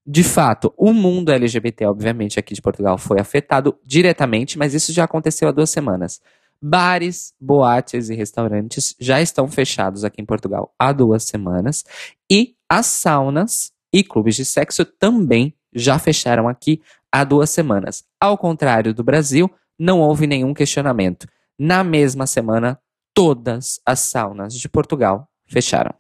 De 0.05 0.25
fato, 0.25 0.73
o 0.77 0.93
mundo 0.93 1.31
LGBT, 1.31 1.87
obviamente, 1.87 2.39
aqui 2.39 2.55
de 2.55 2.63
Portugal 2.63 2.97
foi 2.97 3.21
afetado 3.21 3.79
diretamente, 3.85 4.59
mas 4.59 4.73
isso 4.73 4.93
já 4.93 5.05
aconteceu 5.05 5.49
há 5.49 5.53
duas 5.53 5.71
semanas. 5.71 6.21
Bares, 6.61 7.35
boates 7.41 8.09
e 8.09 8.15
restaurantes 8.15 8.97
já 8.99 9.21
estão 9.21 9.47
fechados 9.47 10.05
aqui 10.05 10.21
em 10.21 10.25
Portugal 10.25 10.75
há 10.79 10.93
duas 10.93 11.25
semanas 11.25 11.85
e 12.29 12.57
as 12.69 12.87
saunas 12.87 13.71
e 13.93 14.03
clubes 14.03 14.35
de 14.35 14.45
sexo 14.45 14.85
também 14.85 15.55
já 15.73 15.99
fecharam 15.99 16.49
aqui 16.49 16.83
há 17.13 17.23
duas 17.23 17.51
semanas. 17.51 18.03
Ao 18.21 18.37
contrário 18.37 18.93
do 18.93 19.05
Brasil, 19.05 19.51
não 19.79 20.01
houve 20.01 20.27
nenhum 20.27 20.53
questionamento. 20.53 21.27
Na 21.59 21.85
mesma 21.85 22.27
semana, 22.27 22.81
todas 23.15 23.81
as 23.85 24.01
saunas 24.01 24.55
de 24.55 24.69
Portugal 24.69 25.29
fecharam. 25.47 25.95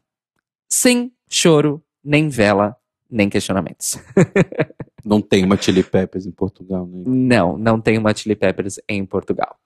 Sem 0.68 1.12
choro, 1.29 1.83
nem 2.03 2.29
vela, 2.29 2.76
nem 3.11 3.29
questionamentos. 3.29 3.99
Não 5.05 5.22
tem 5.22 5.43
uma 5.43 5.57
Chili 5.57 5.83
Peppers 5.83 6.26
em 6.26 6.31
Portugal, 6.31 6.87
né? 6.87 7.03
Não, 7.07 7.57
não 7.57 7.81
tem 7.81 7.97
uma 7.97 8.14
Chili 8.14 8.35
Peppers 8.35 8.79
em 8.87 9.07
Portugal. 9.07 9.57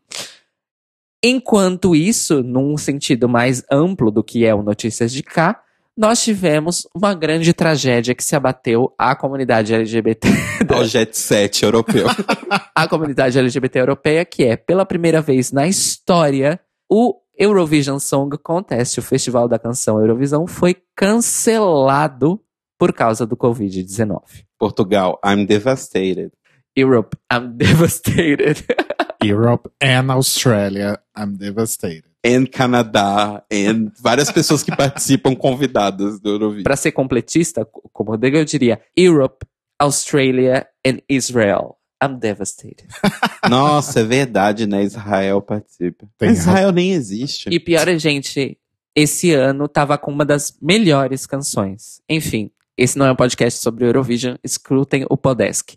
Enquanto 1.25 1.97
isso, 1.97 2.45
num 2.45 2.77
sentido 2.77 3.29
mais 3.29 3.65
amplo 3.69 4.11
do 4.11 4.23
que 4.23 4.45
é 4.45 4.55
o 4.55 4.63
Notícias 4.63 5.11
de 5.11 5.23
Cá, 5.23 5.61
nós 5.97 6.23
tivemos 6.23 6.87
uma 6.95 7.15
grande 7.15 7.53
tragédia 7.53 8.15
que 8.15 8.25
se 8.25 8.35
abateu 8.35 8.93
à 8.99 9.15
comunidade 9.15 9.75
LGBT. 9.75 10.29
Ao 10.69 10.85
Jet 10.85 11.17
Set 11.17 11.63
europeu. 11.63 12.07
a 12.75 12.89
comunidade 12.89 13.39
LGBT 13.39 13.81
europeia, 13.81 14.25
que 14.25 14.45
é, 14.45 14.57
pela 14.57 14.87
primeira 14.87 15.21
vez 15.21 15.53
na 15.53 15.67
história, 15.67 16.59
o 16.91 17.15
Eurovision 17.39 17.99
Song 17.99 18.37
Contest, 18.39 18.99
o 18.99 19.03
Festival 19.03 19.49
da 19.49 19.59
Canção 19.59 20.01
Eurovisão, 20.01 20.47
foi 20.47 20.77
cancelado 20.97 22.41
por 22.79 22.93
causa 22.93 23.27
do 23.27 23.37
Covid-19. 23.37 24.21
Portugal, 24.59 25.21
I'm 25.25 25.45
devastated. 25.45 26.31
Europe, 26.77 27.17
I'm 27.31 27.57
devastated. 27.57 28.65
Europe 29.23 29.71
and 29.81 30.11
Australia, 30.11 30.99
I'm 31.17 31.37
devastated. 31.37 32.12
And 32.25 32.47
Canadá, 32.47 33.43
and 33.53 33.91
várias 34.01 34.31
pessoas 34.31 34.63
que 34.63 34.75
participam 34.75 35.35
convidadas 35.35 36.21
do 36.21 36.31
Eurovision. 36.31 36.63
Para 36.63 36.77
ser 36.77 36.93
completista, 36.93 37.67
como 37.93 38.15
eu 38.15 38.45
diria 38.45 38.81
Europe, 38.97 39.45
Australia 39.79 40.67
and 40.87 40.99
Israel. 41.09 41.79
I'm 42.03 42.19
devastated. 42.19 42.89
Nossa, 43.49 44.01
é 44.01 44.05
verdade, 44.05 44.67
né? 44.67 44.83
Israel 44.83 45.41
participa. 45.41 46.07
Tem 46.19 46.31
Israel 46.31 46.73
nem 46.73 46.93
existe. 46.93 47.49
E 47.49 47.61
pior 47.61 47.89
é, 47.89 47.99
gente, 47.99 48.59
esse 48.95 49.33
ano 49.33 49.69
tava 49.69 49.97
com 49.97 50.11
uma 50.11 50.25
das 50.25 50.57
melhores 50.61 51.27
canções. 51.27 52.01
Enfim, 52.09 52.51
esse 52.77 52.99
não 52.99 53.07
é 53.07 53.13
um 53.13 53.17
podcast 53.17 53.61
sobre 53.61 53.87
Eurovision, 53.87 54.37
escutem 54.43 55.07
o 55.09 55.17
Podesk. 55.17 55.75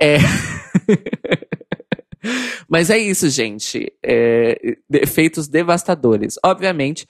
É... 0.00 0.16
Mas 2.68 2.90
é 2.90 2.98
isso, 2.98 3.28
gente. 3.28 3.92
É... 4.02 4.76
Efeitos 4.92 5.48
devastadores. 5.48 6.36
Obviamente, 6.44 7.06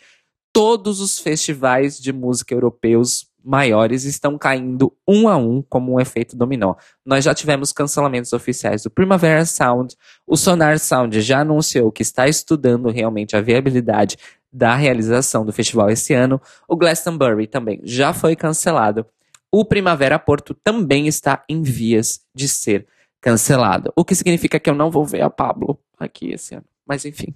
todos 0.53 1.01
os 1.01 1.19
festivais 1.19 1.99
de 1.99 2.13
música 2.13 2.55
europeus 2.55 3.27
maiores 3.47 4.05
estão 4.05 4.37
caindo 4.37 4.93
um 5.07 5.29
a 5.29 5.37
um 5.37 5.63
como 5.63 5.95
um 5.95 6.01
efeito 6.01 6.37
dominó. 6.37 6.75
Nós 7.05 7.25
já 7.25 7.33
tivemos 7.33 7.73
cancelamentos 7.73 8.33
oficiais 8.33 8.83
do 8.83 8.91
Primavera 8.91 9.47
Sound, 9.47 9.95
o 10.27 10.37
Sonar 10.37 10.81
Sound 10.81 11.21
já 11.21 11.41
anunciou 11.41 11.93
que 11.93 12.03
está 12.03 12.27
estudando 12.27 12.91
realmente 12.91 13.37
a 13.37 13.41
viabilidade 13.41 14.17
da 14.53 14.75
realização 14.75 15.45
do 15.45 15.53
festival 15.53 15.91
esse 15.91 16.13
ano, 16.13 16.41
o 16.67 16.75
Glastonbury 16.75 17.47
também 17.47 17.81
já 17.85 18.13
foi 18.13 18.35
cancelado. 18.35 19.07
O 19.53 19.65
Primavera 19.65 20.19
Porto 20.19 20.55
também 20.55 21.07
está 21.07 21.45
em 21.49 21.63
vias 21.63 22.21
de 22.35 22.49
ser 22.49 22.87
cancelado, 23.27 23.93
o 23.97 24.05
que 24.05 24.15
significa 24.15 24.61
que 24.61 24.71
eu 24.71 24.75
não 24.75 24.89
vou 24.89 25.05
ver 25.05 25.21
a 25.21 25.29
Pablo 25.29 25.77
aqui 25.99 26.31
esse 26.31 26.55
ano. 26.55 26.65
Mas 26.87 27.05
enfim. 27.05 27.35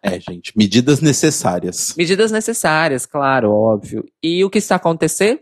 É, 0.00 0.20
gente, 0.20 0.56
medidas 0.56 1.00
necessárias. 1.00 1.92
Medidas 1.96 2.30
necessárias, 2.30 3.04
claro, 3.04 3.50
óbvio. 3.50 4.04
E 4.22 4.44
o 4.44 4.50
que 4.50 4.58
está 4.58 4.76
acontecendo? 4.76 5.40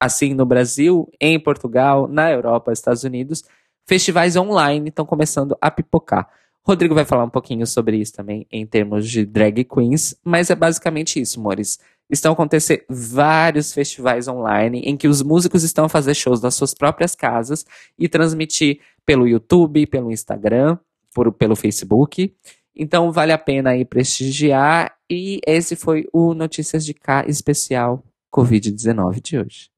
Assim 0.00 0.34
no 0.34 0.44
Brasil, 0.44 1.08
em 1.20 1.38
Portugal, 1.38 2.08
na 2.08 2.32
Europa, 2.32 2.72
Estados 2.72 3.04
Unidos, 3.04 3.44
festivais 3.86 4.34
online 4.34 4.88
estão 4.88 5.06
começando 5.06 5.56
a 5.60 5.70
pipocar. 5.70 6.28
Rodrigo 6.64 6.94
vai 6.94 7.04
falar 7.04 7.24
um 7.24 7.30
pouquinho 7.30 7.66
sobre 7.66 7.96
isso 7.96 8.12
também 8.12 8.46
em 8.50 8.64
termos 8.64 9.08
de 9.08 9.26
drag 9.26 9.64
queens, 9.64 10.14
mas 10.24 10.48
é 10.48 10.54
basicamente 10.54 11.20
isso, 11.20 11.40
amores. 11.40 11.78
Estão 12.08 12.32
acontecendo 12.32 12.82
vários 12.88 13.72
festivais 13.72 14.28
online 14.28 14.80
em 14.80 14.96
que 14.96 15.08
os 15.08 15.22
músicos 15.22 15.62
estão 15.64 15.86
a 15.86 15.88
fazer 15.88 16.14
shows 16.14 16.40
das 16.40 16.54
suas 16.54 16.74
próprias 16.74 17.14
casas 17.14 17.64
e 17.98 18.08
transmitir 18.08 18.80
pelo 19.04 19.26
YouTube, 19.26 19.86
pelo 19.86 20.12
Instagram, 20.12 20.78
por, 21.14 21.32
pelo 21.32 21.56
Facebook. 21.56 22.34
Então 22.76 23.10
vale 23.10 23.32
a 23.32 23.38
pena 23.38 23.70
aí 23.70 23.84
prestigiar. 23.84 24.94
E 25.10 25.40
esse 25.46 25.74
foi 25.74 26.06
o 26.12 26.34
Notícias 26.34 26.84
de 26.84 26.94
Cá 26.94 27.24
especial 27.26 28.04
Covid-19 28.32 29.20
de 29.20 29.38
hoje. 29.38 29.70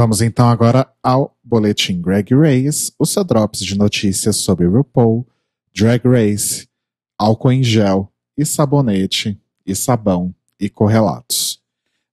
Vamos 0.00 0.22
então 0.22 0.48
agora 0.48 0.88
ao 1.02 1.36
boletim 1.42 2.00
Greg 2.00 2.32
Race, 2.32 2.92
o 2.96 3.04
seu 3.04 3.24
drops 3.24 3.58
de 3.58 3.76
notícias 3.76 4.36
sobre 4.36 4.64
RuPaul, 4.64 5.26
Drag 5.74 6.00
Race, 6.06 6.68
álcool 7.18 7.50
em 7.50 7.64
gel 7.64 8.08
e 8.36 8.46
sabonete 8.46 9.36
e 9.66 9.74
sabão 9.74 10.32
e 10.60 10.70
correlatos. 10.70 11.60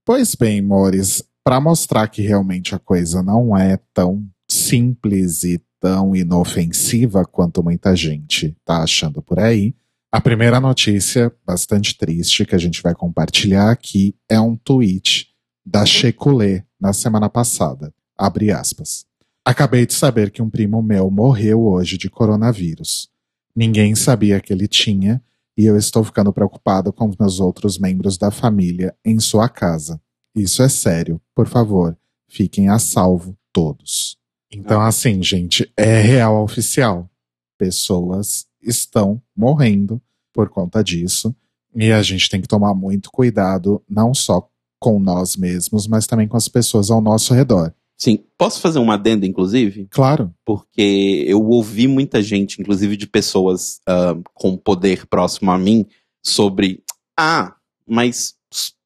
Pois 0.03 0.33
bem, 0.33 0.61
amores, 0.61 1.23
para 1.43 1.61
mostrar 1.61 2.07
que 2.07 2.23
realmente 2.23 2.73
a 2.73 2.79
coisa 2.79 3.21
não 3.21 3.55
é 3.55 3.77
tão 3.93 4.27
simples 4.49 5.43
e 5.43 5.61
tão 5.79 6.15
inofensiva 6.15 7.23
quanto 7.23 7.63
muita 7.63 7.95
gente 7.95 8.57
tá 8.65 8.81
achando 8.81 9.21
por 9.21 9.37
aí, 9.37 9.75
a 10.11 10.19
primeira 10.19 10.59
notícia, 10.59 11.31
bastante 11.45 11.95
triste, 11.95 12.47
que 12.47 12.55
a 12.55 12.59
gente 12.59 12.81
vai 12.81 12.95
compartilhar 12.95 13.69
aqui 13.69 14.15
é 14.27 14.39
um 14.39 14.55
tweet 14.55 15.34
da 15.65 15.85
Checulé 15.85 16.63
na 16.79 16.93
semana 16.93 17.29
passada. 17.29 17.93
Abre 18.17 18.51
aspas. 18.51 19.05
Acabei 19.43 19.85
de 19.85 19.93
saber 19.93 20.31
que 20.31 20.41
um 20.41 20.49
primo 20.49 20.81
meu 20.81 21.09
morreu 21.09 21.65
hoje 21.65 21.97
de 21.97 22.09
coronavírus. 22.09 23.09
Ninguém 23.55 23.95
sabia 23.95 24.39
que 24.39 24.53
ele 24.53 24.67
tinha 24.67 25.21
e 25.57 25.65
eu 25.65 25.77
estou 25.77 26.03
ficando 26.03 26.33
preocupado 26.33 26.91
com 26.91 27.07
os 27.09 27.17
meus 27.17 27.39
outros 27.39 27.77
membros 27.77 28.17
da 28.17 28.29
família 28.29 28.95
em 29.03 29.19
sua 29.19 29.47
casa. 29.47 29.99
Isso 30.35 30.61
é 30.61 30.69
sério. 30.69 31.21
Por 31.33 31.47
favor, 31.47 31.97
fiquem 32.27 32.69
a 32.69 32.77
salvo 32.77 33.37
todos. 33.53 34.17
Então, 34.51 34.81
assim, 34.81 35.23
gente, 35.23 35.71
é 35.77 36.01
real 36.01 36.43
oficial. 36.43 37.09
Pessoas 37.57 38.45
estão 38.61 39.21
morrendo 39.35 40.01
por 40.33 40.49
conta 40.49 40.83
disso. 40.83 41.33
E 41.73 41.91
a 41.91 42.01
gente 42.01 42.29
tem 42.29 42.41
que 42.41 42.47
tomar 42.47 42.73
muito 42.73 43.11
cuidado, 43.11 43.81
não 43.89 44.13
só 44.13 44.49
com 44.85 44.99
nós 44.99 45.35
mesmos, 45.35 45.87
mas 45.87 46.05
também 46.05 46.27
com 46.27 46.37
as 46.37 46.47
pessoas 46.47 46.91
ao 46.91 47.01
nosso 47.01 47.33
redor. 47.33 47.73
Sim. 47.97 48.19
Posso 48.37 48.61
fazer 48.61 48.77
uma 48.77 48.93
adenda, 48.93 49.25
inclusive? 49.25 49.87
Claro. 49.89 50.31
Porque 50.45 51.25
eu 51.27 51.43
ouvi 51.43 51.87
muita 51.87 52.21
gente, 52.21 52.61
inclusive 52.61 52.95
de 52.95 53.07
pessoas 53.07 53.79
uh, 53.89 54.21
com 54.35 54.55
poder 54.55 55.07
próximo 55.07 55.49
a 55.49 55.57
mim, 55.57 55.87
sobre. 56.23 56.83
Ah, 57.19 57.55
mas 57.87 58.35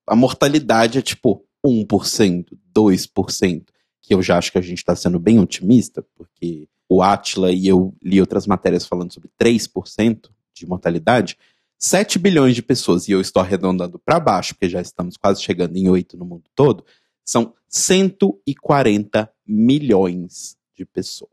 a 0.07 0.15
mortalidade 0.15 0.97
é 0.97 1.01
tipo 1.01 1.43
1%, 1.65 2.45
2%. 2.73 3.63
Que 4.01 4.13
eu 4.13 4.21
já 4.21 4.37
acho 4.37 4.53
que 4.53 4.57
a 4.57 4.61
gente 4.61 4.77
está 4.77 4.95
sendo 4.95 5.19
bem 5.19 5.37
otimista, 5.37 6.05
porque 6.15 6.69
o 6.87 7.01
Atila 7.01 7.51
e 7.51 7.67
eu 7.67 7.93
li 8.01 8.21
outras 8.21 8.47
matérias 8.47 8.85
falando 8.85 9.13
sobre 9.13 9.29
3% 9.37 10.29
de 10.55 10.65
mortalidade. 10.65 11.37
7 11.79 12.19
bilhões 12.19 12.55
de 12.55 12.61
pessoas, 12.61 13.07
e 13.07 13.13
eu 13.13 13.21
estou 13.21 13.41
arredondando 13.41 13.97
para 13.97 14.19
baixo, 14.19 14.53
porque 14.53 14.69
já 14.69 14.81
estamos 14.81 15.15
quase 15.15 15.41
chegando 15.41 15.77
em 15.77 15.87
8 15.87 16.17
no 16.17 16.25
mundo 16.25 16.43
todo, 16.53 16.85
são 17.23 17.53
140 17.69 19.31
milhões 19.47 20.57
de 20.75 20.85
pessoas. 20.85 21.31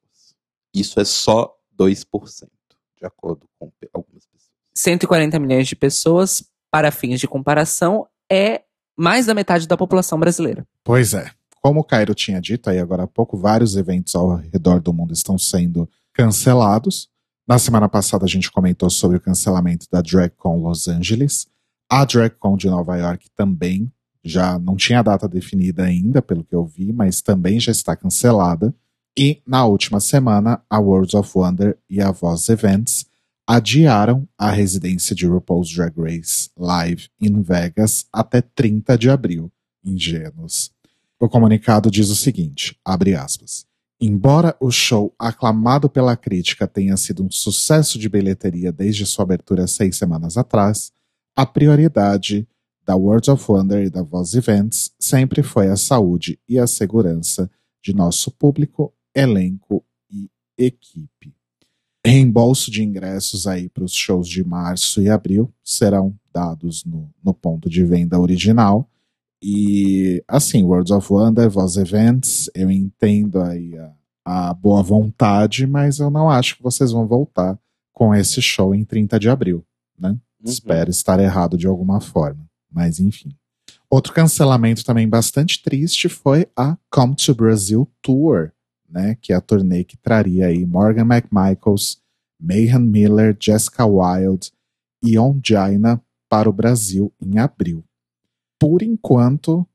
Isso 0.72 1.00
é 1.00 1.04
só 1.04 1.52
2%, 1.76 2.48
de 2.96 3.04
acordo 3.04 3.48
com 3.58 3.72
algumas 3.92 4.24
pessoas. 4.26 4.52
140 4.74 5.38
milhões 5.40 5.66
de 5.66 5.74
pessoas, 5.74 6.44
para 6.70 6.92
fins 6.92 7.18
de 7.18 7.26
comparação, 7.26 8.06
é 8.30 8.62
mais 8.96 9.26
da 9.26 9.34
metade 9.34 9.66
da 9.66 9.76
população 9.76 10.18
brasileira. 10.18 10.66
Pois 10.84 11.12
é. 11.12 11.30
Como 11.60 11.80
o 11.80 11.84
Cairo 11.84 12.14
tinha 12.14 12.40
dito 12.40 12.70
aí 12.70 12.78
agora 12.78 13.02
há 13.02 13.06
pouco, 13.06 13.36
vários 13.36 13.74
eventos 13.76 14.14
ao 14.14 14.36
redor 14.36 14.80
do 14.80 14.92
mundo 14.92 15.12
estão 15.12 15.36
sendo 15.36 15.90
cancelados. 16.12 17.08
Na 17.46 17.60
semana 17.60 17.88
passada 17.88 18.24
a 18.24 18.28
gente 18.28 18.50
comentou 18.50 18.90
sobre 18.90 19.18
o 19.18 19.20
cancelamento 19.20 19.86
da 19.90 20.02
DragCon 20.02 20.60
Los 20.60 20.88
Angeles. 20.88 21.46
A 21.88 22.04
DragCon 22.04 22.56
de 22.56 22.68
Nova 22.68 22.96
York 22.96 23.28
também 23.36 23.92
já 24.24 24.58
não 24.58 24.74
tinha 24.74 25.00
data 25.00 25.28
definida 25.28 25.84
ainda, 25.84 26.20
pelo 26.20 26.42
que 26.42 26.56
eu 26.56 26.66
vi, 26.66 26.92
mas 26.92 27.22
também 27.22 27.60
já 27.60 27.70
está 27.70 27.94
cancelada. 27.94 28.74
E 29.16 29.40
na 29.46 29.64
última 29.64 30.00
semana, 30.00 30.60
a 30.68 30.80
Worlds 30.80 31.14
of 31.14 31.30
Wonder 31.36 31.78
e 31.88 32.02
a 32.02 32.10
Voz 32.10 32.48
Events 32.48 33.06
adiaram 33.46 34.28
a 34.36 34.50
residência 34.50 35.14
de 35.14 35.24
RuPaul's 35.24 35.72
Drag 35.72 35.94
Race 35.96 36.50
Live 36.58 37.08
em 37.20 37.40
Vegas 37.40 38.06
até 38.12 38.40
30 38.40 38.98
de 38.98 39.08
abril. 39.08 39.52
Ingênuos. 39.84 40.72
O 41.20 41.28
comunicado 41.28 41.92
diz 41.92 42.10
o 42.10 42.16
seguinte, 42.16 42.76
abre 42.84 43.14
aspas. 43.14 43.64
Embora 44.00 44.54
o 44.60 44.70
show, 44.70 45.14
aclamado 45.18 45.88
pela 45.88 46.16
crítica, 46.16 46.68
tenha 46.68 46.96
sido 46.98 47.24
um 47.24 47.30
sucesso 47.30 47.98
de 47.98 48.08
bilheteria 48.08 48.70
desde 48.70 49.06
sua 49.06 49.22
abertura 49.22 49.66
seis 49.66 49.96
semanas 49.96 50.36
atrás, 50.36 50.92
a 51.34 51.46
prioridade 51.46 52.46
da 52.84 52.94
World 52.94 53.30
of 53.30 53.44
Wonder 53.50 53.84
e 53.84 53.90
da 53.90 54.02
Voz 54.02 54.34
Events 54.34 54.92
sempre 54.98 55.42
foi 55.42 55.68
a 55.68 55.76
saúde 55.76 56.38
e 56.48 56.58
a 56.58 56.66
segurança 56.66 57.50
de 57.82 57.94
nosso 57.94 58.30
público, 58.30 58.92
elenco 59.14 59.84
e 60.10 60.30
equipe. 60.58 61.34
Reembolso 62.04 62.70
de 62.70 62.84
ingressos 62.84 63.46
aí 63.46 63.68
para 63.68 63.82
os 63.82 63.92
shows 63.92 64.28
de 64.28 64.44
março 64.44 65.02
e 65.02 65.08
abril 65.08 65.52
serão 65.64 66.16
dados 66.32 66.84
no, 66.84 67.12
no 67.24 67.34
ponto 67.34 67.68
de 67.68 67.84
venda 67.84 68.20
original. 68.20 68.88
E 69.42 70.22
assim, 70.26 70.62
World 70.62 70.92
of 70.92 71.12
Wonder, 71.12 71.48
Voz 71.50 71.76
Events, 71.76 72.50
eu 72.54 72.70
entendo 72.70 73.40
aí 73.40 73.76
a, 74.24 74.48
a 74.50 74.54
boa 74.54 74.82
vontade, 74.82 75.66
mas 75.66 75.98
eu 75.98 76.10
não 76.10 76.30
acho 76.30 76.56
que 76.56 76.62
vocês 76.62 76.90
vão 76.92 77.06
voltar 77.06 77.58
com 77.92 78.14
esse 78.14 78.42
show 78.42 78.74
em 78.74 78.84
30 78.84 79.18
de 79.18 79.28
abril, 79.28 79.64
né? 79.98 80.10
Uhum. 80.10 80.18
Espero 80.44 80.90
estar 80.90 81.18
errado 81.20 81.56
de 81.56 81.66
alguma 81.66 82.00
forma, 82.00 82.46
mas 82.70 82.98
enfim. 82.98 83.30
Outro 83.88 84.12
cancelamento 84.12 84.84
também 84.84 85.08
bastante 85.08 85.62
triste 85.62 86.08
foi 86.08 86.46
a 86.56 86.76
Come 86.90 87.14
to 87.14 87.34
Brazil 87.34 87.88
Tour, 88.02 88.52
né? 88.88 89.16
Que 89.20 89.32
é 89.32 89.36
a 89.36 89.40
turnê 89.40 89.84
que 89.84 89.96
traria 89.96 90.46
aí 90.46 90.66
Morgan 90.66 91.06
McMichaels, 91.06 91.98
Mayhem 92.40 92.80
Miller, 92.80 93.36
Jessica 93.40 93.86
Wilde 93.86 94.50
e 95.02 95.18
Onjaina 95.18 96.02
para 96.28 96.50
o 96.50 96.52
Brasil 96.52 97.12
em 97.20 97.38
abril. 97.38 97.84
Por 98.58 98.82
enquanto, 98.82 99.66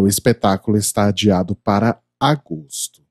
o 0.00 0.06
espetáculo 0.06 0.76
está 0.76 1.06
adiado 1.06 1.54
para 1.56 2.00
agosto. 2.18 3.02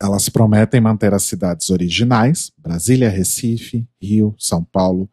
Elas 0.00 0.28
prometem 0.28 0.80
manter 0.80 1.14
as 1.14 1.24
cidades 1.24 1.70
originais, 1.70 2.52
Brasília, 2.58 3.08
Recife, 3.08 3.88
Rio, 4.00 4.34
São 4.38 4.62
Paulo 4.62 5.08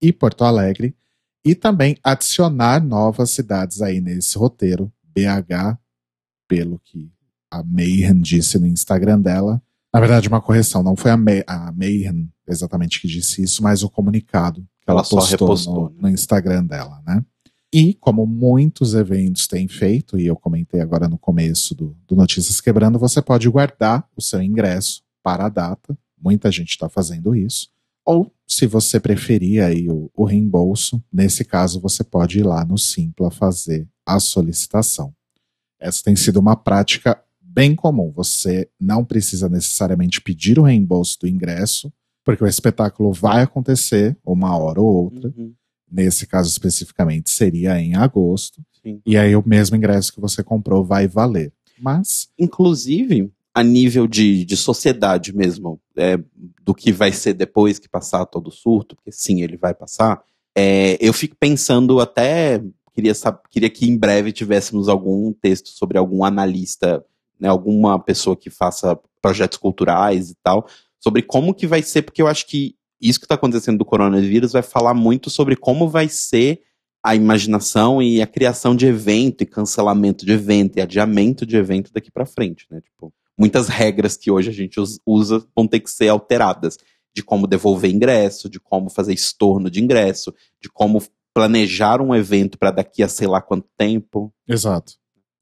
e 0.00 0.12
Porto 0.12 0.44
Alegre, 0.44 0.96
e 1.44 1.54
também 1.54 1.96
adicionar 2.04 2.82
novas 2.82 3.30
cidades 3.30 3.82
aí 3.82 4.00
nesse 4.00 4.38
roteiro, 4.38 4.92
BH, 5.04 5.78
pelo 6.46 6.80
que 6.84 7.10
a 7.50 7.62
Mayhem 7.62 8.20
disse 8.20 8.58
no 8.58 8.66
Instagram 8.66 9.20
dela. 9.20 9.62
Na 9.92 10.00
verdade, 10.00 10.28
uma 10.28 10.40
correção, 10.40 10.82
não 10.82 10.94
foi 10.94 11.10
a, 11.10 11.16
May 11.16 11.42
a 11.46 11.72
Mayhem 11.72 12.30
exatamente 12.46 13.00
que 13.00 13.08
disse 13.08 13.42
isso, 13.42 13.62
mas 13.62 13.82
o 13.82 13.90
comunicado 13.90 14.60
que 14.82 14.90
ela, 14.90 15.00
ela 15.00 15.08
postou 15.08 15.74
no, 15.74 15.90
né? 15.90 15.96
no 16.02 16.08
Instagram 16.08 16.64
dela, 16.64 17.02
né? 17.06 17.24
E 17.72 17.94
como 17.94 18.26
muitos 18.26 18.94
eventos 18.94 19.46
têm 19.46 19.68
feito, 19.68 20.18
e 20.18 20.26
eu 20.26 20.36
comentei 20.36 20.80
agora 20.80 21.08
no 21.08 21.18
começo 21.18 21.74
do, 21.74 21.96
do 22.06 22.16
Notícias 22.16 22.60
Quebrando, 22.60 22.98
você 22.98 23.20
pode 23.20 23.48
guardar 23.48 24.08
o 24.16 24.22
seu 24.22 24.42
ingresso 24.42 25.02
para 25.22 25.46
a 25.46 25.48
data. 25.50 25.96
Muita 26.18 26.50
gente 26.50 26.70
está 26.70 26.88
fazendo 26.88 27.34
isso. 27.34 27.68
Ou, 28.04 28.32
se 28.46 28.66
você 28.66 28.98
preferir 28.98 29.62
aí 29.62 29.86
o, 29.90 30.10
o 30.14 30.24
reembolso, 30.24 31.02
nesse 31.12 31.44
caso 31.44 31.78
você 31.78 32.02
pode 32.02 32.38
ir 32.38 32.42
lá 32.42 32.64
no 32.64 32.78
Simpla 32.78 33.30
fazer 33.30 33.86
a 34.06 34.18
solicitação. 34.18 35.12
Essa 35.78 36.02
tem 36.02 36.16
sido 36.16 36.40
uma 36.40 36.56
prática 36.56 37.22
bem 37.38 37.74
comum. 37.74 38.10
Você 38.12 38.70
não 38.80 39.04
precisa 39.04 39.46
necessariamente 39.48 40.22
pedir 40.22 40.58
o 40.58 40.62
reembolso 40.62 41.18
do 41.20 41.28
ingresso, 41.28 41.92
porque 42.24 42.42
o 42.42 42.46
espetáculo 42.46 43.12
vai 43.12 43.42
acontecer 43.42 44.16
uma 44.24 44.56
hora 44.56 44.80
ou 44.80 44.86
outra. 44.86 45.32
Uhum. 45.36 45.52
Nesse 45.90 46.26
caso 46.26 46.48
especificamente 46.48 47.30
seria 47.30 47.80
em 47.80 47.94
agosto. 47.94 48.62
Sim. 48.82 49.00
E 49.04 49.16
aí 49.16 49.34
o 49.34 49.42
mesmo 49.46 49.76
ingresso 49.76 50.12
que 50.12 50.20
você 50.20 50.42
comprou 50.42 50.84
vai 50.84 51.08
valer. 51.08 51.52
Mas. 51.80 52.28
Inclusive, 52.38 53.30
a 53.54 53.62
nível 53.62 54.06
de, 54.06 54.44
de 54.44 54.56
sociedade 54.56 55.34
mesmo, 55.34 55.80
é, 55.96 56.18
do 56.62 56.74
que 56.74 56.92
vai 56.92 57.12
ser 57.12 57.34
depois 57.34 57.78
que 57.78 57.88
passar 57.88 58.24
todo 58.26 58.48
o 58.48 58.52
surto, 58.52 58.94
porque 58.94 59.12
sim, 59.12 59.42
ele 59.42 59.56
vai 59.56 59.74
passar, 59.74 60.22
é, 60.56 60.96
eu 61.00 61.12
fico 61.12 61.36
pensando 61.38 62.00
até. 62.00 62.62
Queria, 62.94 63.12
queria 63.48 63.70
que 63.70 63.88
em 63.88 63.96
breve 63.96 64.32
tivéssemos 64.32 64.88
algum 64.88 65.32
texto 65.32 65.68
sobre 65.68 65.96
algum 65.96 66.24
analista, 66.24 67.04
né, 67.38 67.48
alguma 67.48 67.96
pessoa 67.96 68.36
que 68.36 68.50
faça 68.50 68.98
projetos 69.22 69.56
culturais 69.56 70.30
e 70.30 70.36
tal, 70.42 70.66
sobre 70.98 71.22
como 71.22 71.54
que 71.54 71.66
vai 71.66 71.80
ser, 71.80 72.02
porque 72.02 72.20
eu 72.20 72.26
acho 72.26 72.46
que 72.46 72.74
isso 73.00 73.18
que 73.18 73.24
está 73.24 73.34
acontecendo 73.34 73.78
do 73.78 73.84
coronavírus 73.84 74.52
vai 74.52 74.62
falar 74.62 74.94
muito 74.94 75.30
sobre 75.30 75.56
como 75.56 75.88
vai 75.88 76.08
ser 76.08 76.62
a 77.02 77.14
imaginação 77.14 78.02
e 78.02 78.20
a 78.20 78.26
criação 78.26 78.74
de 78.74 78.86
evento 78.86 79.42
e 79.42 79.46
cancelamento 79.46 80.26
de 80.26 80.32
evento 80.32 80.78
e 80.78 80.80
adiamento 80.80 81.46
de 81.46 81.56
evento 81.56 81.92
daqui 81.92 82.10
para 82.10 82.26
frente, 82.26 82.66
né? 82.70 82.80
Tipo, 82.80 83.12
muitas 83.38 83.68
regras 83.68 84.16
que 84.16 84.30
hoje 84.30 84.50
a 84.50 84.52
gente 84.52 84.80
usa 85.06 85.46
vão 85.54 85.66
ter 85.66 85.80
que 85.80 85.90
ser 85.90 86.08
alteradas, 86.08 86.76
de 87.14 87.22
como 87.22 87.46
devolver 87.46 87.90
ingresso, 87.90 88.48
de 88.48 88.60
como 88.60 88.90
fazer 88.90 89.12
estorno 89.12 89.70
de 89.70 89.82
ingresso, 89.82 90.32
de 90.62 90.68
como 90.68 91.02
planejar 91.34 92.00
um 92.00 92.14
evento 92.14 92.58
para 92.58 92.70
daqui 92.70 93.02
a 93.02 93.08
sei 93.08 93.26
lá 93.26 93.40
quanto 93.40 93.68
tempo. 93.76 94.32
Exato. 94.46 94.94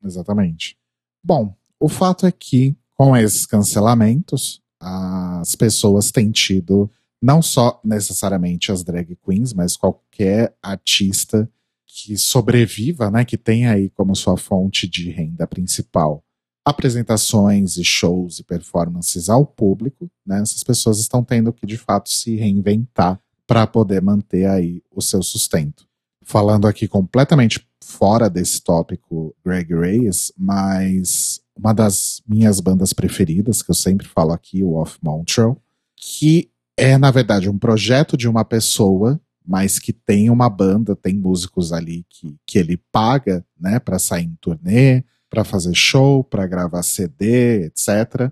Exatamente. 0.05 0.77
Bom, 1.25 1.55
o 1.81 1.89
fato 1.89 2.27
é 2.27 2.33
que 2.33 2.77
com 2.95 3.15
esses 3.17 3.45
cancelamentos, 3.45 4.63
as 4.81 5.55
pessoas 5.55 6.11
têm 6.11 6.31
tido 6.31 6.91
não 7.23 7.41
só 7.41 7.81
necessariamente 7.85 8.71
as 8.71 8.83
drag 8.83 9.17
queens, 9.25 9.53
mas 9.53 9.77
qualquer 9.77 10.55
artista 10.63 11.51
que 11.87 12.17
sobreviva, 12.19 13.11
né, 13.11 13.25
que 13.25 13.39
tenha 13.39 13.73
aí 13.73 13.89
como 13.91 14.15
sua 14.15 14.37
fonte 14.37 14.87
de 14.87 15.11
renda 15.11 15.47
principal 15.47 16.23
apresentações 16.67 17.77
e 17.77 17.85
shows 17.85 18.41
e 18.41 18.45
performances 18.45 19.29
ao 19.29 19.47
público, 19.47 20.11
né, 20.27 20.41
essas 20.41 20.65
pessoas 20.65 20.99
estão 20.99 21.23
tendo 21.23 21.53
que 21.53 21.65
de 21.65 21.77
fato 21.77 22.11
se 22.11 22.35
reinventar 22.35 23.21
para 23.47 23.69
poder 23.69 24.03
manter 24.03 24.47
aí 24.47 24.83
o 24.91 25.01
seu 25.01 25.23
sustento. 25.23 25.87
Falando 26.25 26.67
aqui 26.67 26.89
completamente 26.89 27.65
fora 27.81 28.29
desse 28.29 28.61
tópico 28.61 29.33
Greg 29.45 29.73
Reyes, 29.73 30.33
mas 30.37 31.41
uma 31.57 31.73
das 31.73 32.21
minhas 32.27 32.59
bandas 32.59 32.93
preferidas, 32.93 33.63
que 33.63 33.71
eu 33.71 33.75
sempre 33.75 34.09
falo 34.09 34.33
aqui, 34.33 34.65
o 34.65 34.75
Off 34.75 34.99
Montreal, 35.01 35.57
que 35.97 36.51
é, 36.77 36.99
na 36.99 37.11
verdade, 37.11 37.49
um 37.49 37.59
projeto 37.59 38.17
de 38.17 38.29
uma 38.29 38.45
pessoa, 38.45 39.21
mas 39.47 39.79
que 39.79 39.93
tem 39.93 40.29
uma 40.29 40.51
banda, 40.51 40.95
tem 40.95 41.17
músicos 41.17 41.73
ali 41.73 42.05
que, 42.11 42.37
que 42.47 42.59
ele 42.59 42.77
paga, 42.93 43.45
né, 43.59 43.79
para 43.79 43.99
sair 43.99 44.25
em 44.25 44.37
turnê, 44.41 45.05
para 45.31 45.45
fazer 45.45 45.75
show, 45.75 46.23
para 46.23 46.47
gravar 46.47 46.83
CD, 46.83 47.67
etc. 47.67 48.31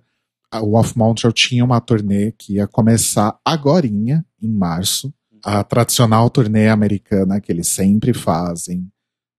O 0.62 0.76
Off 0.76 0.96
Montreal 0.96 1.32
tinha 1.32 1.64
uma 1.64 1.80
turnê 1.80 2.32
que 2.32 2.54
ia 2.54 2.66
começar 2.66 3.38
agorinha, 3.44 4.24
em 4.42 4.48
março, 4.48 5.12
a 5.42 5.62
tradicional 5.64 6.28
turnê 6.30 6.68
americana 6.68 7.40
que 7.40 7.50
eles 7.50 7.68
sempre 7.68 8.12
fazem, 8.12 8.88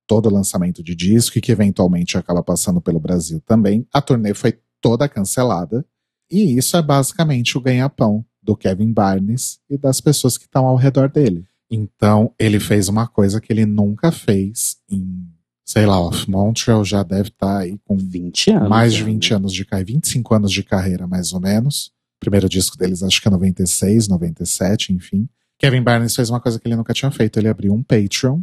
todo 0.08 0.34
lançamento 0.34 0.84
de 0.84 0.96
disco 0.96 1.38
e 1.38 1.42
que 1.42 1.52
eventualmente 1.52 2.18
acaba 2.18 2.44
passando 2.44 2.80
pelo 2.80 3.00
Brasil 3.00 3.42
também. 3.42 3.88
A 3.92 4.02
turnê 4.02 4.34
foi 4.34 4.60
toda 4.80 5.10
cancelada 5.10 5.86
e 6.30 6.58
isso 6.58 6.78
é 6.78 6.82
basicamente 6.82 7.58
o 7.58 7.62
ganha-pão 7.62 8.26
do 8.46 8.56
Kevin 8.56 8.94
Barnes 8.94 9.60
e 9.70 9.78
das 9.78 10.00
pessoas 10.00 10.38
que 10.38 10.46
estão 10.46 10.66
ao 10.66 10.76
redor 10.76 11.10
dele. 11.10 11.46
Então, 11.70 12.32
ele 12.40 12.60
fez 12.60 12.88
uma 12.88 13.08
coisa 13.08 13.42
que 13.42 13.52
ele 13.52 13.66
nunca 13.66 14.12
fez 14.12 14.78
em, 14.90 15.28
sei 15.66 15.86
lá, 15.86 16.00
Off 16.00 16.30
Montreal 16.30 16.86
já 16.86 17.02
deve 17.02 17.30
estar 17.30 17.48
tá 17.48 17.58
aí 17.60 17.78
com 17.84 17.98
20 17.98 18.52
anos, 18.52 18.70
mais 18.70 18.94
de 18.94 19.04
20 19.04 19.32
né? 19.32 19.36
anos 19.38 19.54
de 19.54 19.66
carreira, 19.66 19.94
25 19.94 20.34
anos 20.36 20.52
de 20.52 20.64
carreira, 20.64 21.08
mais 21.08 21.34
ou 21.34 21.42
menos. 21.42 21.88
O 22.18 22.20
primeiro 22.20 22.48
disco 22.48 22.78
deles 22.78 23.04
acho 23.04 23.22
que 23.22 23.28
é 23.28 23.32
96, 23.32 24.08
97, 24.08 24.94
enfim. 24.94 25.28
Kevin 25.58 25.82
Barnes 25.82 26.16
fez 26.16 26.30
uma 26.30 26.40
coisa 26.40 26.60
que 26.60 26.68
ele 26.68 26.76
nunca 26.76 26.94
tinha 26.94 27.12
feito, 27.12 27.40
ele 27.40 27.48
abriu 27.48 27.74
um 27.74 27.82
Patreon 27.82 28.42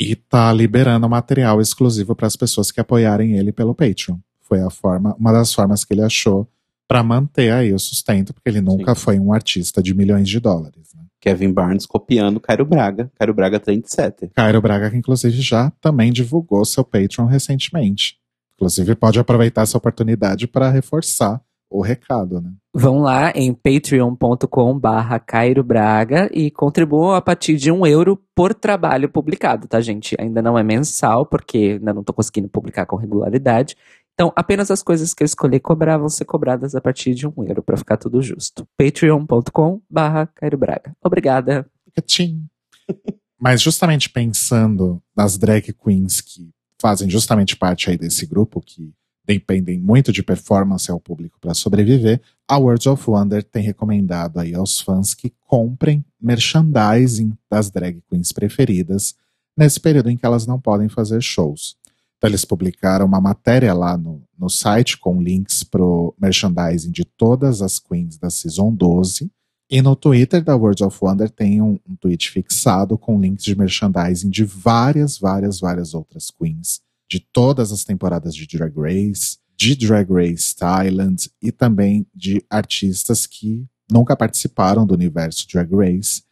e 0.00 0.14
tá 0.14 0.52
liberando 0.52 1.08
material 1.08 1.60
exclusivo 1.60 2.14
para 2.14 2.26
as 2.26 2.36
pessoas 2.36 2.70
que 2.70 2.80
apoiarem 2.80 3.36
ele 3.36 3.52
pelo 3.52 3.74
Patreon. 3.74 4.18
Foi 4.42 4.60
a 4.60 4.70
forma, 4.70 5.14
uma 5.18 5.32
das 5.32 5.52
formas 5.52 5.84
que 5.84 5.92
ele 5.92 6.02
achou 6.02 6.48
para 6.88 7.02
manter 7.02 7.52
aí 7.52 7.72
o 7.72 7.78
sustento, 7.78 8.32
porque 8.32 8.48
ele 8.48 8.62
nunca 8.62 8.94
Sim. 8.94 9.00
foi 9.00 9.18
um 9.20 9.32
artista 9.32 9.82
de 9.82 9.94
milhões 9.94 10.28
de 10.28 10.40
dólares. 10.40 10.88
Né? 10.96 11.02
Kevin 11.20 11.52
Barnes 11.52 11.84
copiando 11.84 12.40
Cairo 12.40 12.64
Braga, 12.64 13.12
Cairo 13.14 13.34
Braga 13.34 13.60
37. 13.60 14.30
Cairo 14.34 14.62
Braga, 14.62 14.90
que 14.90 14.96
inclusive 14.96 15.40
já 15.40 15.70
também 15.80 16.10
divulgou 16.10 16.64
seu 16.64 16.82
Patreon 16.82 17.26
recentemente. 17.26 18.16
Inclusive, 18.54 18.96
pode 18.96 19.20
aproveitar 19.20 19.62
essa 19.62 19.78
oportunidade 19.78 20.48
para 20.48 20.68
reforçar 20.70 21.40
o 21.70 21.82
recado, 21.82 22.40
né? 22.40 22.50
Vão 22.74 22.98
lá 22.98 23.30
em 23.34 23.52
patreon.com 23.52 24.78
barra 24.78 25.18
Cairo 25.18 25.62
Braga 25.62 26.30
e 26.32 26.50
contribuam 26.50 27.14
a 27.14 27.20
partir 27.20 27.56
de 27.56 27.70
um 27.70 27.86
euro 27.86 28.18
por 28.34 28.54
trabalho 28.54 29.08
publicado, 29.08 29.68
tá, 29.68 29.80
gente? 29.80 30.16
Ainda 30.18 30.40
não 30.40 30.58
é 30.58 30.62
mensal, 30.62 31.26
porque 31.26 31.76
ainda 31.78 31.92
não 31.92 32.02
tô 32.02 32.12
conseguindo 32.12 32.48
publicar 32.48 32.86
com 32.86 32.96
regularidade. 32.96 33.76
Então, 34.20 34.32
apenas 34.34 34.68
as 34.68 34.82
coisas 34.82 35.14
que 35.14 35.22
eu 35.22 35.24
escolhi 35.24 35.60
cobrar 35.60 35.96
vão 35.96 36.08
ser 36.08 36.24
cobradas 36.24 36.74
a 36.74 36.80
partir 36.80 37.14
de 37.14 37.24
um 37.24 37.32
euro, 37.46 37.62
para 37.62 37.76
ficar 37.76 37.96
tudo 37.96 38.20
justo. 38.20 38.66
patreon.com 38.76 39.80
barra 39.88 40.26
Cairo 40.26 40.58
Braga. 40.58 40.92
Obrigada. 41.00 41.64
Mas 43.40 43.62
justamente 43.62 44.10
pensando 44.10 45.00
nas 45.16 45.38
drag 45.38 45.72
queens 45.72 46.20
que 46.20 46.50
fazem 46.82 47.08
justamente 47.08 47.56
parte 47.56 47.90
aí 47.90 47.96
desse 47.96 48.26
grupo, 48.26 48.60
que 48.60 48.92
dependem 49.24 49.78
muito 49.78 50.10
de 50.10 50.24
performance 50.24 50.90
ao 50.90 50.98
público 50.98 51.38
para 51.40 51.54
sobreviver, 51.54 52.20
a 52.48 52.58
Words 52.58 52.86
of 52.88 53.08
Wonder 53.08 53.44
tem 53.44 53.62
recomendado 53.62 54.40
aí 54.40 54.52
aos 54.52 54.80
fãs 54.80 55.14
que 55.14 55.32
comprem 55.46 56.04
merchandising 56.20 57.38
das 57.48 57.70
drag 57.70 58.02
queens 58.10 58.32
preferidas 58.32 59.14
nesse 59.56 59.78
período 59.78 60.10
em 60.10 60.16
que 60.16 60.26
elas 60.26 60.44
não 60.44 60.60
podem 60.60 60.88
fazer 60.88 61.22
shows. 61.22 61.76
Então, 62.18 62.28
eles 62.28 62.44
publicaram 62.44 63.06
uma 63.06 63.20
matéria 63.20 63.72
lá 63.72 63.96
no, 63.96 64.22
no 64.36 64.50
site 64.50 64.98
com 64.98 65.22
links 65.22 65.62
para 65.62 65.82
o 65.82 66.12
merchandising 66.20 66.90
de 66.90 67.04
todas 67.04 67.62
as 67.62 67.78
queens 67.78 68.18
da 68.18 68.28
Season 68.28 68.74
12. 68.74 69.30
E 69.70 69.80
no 69.80 69.94
Twitter 69.94 70.42
da 70.42 70.56
World 70.56 70.82
of 70.82 70.98
Wonder 71.00 71.30
tem 71.30 71.62
um, 71.62 71.78
um 71.88 71.94
tweet 71.94 72.30
fixado 72.30 72.98
com 72.98 73.20
links 73.20 73.44
de 73.44 73.56
merchandising 73.56 74.30
de 74.30 74.42
várias, 74.44 75.18
várias, 75.18 75.60
várias 75.60 75.94
outras 75.94 76.30
queens. 76.30 76.80
De 77.08 77.20
todas 77.20 77.70
as 77.70 77.84
temporadas 77.84 78.34
de 78.34 78.46
Drag 78.46 78.74
Race, 78.76 79.38
de 79.56 79.76
Drag 79.76 80.10
Race 80.10 80.56
Thailand 80.56 81.30
e 81.40 81.52
também 81.52 82.04
de 82.14 82.44
artistas 82.50 83.26
que 83.26 83.64
nunca 83.90 84.16
participaram 84.16 84.84
do 84.84 84.94
universo 84.94 85.46
Drag 85.46 85.70
Race, 85.72 86.22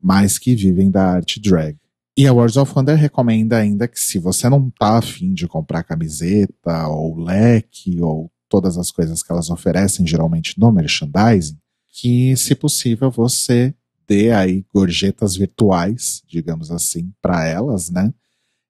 mas 0.00 0.38
que 0.38 0.54
vivem 0.54 0.90
da 0.90 1.04
arte 1.04 1.40
drag. 1.40 1.76
E 2.16 2.28
a 2.28 2.32
World 2.32 2.56
of 2.60 2.72
Wonder 2.76 2.96
recomenda 2.96 3.58
ainda 3.58 3.88
que 3.88 3.98
se 3.98 4.20
você 4.20 4.48
não 4.48 4.70
tá 4.70 4.98
afim 4.98 5.34
de 5.34 5.48
comprar 5.48 5.82
camiseta 5.82 6.86
ou 6.86 7.18
leque 7.18 8.00
ou 8.00 8.30
todas 8.48 8.78
as 8.78 8.92
coisas 8.92 9.20
que 9.20 9.32
elas 9.32 9.50
oferecem 9.50 10.06
geralmente 10.06 10.56
no 10.56 10.70
merchandising, 10.70 11.58
que 11.88 12.36
se 12.36 12.54
possível 12.54 13.10
você 13.10 13.74
dê 14.06 14.30
aí 14.30 14.64
gorjetas 14.72 15.34
virtuais, 15.34 16.22
digamos 16.24 16.70
assim, 16.70 17.12
para 17.20 17.46
elas, 17.46 17.90
né? 17.90 18.14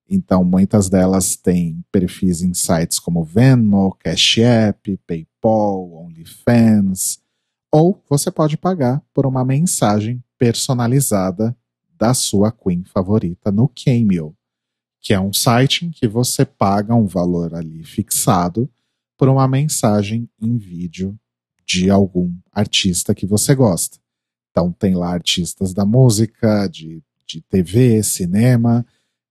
Então 0.09 0.43
muitas 0.43 0.89
delas 0.89 1.35
têm 1.35 1.83
perfis 1.91 2.41
em 2.41 2.53
sites 2.55 2.97
como 2.97 3.23
Venmo, 3.23 3.95
Cash 3.99 4.39
App, 4.39 4.97
PayPal, 5.05 6.05
OnlyFans, 6.05 7.19
ou 7.71 8.01
você 8.09 8.31
pode 8.31 8.57
pagar 8.57 9.03
por 9.13 9.27
uma 9.27 9.45
mensagem 9.45 10.23
personalizada 10.35 11.55
da 11.97 12.13
sua 12.13 12.51
Queen 12.51 12.83
favorita 12.83 13.51
no 13.51 13.67
Cameo, 13.69 14.35
que 15.01 15.13
é 15.13 15.19
um 15.19 15.33
site 15.33 15.85
em 15.85 15.91
que 15.91 16.07
você 16.07 16.45
paga 16.45 16.95
um 16.95 17.05
valor 17.05 17.53
ali 17.53 17.83
fixado 17.83 18.69
por 19.17 19.29
uma 19.29 19.47
mensagem 19.47 20.29
em 20.41 20.57
vídeo 20.57 21.17
de 21.65 21.89
algum 21.89 22.33
artista 22.51 23.15
que 23.15 23.25
você 23.25 23.55
gosta. 23.55 23.97
Então 24.51 24.71
tem 24.71 24.95
lá 24.95 25.11
artistas 25.11 25.73
da 25.73 25.85
música, 25.85 26.67
de, 26.67 27.03
de 27.25 27.41
TV, 27.41 28.01
cinema 28.03 28.85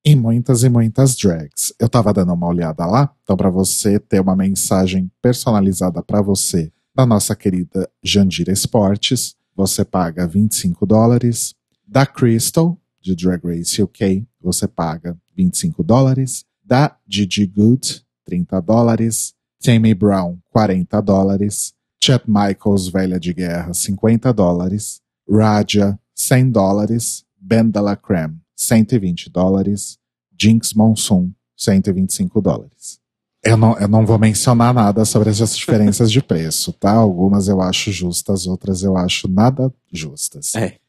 e 0.05 0.15
muitas 0.15 0.63
e 0.63 0.69
muitas 0.69 1.17
drags. 1.17 1.73
Eu 1.79 1.89
tava 1.89 2.13
dando 2.13 2.33
uma 2.33 2.47
olhada 2.47 2.85
lá, 2.85 3.15
então 3.23 3.37
para 3.37 3.49
você 3.49 3.99
ter 3.99 4.21
uma 4.21 4.37
mensagem 4.37 5.11
personalizada 5.23 6.03
para 6.03 6.21
você 6.21 6.71
da 6.95 7.07
nossa 7.07 7.35
querida 7.35 7.91
Jandira 8.03 8.53
Esportes, 8.53 9.35
você 9.57 9.85
paga 9.85 10.27
25 10.27 10.85
dólares. 10.87 11.55
Da 11.95 12.05
Crystal, 12.05 12.77
de 13.01 13.15
Drag 13.15 13.41
Race 13.45 13.81
UK, 13.81 14.27
você 14.43 14.67
paga 14.67 15.17
25 15.37 15.85
dólares. 15.85 16.45
Da 16.61 16.99
Gigi 17.09 17.47
Good, 17.47 18.05
30 18.25 18.61
dólares. 18.61 19.33
Tammy 19.63 19.95
Brown, 19.95 20.39
40 20.51 21.01
dólares. 21.01 21.73
Chet 22.03 22.25
Michaels, 22.27 22.89
Velha 22.89 23.21
de 23.21 23.33
Guerra, 23.33 23.73
50 23.73 24.33
dólares. 24.33 25.01
Raja, 25.31 25.97
100 26.17 26.51
dólares. 26.51 27.25
Ben 27.41 27.71
Creme, 28.03 28.41
120 28.57 29.31
dólares. 29.31 29.97
Jinx 30.37 30.75
Monsoon, 30.75 31.31
125 31.57 32.41
dólares. 32.41 32.99
Eu 33.41 33.57
não, 33.57 33.79
eu 33.79 33.87
não 33.87 34.05
vou 34.05 34.19
mencionar 34.19 34.75
nada 34.75 35.05
sobre 35.05 35.31
essas 35.31 35.57
diferenças 35.57 36.11
de 36.11 36.21
preço, 36.21 36.73
tá? 36.73 36.91
Algumas 36.91 37.47
eu 37.47 37.61
acho 37.61 37.93
justas, 37.93 38.49
outras 38.49 38.83
eu 38.83 38.97
acho 38.97 39.29
nada 39.29 39.73
justas. 39.93 40.57
É. 40.57 40.83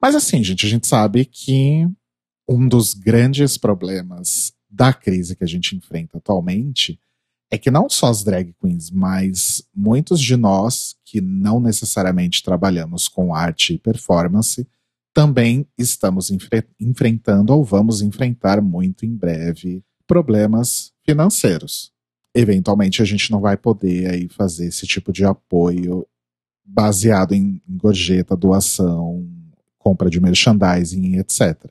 Mas 0.00 0.14
assim, 0.14 0.42
gente, 0.42 0.64
a 0.64 0.68
gente 0.68 0.86
sabe 0.86 1.24
que 1.24 1.88
um 2.48 2.66
dos 2.66 2.94
grandes 2.94 3.58
problemas 3.58 4.52
da 4.70 4.92
crise 4.92 5.36
que 5.36 5.44
a 5.44 5.46
gente 5.46 5.76
enfrenta 5.76 6.18
atualmente 6.18 7.00
é 7.50 7.56
que 7.56 7.70
não 7.70 7.88
só 7.88 8.08
as 8.08 8.22
drag 8.22 8.54
queens, 8.60 8.90
mas 8.90 9.62
muitos 9.74 10.20
de 10.20 10.36
nós 10.36 10.96
que 11.04 11.20
não 11.20 11.58
necessariamente 11.60 12.42
trabalhamos 12.42 13.08
com 13.08 13.34
arte 13.34 13.74
e 13.74 13.78
performance 13.78 14.66
também 15.14 15.66
estamos 15.76 16.30
enfre 16.30 16.64
enfrentando 16.78 17.52
ou 17.52 17.64
vamos 17.64 18.02
enfrentar 18.02 18.60
muito 18.60 19.04
em 19.06 19.16
breve 19.16 19.82
problemas 20.06 20.92
financeiros. 21.04 21.90
Eventualmente 22.34 23.02
a 23.02 23.04
gente 23.04 23.30
não 23.30 23.40
vai 23.40 23.56
poder 23.56 24.10
aí 24.10 24.28
fazer 24.28 24.66
esse 24.66 24.86
tipo 24.86 25.12
de 25.12 25.24
apoio 25.24 26.06
baseado 26.64 27.32
em, 27.32 27.60
gorjeta, 27.66 28.36
doação, 28.36 29.26
compra 29.88 30.10
de 30.10 30.20
merchandising, 30.20 31.16
etc. 31.16 31.64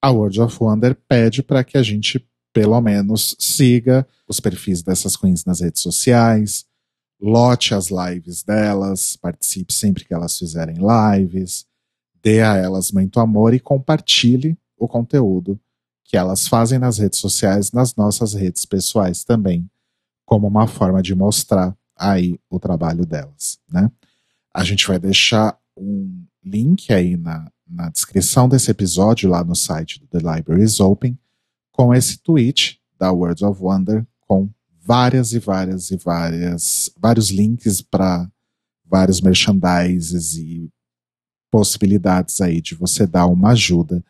A 0.00 0.10
World 0.10 0.40
of 0.40 0.56
Wonder 0.60 0.94
pede 1.08 1.42
para 1.42 1.64
que 1.64 1.76
a 1.76 1.82
gente 1.82 2.24
pelo 2.52 2.80
menos 2.80 3.34
siga 3.40 4.06
os 4.28 4.38
perfis 4.38 4.82
dessas 4.82 5.16
queens 5.16 5.44
nas 5.44 5.60
redes 5.60 5.82
sociais, 5.82 6.64
lote 7.20 7.74
as 7.74 7.88
lives 7.88 8.44
delas, 8.44 9.16
participe 9.16 9.72
sempre 9.72 10.04
que 10.04 10.14
elas 10.14 10.38
fizerem 10.38 10.76
lives, 10.76 11.66
dê 12.22 12.40
a 12.40 12.56
elas 12.56 12.92
muito 12.92 13.18
amor 13.18 13.52
e 13.52 13.58
compartilhe 13.58 14.56
o 14.76 14.86
conteúdo 14.86 15.58
que 16.04 16.16
elas 16.16 16.46
fazem 16.46 16.78
nas 16.78 16.98
redes 16.98 17.18
sociais, 17.18 17.72
nas 17.72 17.96
nossas 17.96 18.32
redes 18.32 18.64
pessoais 18.64 19.24
também, 19.24 19.68
como 20.24 20.46
uma 20.46 20.68
forma 20.68 21.02
de 21.02 21.16
mostrar 21.16 21.76
aí 21.96 22.38
o 22.48 22.60
trabalho 22.60 23.04
delas, 23.04 23.58
né? 23.68 23.90
A 24.54 24.64
gente 24.64 24.86
vai 24.86 24.98
deixar 24.98 25.58
um 25.76 26.19
link 26.44 26.92
aí 26.92 27.16
na, 27.16 27.50
na 27.66 27.88
descrição 27.88 28.48
desse 28.48 28.70
episódio 28.70 29.28
lá 29.28 29.44
no 29.44 29.54
site 29.54 30.00
do 30.00 30.06
The 30.06 30.18
Libraries 30.18 30.80
Open 30.80 31.18
com 31.72 31.94
esse 31.94 32.18
tweet 32.18 32.80
da 32.98 33.10
Words 33.10 33.42
of 33.42 33.62
Wonder 33.62 34.06
com 34.26 34.50
várias 34.82 35.32
e 35.32 35.38
várias 35.38 35.90
e 35.90 35.96
várias 35.96 36.90
vários 36.98 37.30
links 37.30 37.80
para 37.80 38.30
vários 38.84 39.20
merchandises 39.20 40.36
e 40.36 40.70
possibilidades 41.50 42.40
aí 42.40 42.60
de 42.60 42.74
você 42.74 43.06
dar 43.06 43.26
uma 43.26 43.50
ajuda 43.50 44.04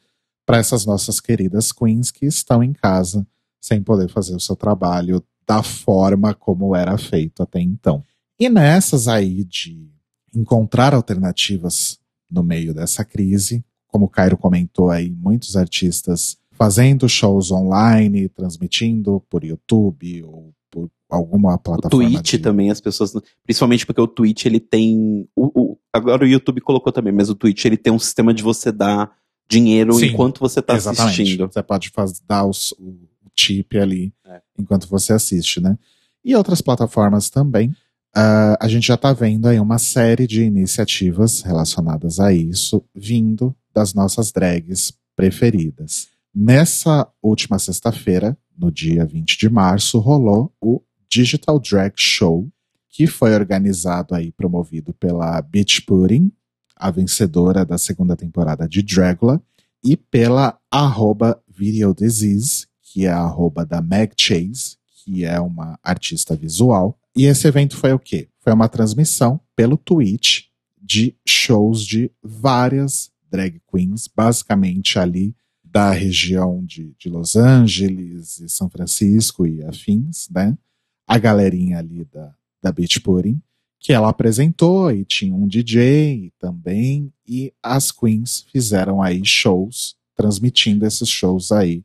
para 0.47 0.59
essas 0.59 0.85
nossas 0.85 1.21
queridas 1.21 1.71
queens 1.71 2.11
que 2.11 2.27
estão 2.27 2.63
em 2.63 2.73
casa 2.73 3.27
sem 3.61 3.83
poder 3.83 4.09
fazer 4.11 4.35
o 4.35 4.41
seu 4.41 4.57
trabalho 4.57 5.23
da 5.47 5.63
forma 5.63 6.35
como 6.35 6.75
era 6.75 6.97
feito 6.97 7.43
até 7.43 7.61
então. 7.61 8.05
E 8.39 8.49
nessas 8.49 9.07
aí 9.07 9.45
de 9.45 9.91
encontrar 10.35 10.95
alternativas 10.95 12.00
no 12.31 12.43
meio 12.43 12.73
dessa 12.73 13.05
crise, 13.05 13.65
como 13.89 14.07
o 14.07 14.09
Cairo 14.09 14.37
comentou 14.37 14.91
aí, 14.91 15.11
muitos 15.11 15.57
artistas 15.57 16.39
fazendo 16.53 17.09
shows 17.09 17.51
online, 17.51 18.29
transmitindo 18.29 19.23
por 19.31 19.43
YouTube 19.43 20.23
ou 20.25 20.53
por 20.71 20.91
alguma 21.09 21.59
plataforma. 21.59 22.07
O 22.07 22.13
Twitch 22.13 22.33
de... 22.33 22.39
também, 22.39 22.71
as 22.71 22.81
pessoas. 22.81 23.13
Principalmente 23.45 23.87
porque 23.87 24.01
o 24.01 24.07
Twitch 24.07 24.45
ele 24.45 24.61
tem. 24.61 25.27
O, 25.35 25.47
o, 25.73 25.79
agora 25.93 26.25
o 26.25 26.29
YouTube 26.29 26.61
colocou 26.61 26.93
também, 26.93 27.13
mas 27.13 27.31
o 27.31 27.35
Twitch 27.35 27.65
ele 27.65 27.77
tem 27.77 27.93
um 27.93 27.99
sistema 27.99 28.33
de 28.35 28.43
você 28.43 28.71
dar 28.71 29.11
dinheiro 29.49 29.95
Sim, 29.95 30.07
enquanto 30.07 30.39
você 30.39 30.61
está 30.61 30.75
assistindo. 30.75 31.47
Você 31.51 31.63
pode 31.63 31.89
faz, 31.91 32.21
dar 32.21 32.45
os- 32.47 32.73
o, 32.79 32.95
chip 33.35 33.79
ali 33.79 34.13
É. 34.27 34.43
enquanto 34.59 34.87
você 34.87 35.15
assiste, 35.15 35.61
né? 35.61 35.79
E 36.23 36.37
outras 36.37 36.61
plataformas 36.61 37.31
também. 37.31 37.75
Ah, 38.15 38.57
a 38.61 38.69
gente 38.69 38.89
já 38.89 38.95
está 38.95 39.13
vendo 39.13 39.47
aí 39.47 39.61
uma 39.61 39.79
série 39.79 40.27
de 40.27 40.43
iniciativas 40.43 41.43
relacionadas 41.43 42.19
a 42.19 42.33
isso 42.33 42.85
vindo 42.95 43.55
das 43.73 43.95
nossas 43.95 44.33
drags 44.33 44.93
preferidas. 45.15 46.09
Nessa 46.35 47.09
última 47.23 47.59
sexta-feira, 47.59 48.37
no 48.57 48.71
dia 48.71 49.05
20 49.05 49.39
de 49.39 49.49
março, 49.49 49.99
rolou 49.99 50.53
o 50.61 50.83
Digital 51.11 51.59
Drag 51.59 51.93
Show, 51.97 52.49
que 52.89 53.07
foi 53.07 53.35
organizado 53.35 54.15
aí, 54.15 54.33
promovido 54.33 54.93
pela 54.93 55.41
Beach 55.43 55.83
Pudding, 55.83 56.33
a 56.77 56.91
vencedora 56.91 57.65
da 57.65 57.79
segunda 57.79 58.17
temporada 58.17 58.69
de 58.69 58.83
Dragula, 58.83 59.43
e 59.83 59.97
pela 59.97 60.59
arroba 60.71 61.41
Video 61.49 61.95
Disease, 61.95 62.67
que 62.83 63.07
é 63.07 63.11
a 63.11 63.21
arroba 63.21 63.65
da 63.65 63.81
Meg 63.81 64.13
Chase, 64.17 64.77
que 65.05 65.25
é 65.25 65.41
uma 65.41 65.79
artista 65.83 66.37
visual. 66.37 67.00
E 67.17 67.25
esse 67.25 67.47
evento 67.47 67.77
foi 67.77 67.93
o 67.93 67.99
quê? 67.99 68.29
Foi 68.41 68.53
uma 68.53 68.69
transmissão 68.69 69.41
pelo 69.57 69.77
Twitch 69.77 70.45
de 70.81 71.15
shows 71.27 71.85
de 71.85 72.11
várias 72.23 73.11
drag 73.31 73.61
queens, 73.71 74.09
basicamente 74.09 74.99
ali 74.99 75.35
da 75.63 75.93
região 75.93 76.65
de, 76.65 76.95
de 76.99 77.09
Los 77.09 77.37
Angeles 77.37 78.41
e 78.41 78.49
São 78.49 78.69
Francisco 78.69 79.47
e 79.47 79.63
afins, 79.63 80.29
né? 80.29 80.59
A 81.07 81.17
galerinha 81.17 81.79
ali 81.79 82.05
da, 82.05 82.35
da 82.61 82.73
Beach 82.73 83.01
Pudding, 83.01 83.41
que 83.79 83.93
ela 83.93 84.09
apresentou 84.09 84.91
e 84.91 85.05
tinha 85.05 85.35
um 85.35 85.47
DJ 85.47 86.33
também, 86.39 87.13
e 87.27 87.53
as 87.63 87.91
queens 87.91 88.45
fizeram 88.53 89.01
aí 89.01 89.25
shows, 89.25 89.97
transmitindo 90.17 90.85
esses 90.85 91.09
shows 91.09 91.53
aí 91.53 91.85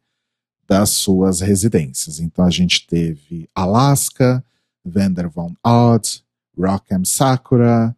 das 0.67 0.89
suas 0.89 1.41
residências. 1.41 2.19
Então 2.19 2.43
a 2.43 2.49
gente 2.49 2.88
teve 2.88 3.47
Alaska, 3.53 4.43
Vander 4.86 5.28
Von 5.30 5.56
Odd, 5.66 6.24
Rockham 6.58 7.04
Sakura, 7.04 7.96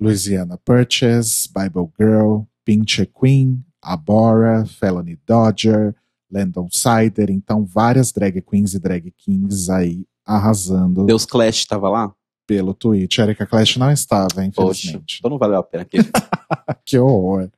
Louisiana 0.00 0.56
Purchase, 0.64 1.48
Bible 1.48 1.90
Girl, 1.98 2.42
Pinche 2.64 3.04
Queen, 3.06 3.64
Abora, 3.82 4.64
Felony 4.66 5.18
Dodger, 5.26 5.94
Landon 6.30 6.68
Sider, 6.70 7.30
então 7.30 7.64
várias 7.64 8.12
drag 8.12 8.40
queens 8.42 8.74
e 8.74 8.78
drag 8.78 9.10
kings 9.16 9.70
aí 9.70 10.04
arrasando 10.24 11.06
Deus 11.06 11.24
Clash 11.24 11.64
tava 11.64 11.88
lá? 11.88 12.12
pelo 12.46 12.72
Twitch. 12.72 13.18
Erika 13.18 13.46
Clash 13.46 13.76
não 13.76 13.90
estava, 13.92 14.28
Poxa, 14.34 14.46
infelizmente. 14.46 15.16
então 15.18 15.30
não 15.30 15.36
valeu 15.38 15.58
a 15.58 15.62
pena. 15.62 15.82
aqui. 15.82 15.98
Que 16.84 16.98
horror. 16.98 17.50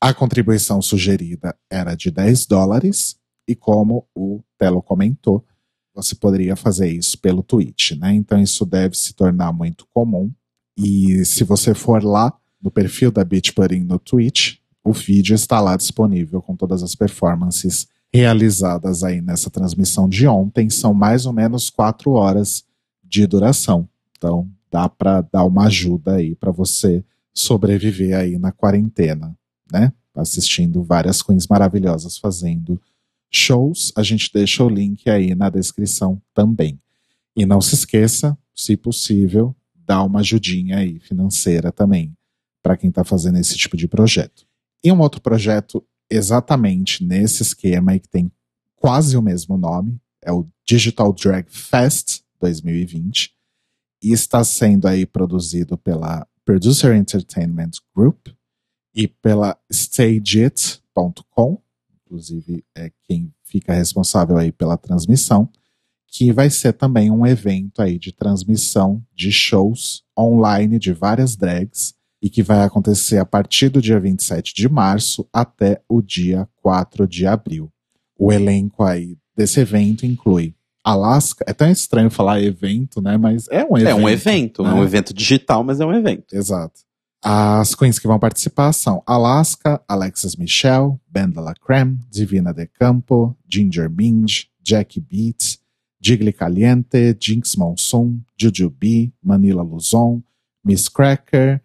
A 0.00 0.14
contribuição 0.14 0.80
sugerida 0.80 1.54
era 1.68 1.94
de 1.94 2.10
10 2.10 2.46
dólares, 2.46 3.16
e 3.46 3.54
como 3.54 4.06
o 4.14 4.40
Telo 4.58 4.80
comentou, 4.80 5.44
você 5.94 6.14
poderia 6.14 6.56
fazer 6.56 6.88
isso 6.88 7.16
pelo 7.18 7.42
Twitch, 7.42 7.92
né? 7.92 8.12
Então 8.14 8.40
isso 8.40 8.66
deve 8.66 8.96
se 8.96 9.14
tornar 9.14 9.52
muito 9.52 9.86
comum. 9.94 10.30
E 10.76 11.24
se 11.24 11.44
você 11.44 11.72
for 11.72 12.02
lá 12.02 12.32
no 12.60 12.70
perfil 12.70 13.12
da 13.12 13.22
Beach 13.22 13.54
no 13.86 13.98
Twitch, 13.98 14.56
o 14.82 14.92
vídeo 14.92 15.34
está 15.34 15.60
lá 15.60 15.76
disponível 15.76 16.42
com 16.42 16.56
todas 16.56 16.82
as 16.82 16.94
performances 16.94 17.86
realizadas 18.12 19.02
aí 19.04 19.20
nessa 19.20 19.50
transmissão 19.50 20.08
de 20.08 20.26
ontem. 20.26 20.68
São 20.68 20.92
mais 20.92 21.26
ou 21.26 21.32
menos 21.32 21.70
quatro 21.70 22.12
horas 22.12 22.64
de 23.02 23.26
duração. 23.26 23.88
Então 24.16 24.48
dá 24.70 24.88
para 24.88 25.20
dar 25.20 25.44
uma 25.44 25.66
ajuda 25.66 26.16
aí 26.16 26.34
para 26.34 26.50
você 26.50 27.04
sobreviver 27.32 28.16
aí 28.16 28.38
na 28.38 28.50
quarentena, 28.50 29.36
né? 29.70 29.92
Assistindo 30.14 30.82
várias 30.82 31.22
queens 31.22 31.46
maravilhosas 31.46 32.18
fazendo 32.18 32.80
shows. 33.36 33.92
A 33.96 34.02
gente 34.02 34.30
deixa 34.32 34.64
o 34.64 34.68
link 34.68 35.08
aí 35.08 35.34
na 35.34 35.50
descrição 35.50 36.20
também. 36.32 36.80
E 37.36 37.44
não 37.44 37.60
se 37.60 37.74
esqueça, 37.74 38.36
se 38.54 38.76
possível, 38.76 39.54
dá 39.74 40.02
uma 40.02 40.20
ajudinha 40.20 40.78
aí 40.78 40.98
financeira 41.00 41.72
também 41.72 42.16
para 42.62 42.76
quem 42.76 42.88
está 42.88 43.04
fazendo 43.04 43.38
esse 43.38 43.56
tipo 43.56 43.76
de 43.76 43.86
projeto. 43.86 44.46
E 44.82 44.90
um 44.90 45.00
outro 45.00 45.20
projeto 45.20 45.84
exatamente 46.10 47.04
nesse 47.04 47.42
esquema 47.42 47.94
e 47.94 48.00
que 48.00 48.08
tem 48.08 48.30
quase 48.76 49.16
o 49.16 49.22
mesmo 49.22 49.56
nome, 49.56 50.00
é 50.22 50.32
o 50.32 50.46
Digital 50.66 51.12
Drag 51.12 51.46
Fest 51.48 52.20
2020 52.40 53.34
e 54.02 54.12
está 54.12 54.44
sendo 54.44 54.86
aí 54.86 55.06
produzido 55.06 55.78
pela 55.78 56.26
Producer 56.44 56.94
Entertainment 56.94 57.70
Group 57.94 58.28
e 58.94 59.08
pela 59.08 59.58
Stageit.com, 59.70 61.62
inclusive 62.04 62.64
é 62.76 62.90
quem 63.04 63.32
fica 63.44 63.72
responsável 63.72 64.36
aí 64.36 64.52
pela 64.52 64.76
transmissão, 64.76 65.48
que 66.06 66.32
vai 66.32 66.48
ser 66.48 66.72
também 66.72 67.10
um 67.10 67.26
evento 67.26 67.82
aí 67.82 67.98
de 67.98 68.12
transmissão 68.12 69.02
de 69.12 69.32
shows 69.32 70.04
online 70.16 70.78
de 70.78 70.92
várias 70.92 71.34
drags 71.34 71.94
e 72.22 72.30
que 72.30 72.42
vai 72.42 72.62
acontecer 72.62 73.18
a 73.18 73.26
partir 73.26 73.68
do 73.68 73.82
dia 73.82 73.98
27 73.98 74.54
de 74.54 74.68
março 74.68 75.28
até 75.32 75.82
o 75.88 76.00
dia 76.00 76.48
4 76.62 77.06
de 77.06 77.26
abril. 77.26 77.70
O 78.18 78.32
elenco 78.32 78.82
aí 78.82 79.18
desse 79.36 79.60
evento 79.60 80.06
inclui 80.06 80.54
Alaska, 80.84 81.44
é 81.48 81.54
tão 81.54 81.70
estranho 81.70 82.10
falar 82.10 82.42
evento, 82.42 83.00
né? 83.00 83.16
Mas 83.16 83.48
é 83.50 83.64
um 83.64 83.76
evento. 83.76 83.88
É 83.88 83.94
um 83.94 84.08
evento, 84.08 84.62
é 84.62 84.64
né? 84.66 84.74
um 84.74 84.84
evento 84.84 85.14
digital, 85.14 85.64
mas 85.64 85.80
é 85.80 85.86
um 85.86 85.94
evento. 85.94 86.34
Exato. 86.34 86.80
As 87.26 87.74
queens 87.74 87.98
que 87.98 88.06
vão 88.06 88.18
participar 88.18 88.74
são 88.74 89.02
Alaska, 89.06 89.82
Alexis 89.88 90.36
Michelle, 90.36 91.00
Ben 91.08 91.30
de 91.30 91.40
la 91.40 91.54
Creme, 91.54 91.98
Divina 92.10 92.52
de 92.52 92.66
Campo, 92.66 93.34
Ginger 93.48 93.88
Minge, 93.88 94.50
Jackie 94.62 95.00
Beats, 95.00 95.58
Jiggly 95.98 96.34
Caliente, 96.34 97.16
Jinx 97.18 97.56
Monsoon, 97.56 98.20
Jujubee, 98.38 99.10
Manila 99.22 99.62
Luzon, 99.62 100.22
Miss 100.62 100.86
Cracker, 100.86 101.62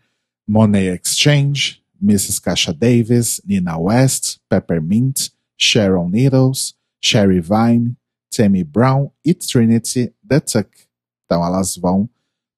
Monet 0.48 0.94
Exchange, 0.94 1.84
Mrs. 2.02 2.42
Kasha 2.42 2.72
Davis, 2.72 3.42
Nina 3.46 3.78
West, 3.78 4.40
Peppermint, 4.50 5.30
Sharon 5.58 6.08
Needles, 6.08 6.74
Sherry 7.02 7.42
Vine, 7.42 7.98
Tammy 8.32 8.64
Brown 8.64 9.12
e 9.26 9.34
Trinity 9.34 10.14
The 10.26 10.40
Tuck. 10.40 10.70
Então 11.26 11.46
elas 11.46 11.76
vão 11.76 12.10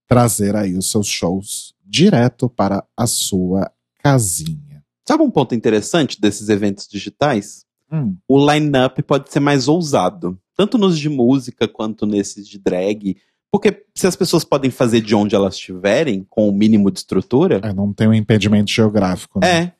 trazer 0.07 0.55
aí 0.55 0.77
os 0.77 0.91
seus 0.91 1.07
shows 1.07 1.73
direto 1.91 2.49
para 2.49 2.85
a 2.95 3.05
sua 3.05 3.69
casinha. 4.01 4.81
Sabe 5.05 5.23
um 5.23 5.29
ponto 5.29 5.53
interessante 5.53 6.21
desses 6.21 6.47
eventos 6.47 6.87
digitais? 6.87 7.65
Hum, 7.91 8.15
O 8.29 8.39
line-up 8.49 9.03
pode 9.03 9.29
ser 9.29 9.41
mais 9.41 9.67
ousado, 9.67 10.39
tanto 10.55 10.77
nos 10.77 10.97
de 10.97 11.09
música 11.09 11.67
quanto 11.67 12.05
nesses 12.05 12.47
de 12.47 12.57
drag. 12.57 13.17
Porque 13.51 13.85
se 13.93 14.07
as 14.07 14.15
pessoas 14.15 14.45
podem 14.45 14.71
fazer 14.71 15.01
de 15.01 15.13
onde 15.13 15.35
elas 15.35 15.55
estiverem, 15.55 16.25
com 16.29 16.47
o 16.47 16.53
mínimo 16.53 16.89
de 16.89 16.99
estrutura, 16.99 17.59
é, 17.61 17.73
não 17.73 17.91
tem 17.91 18.07
um 18.07 18.13
impedimento 18.13 18.71
geográfico, 18.71 19.41
né? 19.41 19.63
é. 19.63 19.73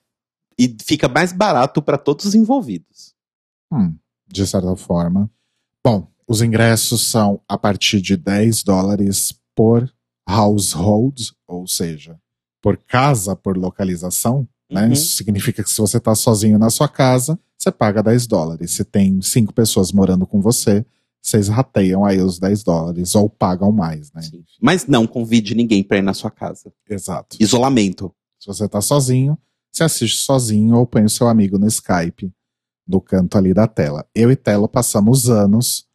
E 0.59 0.75
fica 0.83 1.07
mais 1.07 1.31
barato 1.31 1.81
para 1.81 1.97
todos 1.97 2.25
os 2.25 2.35
envolvidos. 2.35 3.15
Hum, 3.71 3.95
de 4.27 4.45
certa 4.45 4.75
forma. 4.75 5.31
Bom, 5.81 6.05
os 6.27 6.41
ingressos 6.41 7.03
são 7.07 7.39
a 7.47 7.57
partir 7.57 8.01
de 8.01 8.17
10 8.17 8.63
dólares 8.63 9.33
por 9.55 9.89
household, 10.27 11.31
ou 11.47 11.67
seja, 11.67 12.17
por 12.61 12.77
casa, 12.77 13.35
por 13.35 13.57
localização. 13.57 14.47
Né? 14.69 14.85
Uhum. 14.87 14.93
Isso 14.93 15.15
significa 15.15 15.63
que 15.63 15.69
se 15.69 15.77
você 15.79 15.97
está 15.97 16.15
sozinho 16.15 16.57
na 16.57 16.69
sua 16.69 16.87
casa, 16.87 17.37
você 17.57 17.71
paga 17.71 18.01
10 18.01 18.27
dólares. 18.27 18.71
Se 18.71 18.83
tem 18.83 19.21
cinco 19.21 19.53
pessoas 19.53 19.91
morando 19.91 20.25
com 20.25 20.41
você, 20.41 20.85
vocês 21.21 21.47
rateiam 21.47 22.03
aí 22.05 22.19
os 22.21 22.39
10 22.39 22.63
dólares 22.63 23.13
ou 23.13 23.29
pagam 23.29 23.71
mais, 23.71 24.11
né? 24.13 24.21
Sim. 24.21 24.43
Mas 24.61 24.87
não 24.87 25.05
convide 25.05 25.53
ninguém 25.53 25.83
para 25.83 25.97
ir 25.97 26.01
na 26.01 26.13
sua 26.13 26.31
casa. 26.31 26.71
Exato. 26.89 27.37
Isolamento. 27.39 28.13
Se 28.39 28.47
você 28.47 28.67
tá 28.67 28.81
sozinho, 28.81 29.37
você 29.71 29.83
assiste 29.83 30.17
sozinho 30.19 30.75
ou 30.75 30.85
põe 30.87 31.03
o 31.03 31.09
seu 31.09 31.27
amigo 31.27 31.59
no 31.59 31.67
Skype, 31.67 32.31
no 32.87 32.99
canto 32.99 33.37
ali 33.37 33.53
da 33.53 33.67
tela. 33.67 34.05
Eu 34.15 34.31
e 34.31 34.35
Telo 34.35 34.67
passamos 34.67 35.29
anos 35.29 35.85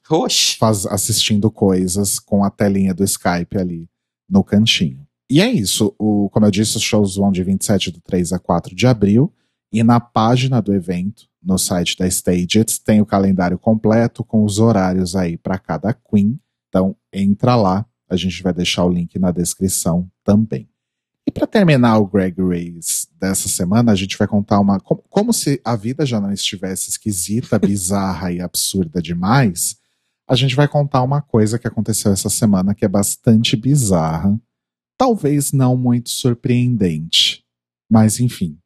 faz- 0.59 0.87
assistindo 0.87 1.51
coisas 1.51 2.19
com 2.21 2.45
a 2.45 2.51
telinha 2.51 2.95
do 2.95 3.03
Skype 3.03 3.59
ali 3.59 3.89
no 4.29 4.43
cantinho. 4.45 5.07
E 5.31 5.41
é 5.41 5.51
isso. 5.51 5.95
O, 5.99 6.29
como 6.31 6.47
eu 6.47 6.51
disse, 6.51 6.77
os 6.77 6.83
shows 6.83 7.17
vão 7.17 7.33
de 7.33 7.43
27 7.43 7.91
do 7.91 8.01
3 8.01 8.33
a 8.33 8.39
4 8.39 8.75
de 8.75 8.87
abril. 8.87 9.33
E 9.73 9.83
na 9.83 9.99
página 9.99 10.63
do 10.63 10.73
evento, 10.73 11.29
no 11.43 11.59
site 11.59 11.97
da 11.97 12.07
Stageit, 12.07 12.81
tem 12.85 13.01
o 13.01 13.07
calendário 13.07 13.59
completo 13.59 14.25
com 14.25 14.45
os 14.45 14.59
horários 14.59 15.17
aí 15.17 15.37
para 15.37 15.59
cada 15.59 15.93
Queen. 15.93 16.39
Então, 16.69 16.97
entra 17.13 17.57
lá. 17.57 17.85
A 18.09 18.17
gente 18.17 18.41
vai 18.43 18.53
deixar 18.53 18.85
o 18.85 18.89
link 18.89 19.19
na 19.19 19.33
descrição 19.33 20.09
também. 20.23 20.69
E 21.27 21.31
para 21.31 21.47
terminar 21.47 21.99
o 21.99 22.07
Greg 22.07 22.41
Race 22.41 23.09
dessa 23.21 23.49
semana, 23.49 23.91
a 23.91 23.97
gente 23.97 24.17
vai 24.17 24.29
contar 24.29 24.61
uma. 24.61 24.79
Como, 24.79 25.03
como 25.11 25.33
se 25.33 25.61
a 25.65 25.75
vida 25.75 26.07
já 26.07 26.21
não 26.21 26.33
estivesse 26.33 26.89
esquisita, 26.89 27.59
bizarra 27.59 28.31
e 28.31 28.41
absurda 28.41 29.03
demais, 29.03 29.77
a 30.29 30.35
gente 30.35 30.57
vai 30.57 30.67
contar 30.67 31.03
uma 31.03 31.23
coisa 31.23 31.59
que 31.59 31.69
aconteceu 31.69 32.13
essa 32.13 32.29
semana 32.29 32.75
que 32.75 32.85
é 32.85 32.89
bastante 32.89 33.57
bizarra. 33.57 34.39
Talvez 34.99 35.53
não 35.53 35.77
muito 35.77 36.11
surpreendente. 36.11 37.45
Mas 37.89 38.19
enfim, 38.19 38.59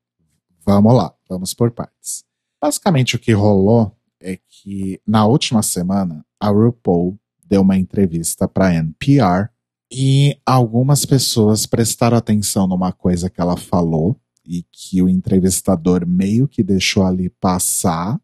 vamos 0.65 0.95
lá, 0.95 1.15
vamos 1.29 1.53
por 1.53 1.71
partes. 1.71 2.25
Basicamente 2.61 3.17
o 3.17 3.19
que 3.19 3.33
rolou 3.33 3.95
é 4.21 4.39
que 4.49 5.01
na 5.07 5.27
última 5.27 5.63
semana 5.63 6.25
a 6.39 6.49
RuPaul 6.49 7.19
deu 7.45 7.63
uma 7.63 7.77
entrevista 7.77 8.49
para 8.49 8.75
NPR 8.75 9.51
e 9.93 10.39
algumas 10.47 11.05
pessoas 11.05 11.67
prestaram 11.67 12.17
atenção 12.17 12.67
numa 12.67 12.93
coisa 12.93 13.29
que 13.29 13.41
ela 13.41 13.57
falou 13.57 14.19
e 14.47 14.65
que 14.71 15.03
o 15.03 15.09
entrevistador 15.09 16.07
meio 16.07 16.49
que 16.49 16.63
deixou 16.63 17.05
ali 17.05 17.29
passar, 17.29 18.21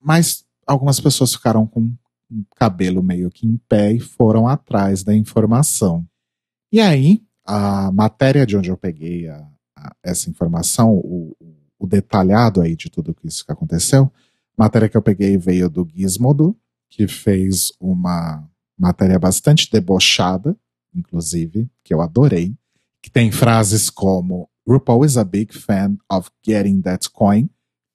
mas 0.00 0.44
algumas 0.66 1.00
pessoas 1.00 1.34
ficaram 1.34 1.66
com 1.66 1.94
cabelo 2.56 3.02
meio 3.02 3.30
que 3.30 3.46
em 3.46 3.56
pé 3.68 3.92
e 3.92 4.00
foram 4.00 4.46
atrás 4.48 5.02
da 5.04 5.14
informação. 5.14 6.06
E 6.72 6.80
aí, 6.80 7.22
a 7.44 7.90
matéria 7.92 8.44
de 8.46 8.56
onde 8.56 8.68
eu 8.70 8.76
peguei 8.76 9.28
a- 9.28 9.46
a- 9.76 9.94
essa 10.02 10.28
informação, 10.28 10.92
o, 10.94 11.36
o 11.78 11.86
detalhado 11.86 12.60
aí 12.60 12.74
de 12.74 12.90
tudo 12.90 13.14
isso 13.24 13.44
que 13.44 13.52
aconteceu, 13.52 14.10
matéria 14.56 14.88
que 14.88 14.96
eu 14.96 15.02
peguei 15.02 15.36
veio 15.38 15.68
do 15.68 15.86
Gizmodo, 15.94 16.56
que 16.90 17.06
fez 17.06 17.72
uma 17.80 18.48
matéria 18.78 19.18
bastante 19.18 19.70
debochada, 19.70 20.56
inclusive, 20.94 21.68
que 21.84 21.92
eu 21.94 22.00
adorei, 22.00 22.54
que 23.02 23.10
tem 23.10 23.30
frases 23.30 23.88
como 23.90 24.48
RuPaul 24.66 25.04
is 25.04 25.16
a 25.16 25.24
big 25.24 25.54
fan 25.54 25.96
of 26.10 26.28
getting 26.44 26.80
that 26.80 27.08
coin, 27.10 27.48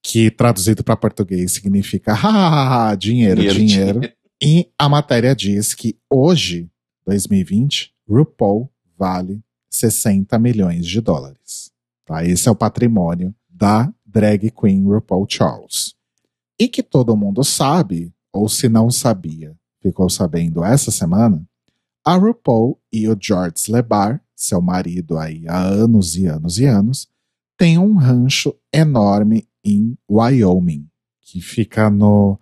que 0.04 0.32
traduzido 0.32 0.84
para 0.84 0.96
português 0.96 1.52
significa 1.52 2.14
ha, 2.14 2.96
dinheiro, 2.96 3.42
dinheiro. 3.54 4.00
E 4.44 4.72
a 4.76 4.90
matéria 4.90 5.36
diz 5.36 5.76
que 5.76 6.00
hoje, 6.10 6.68
2020, 7.06 7.94
RuPaul 8.10 8.72
vale 8.98 9.40
60 9.70 10.40
milhões 10.40 10.88
de 10.88 11.00
dólares. 11.00 11.72
Tá? 12.04 12.26
Esse 12.26 12.50
é 12.50 12.52
o 12.52 12.56
patrimônio 12.56 13.36
da 13.48 13.94
drag 14.04 14.50
queen 14.50 14.84
RuPaul 14.84 15.28
Charles. 15.30 15.94
E 16.60 16.68
que 16.68 16.82
todo 16.82 17.16
mundo 17.16 17.44
sabe, 17.44 18.12
ou 18.34 18.50
se 18.50 18.68
não 18.68 18.90
sabia, 18.90 19.56
ficou 19.80 20.10
sabendo 20.10 20.64
essa 20.64 20.90
semana, 20.90 21.48
a 22.04 22.16
RuPaul 22.16 22.82
e 22.92 23.08
o 23.08 23.16
George 23.20 23.72
LeBar, 23.72 24.24
seu 24.36 24.60
marido 24.60 25.20
aí 25.20 25.48
há 25.48 25.62
anos 25.62 26.16
e 26.16 26.26
anos 26.26 26.58
e 26.58 26.66
anos, 26.66 27.08
têm 27.56 27.78
um 27.78 27.96
rancho 27.96 28.56
enorme 28.74 29.48
em 29.64 29.96
Wyoming, 30.10 30.88
que 31.22 31.40
fica 31.40 31.92
no 31.92 32.40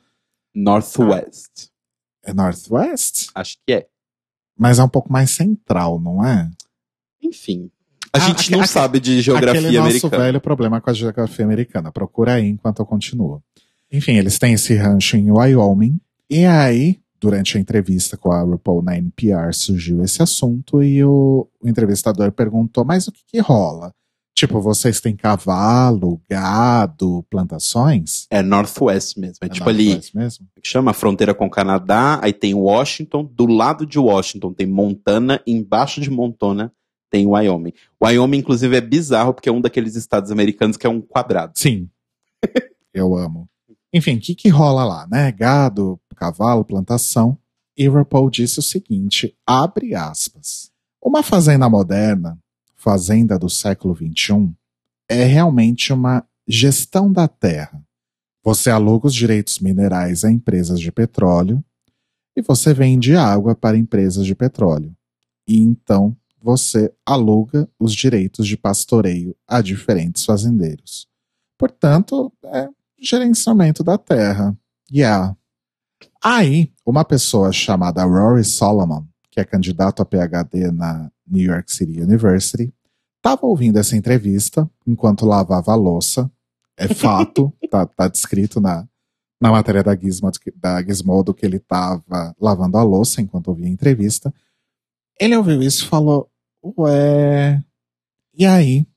Northwest. 0.56 1.70
É 2.24 2.34
Northwest? 2.34 3.28
Acho 3.34 3.58
que 3.66 3.74
é. 3.74 3.88
Mas 4.58 4.78
é 4.80 4.84
um 4.84 4.90
pouco 4.90 5.12
mais 5.12 5.32
central, 5.32 6.00
não 6.00 6.24
é? 6.26 6.50
Enfim. 7.22 7.70
A 8.12 8.18
Ah, 8.18 8.20
gente 8.20 8.42
aque- 8.42 8.52
não 8.52 8.60
aque- 8.60 8.68
sabe 8.70 9.00
de 9.00 9.22
geografia 9.22 9.60
Aquele 9.62 9.78
nosso 9.78 9.88
americana. 10.08 10.24
velho 10.24 10.42
problema 10.42 10.82
com 10.82 10.90
a 10.90 10.94
geografia 10.94 11.46
americana. 11.46 11.92
Procura 11.92 12.34
aí 12.34 12.48
enquanto 12.48 12.80
eu 12.80 12.86
continuo. 12.86 13.42
Enfim, 13.92 14.14
eles 14.18 14.38
têm 14.40 14.54
esse 14.54 14.76
rancho 14.76 15.16
em 15.16 15.32
Wyoming. 15.32 16.00
E 16.30 16.46
aí, 16.46 17.00
durante 17.20 17.58
a 17.58 17.62
entrevista 17.62 18.18
com 18.18 18.32
a 18.32 18.42
RuPaul 18.42 18.82
na 18.82 18.98
NPR, 18.98 19.54
surgiu 19.54 20.04
esse 20.04 20.22
assunto 20.22 20.82
e 20.84 21.04
o, 21.04 21.48
o 21.62 21.68
entrevistador 21.70 22.32
perguntou, 22.32 22.84
mas 22.86 23.08
o 23.08 23.12
que, 23.12 23.22
que 23.28 23.40
rola? 23.40 23.94
Tipo, 24.40 24.62
vocês 24.62 25.02
têm 25.02 25.18
cavalo, 25.18 26.22
gado, 26.30 27.26
plantações? 27.30 28.26
É 28.30 28.42
Northwest 28.42 29.18
mesmo. 29.18 29.40
É, 29.42 29.50
tipo 29.50 29.68
ali, 29.68 29.90
Northwest 29.90 30.16
mesmo? 30.16 30.48
que 30.62 30.70
chama 30.70 30.92
a 30.92 30.94
fronteira 30.94 31.34
com 31.34 31.48
o 31.48 31.50
Canadá, 31.50 32.22
aí 32.24 32.32
tem 32.32 32.54
Washington, 32.54 33.26
do 33.26 33.46
lado 33.46 33.86
de 33.86 34.00
Washington 34.00 34.54
tem 34.54 34.66
Montana, 34.66 35.44
embaixo 35.46 36.00
de 36.00 36.10
Montana 36.10 36.72
tem 37.10 37.28
Wyoming. 37.28 37.74
Wyoming, 38.02 38.38
inclusive, 38.38 38.78
é 38.78 38.80
bizarro 38.80 39.34
porque 39.34 39.50
é 39.50 39.52
um 39.52 39.60
daqueles 39.60 39.98
estados 39.98 40.32
americanos 40.32 40.78
que 40.78 40.88
é 40.88 40.90
um 40.90 41.02
quadrado. 41.02 41.52
Sim. 41.56 41.90
Eu 42.94 43.18
amo. 43.18 43.46
Enfim, 43.94 44.16
o 44.16 44.22
que, 44.22 44.36
que 44.36 44.48
rola 44.48 44.86
lá, 44.86 45.06
né? 45.12 45.34
Gado, 45.34 46.00
cavalo, 46.16 46.64
plantação. 46.64 47.38
E 47.76 47.90
RuPaul 47.90 48.30
disse 48.30 48.60
o 48.60 48.64
seguinte: 48.64 49.36
abre 49.46 49.96
aspas. 49.96 50.72
Uma 51.04 51.24
fazenda 51.24 51.70
moderna, 51.70 52.40
fazenda 52.80 53.38
do 53.38 53.50
século 53.50 53.94
XXI, 53.94 54.52
é 55.10 55.26
realmente 55.26 55.92
uma 55.92 56.26
gestão 56.48 57.12
da 57.12 57.28
terra. 57.28 57.84
Você 58.42 58.70
aluga 58.70 59.08
os 59.08 59.14
direitos 59.14 59.60
minerais 59.60 60.24
a 60.24 60.32
empresas 60.32 60.80
de 60.80 60.92
petróleo 60.92 61.64
e 62.36 62.42
você 62.42 62.74
vende 62.74 63.16
água 63.16 63.54
para 63.54 63.78
empresas 63.78 64.26
de 64.26 64.34
petróleo. 64.34 64.96
E 65.46 65.60
então 65.60 66.16
você 66.42 66.92
aluga 67.06 67.70
os 67.78 67.94
direitos 67.94 68.48
de 68.48 68.56
pastoreio 68.56 69.36
a 69.46 69.62
diferentes 69.62 70.24
fazendeiros. 70.24 71.06
Portanto, 71.58 72.32
é 72.46 72.70
gerenciamento 72.98 73.84
da 73.84 73.98
terra. 73.98 74.58
Yeah. 74.90 75.36
Aí, 76.24 76.72
uma 76.86 77.04
pessoa 77.04 77.52
chamada 77.52 78.06
Rory 78.06 78.46
Solomon, 78.46 79.04
que 79.30 79.42
é 79.42 79.44
candidato 79.44 80.02
a 80.02 80.06
PhD 80.06 80.72
na 80.72 81.12
New 81.30 81.46
York 81.46 81.72
City 81.72 82.02
University, 82.02 82.74
estava 83.18 83.46
ouvindo 83.46 83.78
essa 83.78 83.96
entrevista 83.96 84.70
enquanto 84.86 85.26
lavava 85.26 85.72
a 85.72 85.76
louça. 85.76 86.32
É 86.78 86.88
fato, 86.88 87.54
tá, 87.70 87.86
tá 87.86 88.08
descrito 88.08 88.60
na, 88.60 88.88
na 89.40 89.52
matéria 89.52 89.84
da 89.84 89.96
Gizmodo, 89.96 90.38
da 90.56 90.82
Gizmodo 90.82 91.34
que 91.34 91.46
ele 91.46 91.58
estava 91.58 92.36
lavando 92.40 92.78
a 92.78 92.84
louça 92.84 93.22
enquanto 93.22 93.50
ouvia 93.50 93.68
a 93.68 93.70
entrevista. 93.70 94.34
Ele 95.20 95.36
ouviu 95.36 95.62
isso 95.62 95.86
e 95.86 95.88
falou: 95.88 96.30
Ué. 96.78 97.64
E 98.34 98.46
aí, 98.46 98.88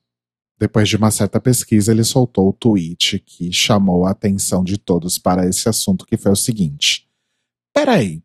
depois 0.57 0.87
de 0.87 0.95
uma 0.95 1.11
certa 1.11 1.41
pesquisa, 1.41 1.91
ele 1.91 2.03
soltou 2.03 2.49
o 2.49 2.53
tweet 2.53 3.19
que 3.19 3.51
chamou 3.51 4.05
a 4.05 4.11
atenção 4.11 4.63
de 4.63 4.77
todos 4.77 5.17
para 5.17 5.45
esse 5.45 5.67
assunto, 5.67 6.05
que 6.05 6.15
foi 6.15 6.31
o 6.31 6.37
seguinte: 6.37 7.09
Peraí, 7.73 8.23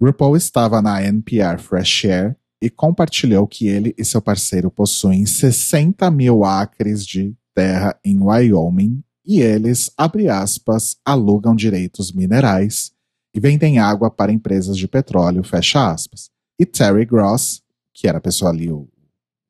RuPaul 0.00 0.36
estava 0.36 0.80
na 0.80 1.02
NPR 1.02 1.58
Fresh 1.58 2.04
Air 2.04 2.36
e 2.64 2.70
compartilhou 2.70 3.46
que 3.46 3.68
ele 3.68 3.94
e 3.98 4.02
seu 4.02 4.22
parceiro 4.22 4.70
possuem 4.70 5.26
60 5.26 6.10
mil 6.10 6.44
acres 6.44 7.04
de 7.04 7.36
terra 7.54 7.94
em 8.02 8.18
Wyoming 8.18 9.04
e 9.22 9.42
eles, 9.42 9.90
abre 9.98 10.30
aspas, 10.30 10.96
alugam 11.04 11.54
direitos 11.54 12.10
minerais 12.10 12.90
e 13.34 13.40
vendem 13.40 13.78
água 13.78 14.10
para 14.10 14.32
empresas 14.32 14.78
de 14.78 14.88
petróleo, 14.88 15.44
fecha 15.44 15.90
aspas. 15.90 16.30
E 16.58 16.64
Terry 16.64 17.04
Gross, 17.04 17.62
que 17.92 18.08
era 18.08 18.16
a 18.16 18.20
pessoa 18.20 18.50
ali, 18.50 18.72
o 18.72 18.88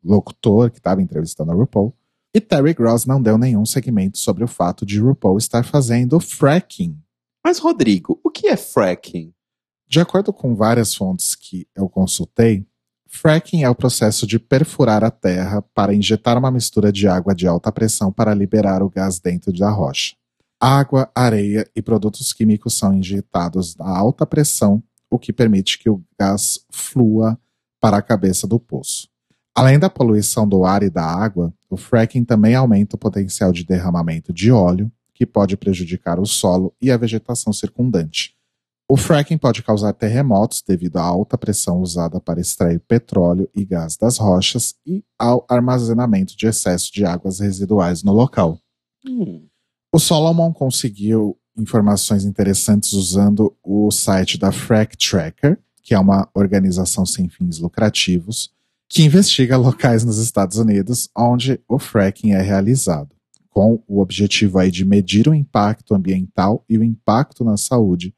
locutor 0.03 0.73
que 0.73 0.79
estava 0.79 1.01
entrevistando 1.01 1.53
a 1.53 1.55
RuPaul, 1.55 1.95
e 2.35 2.41
Terry 2.41 2.75
Gross 2.75 3.07
não 3.07 3.23
deu 3.23 3.39
nenhum 3.39 3.65
segmento 3.65 4.19
sobre 4.19 4.43
o 4.43 4.49
fato 4.49 4.85
de 4.85 4.99
RuPaul 4.99 5.39
estar 5.39 5.65
fazendo 5.65 6.19
fracking. 6.19 6.99
Mas, 7.45 7.61
Rodrigo, 7.61 8.19
o 8.25 8.31
que 8.31 8.49
é 8.49 8.57
fracking? 8.57 9.33
De 9.87 10.01
acordo 10.01 10.33
com 10.33 10.57
várias 10.57 10.97
fontes 10.97 11.37
que 11.37 11.69
eu 11.77 11.89
consultei, 11.89 12.67
fracking 13.15 13.63
é 13.63 13.71
o 13.71 13.75
processo 13.75 14.27
de 14.27 14.39
perfurar 14.39 15.05
a 15.05 15.11
terra 15.11 15.63
para 15.75 15.95
injetar 15.95 16.37
uma 16.37 16.51
mistura 16.51 16.93
de 16.93 17.07
água 17.07 17.35
de 17.35 17.47
alta 17.47 17.71
pressão 17.71 18.13
para 18.13 18.35
liberar 18.35 18.83
o 18.83 18.91
gás 18.91 19.21
dentro 19.21 19.53
da 19.53 19.71
rocha. 19.71 20.15
Água, 20.61 21.11
areia 21.15 21.69
e 21.77 21.81
produtos 21.81 22.33
químicos 22.33 22.77
são 22.77 22.93
injetados 22.93 23.77
a 23.81 23.97
alta 23.97 24.27
pressão, 24.27 24.83
o 25.11 25.19
que 25.19 25.33
permite 25.33 25.79
que 25.79 25.89
o 25.89 26.03
gás 26.19 26.61
flua 26.73 27.39
para 27.81 27.99
a 27.99 28.03
cabeça 28.03 28.47
do 28.47 28.59
poço. 28.59 29.09
Além 29.55 29.79
da 29.79 29.89
poluição 29.89 30.49
do 30.49 30.65
ar 30.65 30.83
e 30.83 30.91
da 30.91 31.05
água, 31.05 31.55
o 31.71 31.77
fracking 31.77 32.25
também 32.25 32.55
aumenta 32.55 32.97
o 32.97 32.99
potencial 32.99 33.53
de 33.53 33.65
derramamento 33.65 34.33
de 34.33 34.51
óleo, 34.51 34.91
que 35.15 35.25
pode 35.25 35.57
prejudicar 35.57 36.19
o 36.19 36.27
solo 36.27 36.75
e 36.83 36.91
a 36.91 36.97
vegetação 36.97 37.53
circundante. 37.53 38.35
O 38.87 38.99
fracking 38.99 39.39
pode 39.39 39.63
causar 39.63 39.95
terremotos 39.95 40.63
devido 40.67 40.99
à 40.99 41.03
alta 41.03 41.39
pressão 41.39 41.81
usada 41.81 42.21
para 42.21 42.41
extrair 42.41 42.79
petróleo 42.81 43.49
e 43.55 43.65
gás 43.65 43.97
das 43.97 44.19
rochas 44.19 44.75
e 44.87 45.03
ao 45.19 45.45
armazenamento 45.49 46.37
de 46.37 46.47
excesso 46.47 46.93
de 46.93 47.05
águas 47.05 47.41
residuais 47.41 48.03
no 48.03 48.13
local. 48.13 48.59
Hum. 49.07 49.47
O 49.91 49.99
Solomon 49.99 50.53
conseguiu 50.53 51.39
informações 51.57 52.25
interessantes 52.25 52.93
usando 52.93 53.57
o 53.63 53.91
site 53.91 54.37
da 54.37 54.53
Frack 54.53 54.99
Tracker, 54.99 55.59
que 55.83 55.95
é 55.95 55.99
uma 55.99 56.29
organização 56.35 57.07
sem 57.07 57.29
fins 57.29 57.59
lucrativos, 57.59 58.53
que 58.89 59.03
investiga 59.03 59.57
locais 59.57 60.05
nos 60.05 60.19
Estados 60.19 60.59
Unidos 60.59 61.09
onde 61.17 61.61
o 61.67 61.79
fracking 61.79 62.33
é 62.33 62.43
realizado, 62.43 63.15
com 63.49 63.83
o 63.87 64.01
objetivo 64.01 64.59
aí 64.59 64.71
de 64.71 64.85
medir 64.85 65.27
o 65.27 65.35
impacto 65.35 65.95
ambiental 65.95 66.65
e 66.69 66.77
o 66.77 66.85
impacto 66.85 67.45
na 67.45 67.57
saúde 67.57 68.15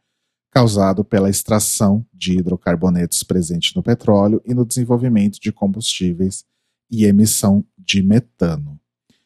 causado 0.56 1.04
pela 1.04 1.28
extração 1.28 2.02
de 2.14 2.38
hidrocarbonetos 2.38 3.22
presente 3.22 3.76
no 3.76 3.82
petróleo 3.82 4.40
e 4.42 4.54
no 4.54 4.64
desenvolvimento 4.64 5.38
de 5.38 5.52
combustíveis 5.52 6.46
e 6.90 7.04
emissão 7.04 7.62
de 7.76 8.02
metano. 8.02 8.80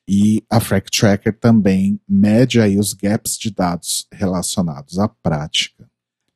E 0.09 0.43
a 0.51 0.59
Frack 0.59 0.91
Tracker 0.91 1.39
também 1.39 2.01
mede 2.09 2.61
aí 2.61 2.77
os 2.77 2.93
gaps 2.95 3.39
de 3.39 3.53
dados 3.53 4.09
relacionados 4.13 4.99
à 4.99 5.07
prática. 5.07 5.89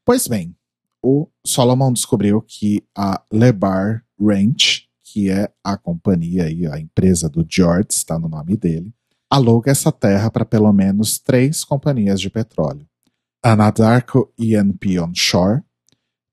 Pois 0.04 0.28
bem, 0.28 0.54
o 1.02 1.26
Solomon 1.44 1.92
descobriu 1.92 2.40
que 2.40 2.84
a 2.96 3.20
Lebar 3.32 4.04
Ranch, 4.16 4.88
que 5.02 5.28
é 5.28 5.52
a 5.64 5.76
companhia 5.76 6.44
aí, 6.44 6.68
a 6.68 6.78
empresa 6.78 7.28
do 7.28 7.44
George, 7.50 7.88
está 7.90 8.16
no 8.16 8.28
nome 8.28 8.56
dele, 8.56 8.94
aluga 9.28 9.72
essa 9.72 9.90
terra 9.90 10.30
para 10.30 10.44
pelo 10.44 10.72
menos 10.72 11.18
três 11.18 11.64
companhias 11.64 12.20
de 12.20 12.30
petróleo. 12.30 12.86
Anadarko 13.44 14.32
E&P 14.38 14.98
Onshore, 14.98 15.62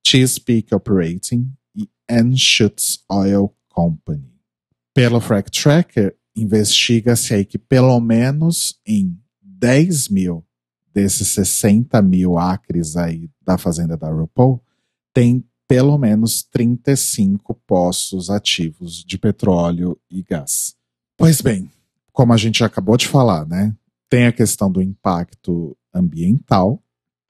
Chesapeake 0.02 0.74
Operating 0.74 1.52
e 1.76 1.90
Anschutz 2.10 3.04
Oil 3.12 3.54
Company. 3.68 4.32
Pelo 4.94 5.20
Frack 5.20 5.52
Tracker, 5.52 6.16
investiga-se 6.34 7.34
aí 7.34 7.44
que 7.44 7.58
pelo 7.58 8.00
menos 8.00 8.80
em 8.88 9.20
10 9.42 10.08
mil 10.08 10.46
desses 10.94 11.28
60 11.30 12.02
mil 12.02 12.38
acres 12.38 12.96
aí 12.96 13.30
da 13.42 13.58
fazenda 13.58 13.98
da 13.98 14.10
RuPaul, 14.10 14.64
tem 15.14 15.46
pelo 15.68 15.98
menos 15.98 16.44
35 16.44 17.54
poços 17.68 18.30
ativos 18.30 19.04
de 19.04 19.18
petróleo 19.18 20.00
e 20.10 20.24
gás. 20.24 20.78
Pois 21.18 21.42
bem, 21.42 21.70
como 22.14 22.32
a 22.32 22.38
gente 22.38 22.64
acabou 22.64 22.96
de 22.96 23.08
falar, 23.08 23.46
né? 23.46 23.76
Tem 24.10 24.28
a 24.28 24.32
questão 24.32 24.72
do 24.72 24.82
impacto 24.82 25.78
ambiental, 25.94 26.82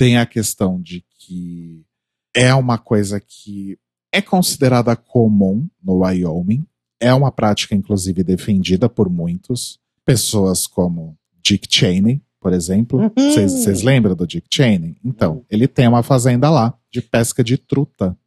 tem 0.02 0.18
a 0.18 0.26
questão 0.26 0.82
de 0.82 1.06
que 1.20 1.86
é 2.34 2.56
uma 2.56 2.80
coisa 2.80 3.20
que 3.20 3.78
é 4.12 4.20
considerada 4.20 4.96
comum 4.96 5.70
no 5.80 6.00
Wyoming, 6.00 6.66
é 7.00 7.14
uma 7.14 7.32
prática 7.32 7.76
inclusive 7.76 8.24
defendida 8.24 8.90
por 8.90 9.08
muitos, 9.08 9.80
pessoas 10.04 10.66
como 10.66 11.16
Dick 11.44 11.68
Cheney, 11.70 12.20
por 12.40 12.52
exemplo. 12.52 13.12
Vocês 13.16 13.84
lembram 13.84 14.16
do 14.16 14.26
Dick 14.26 14.48
Cheney? 14.52 14.98
Então, 15.06 15.46
ele 15.52 15.68
tem 15.68 15.88
uma 15.88 16.02
fazenda 16.02 16.50
lá 16.50 16.76
de 16.90 17.00
pesca 17.00 17.44
de 17.44 17.56
truta, 17.56 18.18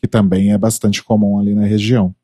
que 0.00 0.06
também 0.06 0.52
é 0.52 0.56
bastante 0.56 1.02
comum 1.02 1.36
ali 1.36 1.52
na 1.52 1.66
região. 1.66 2.14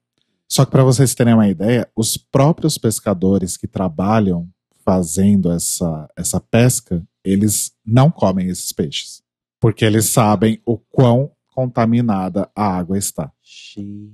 Só 0.47 0.65
que 0.65 0.71
para 0.71 0.85
vocês 0.85 1.17
terem 1.17 1.35
uma 1.35 1.49
ideia, 1.49 1.91
os 1.97 2.17
próprios 2.17 2.79
pescadores 2.79 3.57
que 3.57 3.67
trabalham 3.67 4.49
fazendo 4.85 5.51
essa, 5.51 6.09
essa 6.17 6.41
pesca, 6.41 7.03
eles 7.25 7.73
não 7.85 8.11
comem 8.11 8.49
esses 8.49 8.73
peixes. 8.73 9.23
Porque 9.61 9.85
eles 9.85 10.07
sabem 10.07 10.61
o 10.65 10.79
quão 10.79 11.31
contaminada 11.49 12.51
a 12.55 12.79
água 12.79 12.97
está. 12.97 13.31
Gente. 13.43 14.11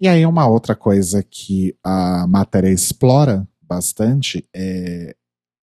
E 0.00 0.06
aí, 0.06 0.24
uma 0.24 0.46
outra 0.46 0.76
coisa 0.76 1.22
que 1.22 1.76
a 1.82 2.26
matéria 2.26 2.70
explora 2.70 3.48
bastante 3.60 4.48
é 4.54 5.16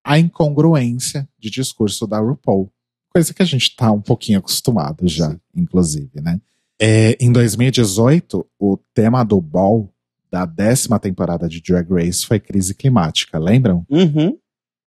a 0.03 0.17
incongruência 0.17 1.29
de 1.37 1.49
discurso 1.49 2.07
da 2.07 2.19
RuPaul 2.19 2.71
Coisa 3.13 3.31
que 3.31 3.43
a 3.43 3.45
gente 3.45 3.75
tá 3.75 3.91
um 3.91 4.01
pouquinho 4.01 4.39
acostumado 4.39 5.07
já, 5.07 5.29
Sim. 5.29 5.39
inclusive, 5.55 6.19
né? 6.19 6.41
É, 6.81 7.15
em 7.23 7.31
2018, 7.31 8.43
o 8.59 8.75
tema 8.91 9.23
do 9.23 9.39
Ball 9.39 9.92
da 10.33 10.47
décima 10.47 10.97
temporada 10.97 11.47
de 11.47 11.61
Drag 11.61 11.87
Race 11.93 12.25
foi 12.25 12.39
crise 12.39 12.73
climática, 12.73 13.37
lembram? 13.37 13.85
Uhum. 13.87 14.35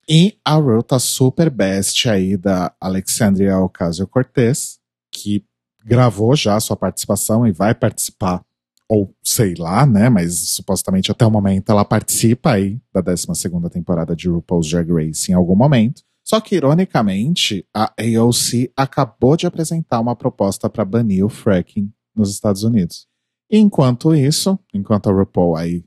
E 0.09 0.37
a 0.45 0.57
Ru 0.57 0.83
tá 0.83 0.99
super 0.99 1.49
best 1.49 2.09
aí 2.09 2.37
da 2.37 2.75
Alexandria 2.81 3.57
Ocasio-Cortez, 3.61 4.81
que 5.09 5.45
gravou 5.85 6.35
já 6.35 6.59
sua 6.59 6.77
participação 6.77 7.47
e 7.47 7.53
vai 7.53 7.77
participar, 7.77 8.43
ou 8.89 9.15
sei 9.23 9.55
lá, 9.57 9.87
né? 9.87 10.09
Mas 10.09 10.37
supostamente 10.51 11.13
até 11.13 11.25
o 11.25 11.31
momento 11.31 11.71
ela 11.71 11.85
participa 11.85 12.55
aí 12.55 12.81
da 12.93 13.01
12 13.01 13.29
temporada 13.71 14.17
de 14.17 14.29
RuPaul's 14.29 14.69
Drag 14.69 14.91
Race 14.91 15.31
em 15.31 15.35
algum 15.37 15.55
momento. 15.55 16.03
Só 16.25 16.41
que, 16.41 16.57
ironicamente, 16.57 17.65
a 17.73 17.93
AOC 17.97 18.73
acabou 18.77 19.37
de 19.37 19.47
apresentar 19.47 20.01
uma 20.01 20.17
proposta 20.17 20.69
para 20.69 20.85
banir 20.85 21.25
o 21.25 21.29
fracking 21.29 21.89
nos 22.17 22.33
Estados 22.33 22.65
Unidos. 22.65 23.07
Enquanto 23.51 24.15
isso, 24.15 24.59
enquanto 24.75 25.09
a 25.09 25.13
RuPaul 25.13 25.57
aí 25.57 25.85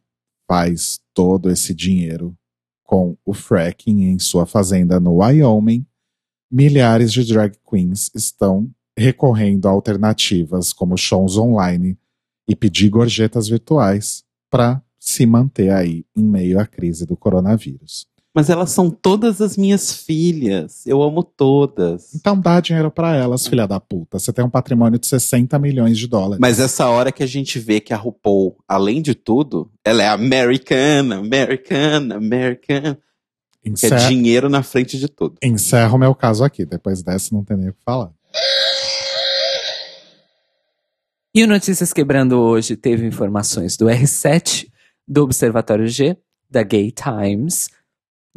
faz 0.48 1.00
todo 1.14 1.50
esse 1.50 1.74
dinheiro 1.74 2.36
com 2.84 3.18
o 3.26 3.34
fracking 3.34 4.06
em 4.06 4.18
sua 4.18 4.46
fazenda 4.46 5.00
no 5.00 5.18
Wyoming, 5.18 5.86
milhares 6.52 7.12
de 7.12 7.24
drag 7.24 7.56
queens 7.70 8.10
estão 8.16 8.72
recorrendo 8.98 9.68
a 9.68 9.72
alternativas 9.72 10.74
como 10.74 10.98
shows 10.98 11.38
online 11.38 11.98
e 12.48 12.56
pedir 12.56 12.90
gorjetas 12.90 13.48
virtuais 13.48 14.24
para 14.50 14.84
se 15.00 15.26
manter 15.26 15.72
aí 15.72 16.04
em 16.16 16.24
meio 16.24 16.60
à 16.60 16.66
crise 16.66 17.06
do 17.06 17.16
coronavírus. 17.16 18.09
Mas 18.34 18.50
elas 18.50 18.72
são 18.72 18.92
todas 18.92 19.42
as 19.42 19.58
minhas 19.58 19.92
filhas. 19.92 20.86
Eu 20.86 21.02
amo 21.02 21.24
todas. 21.24 22.14
Então 22.14 22.40
dá 22.40 22.60
dinheiro 22.60 22.92
para 22.92 23.16
elas, 23.16 23.48
filha 23.48 23.68
da 23.68 23.80
puta. 23.80 24.20
Você 24.20 24.32
tem 24.32 24.46
um 24.46 24.50
patrimônio 24.50 25.00
de 25.00 25.08
60 25.08 25.58
milhões 25.58 25.98
de 25.98 26.08
dólares. 26.08 26.40
Mas 26.40 26.60
essa 26.60 26.88
hora 26.88 27.12
que 27.12 27.24
a 27.24 27.28
gente 27.28 27.58
vê 27.58 27.80
que 27.80 27.94
a 27.94 27.98
RuPaul, 27.98 28.56
além 28.68 29.02
de 29.02 29.16
tudo, 29.16 29.72
ela 29.84 30.04
é 30.04 30.08
americana, 30.08 31.18
americana, 31.18 32.16
americana. 32.18 33.00
Encerra... 33.66 33.98
Que 33.98 34.06
é 34.06 34.08
dinheiro 34.10 34.48
na 34.48 34.62
frente 34.62 35.00
de 35.00 35.08
tudo. 35.08 35.36
Encerro 35.42 35.96
o 35.96 36.00
meu 36.00 36.14
caso 36.14 36.44
aqui. 36.44 36.66
Depois 36.66 37.02
dessa 37.02 37.34
não 37.34 37.44
tem 37.44 37.58
nem 37.58 37.70
o 37.70 37.74
que 37.74 37.84
falar. 37.84 38.12
E 41.34 41.44
o 41.44 41.48
Notícias 41.48 41.92
Quebrando 41.94 42.40
hoje 42.40 42.76
teve 42.76 43.06
informações 43.06 43.76
do 43.76 43.86
R7, 43.86 44.68
do 45.08 45.24
Observatório 45.24 45.88
G, 45.88 46.18
da 46.50 46.64
Gay 46.64 46.92
Times, 46.92 47.70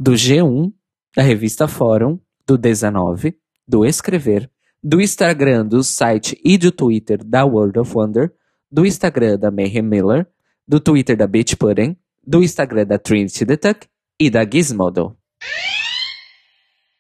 do 0.03 0.15
G1, 0.15 0.73
da 1.15 1.23
revista 1.23 1.69
Fórum, 1.69 2.19
do 2.45 2.59
19, 2.59 3.37
do 3.69 3.87
Escrever, 3.87 4.51
do 4.83 5.01
Instagram 5.01 5.65
do 5.65 5.85
site 5.85 6.37
e 6.45 6.59
do 6.59 6.73
Twitter 6.73 7.23
da 7.25 7.45
World 7.45 7.79
of 7.79 7.93
Wonder, 7.95 8.33
do 8.69 8.85
Instagram 8.85 9.39
da 9.39 9.53
Mayhem 9.53 9.83
Miller, 9.83 10.27
do 10.67 10.81
Twitter 10.81 11.17
da 11.17 11.29
Bitch 11.29 11.55
Pudding, 11.55 11.97
do 12.27 12.43
Instagram 12.43 12.85
da 12.85 12.99
Trinity 12.99 13.47
the 13.47 13.57
Tuck 13.57 13.87
e 14.19 14.29
da 14.29 14.45
Gizmodo. 14.45 15.17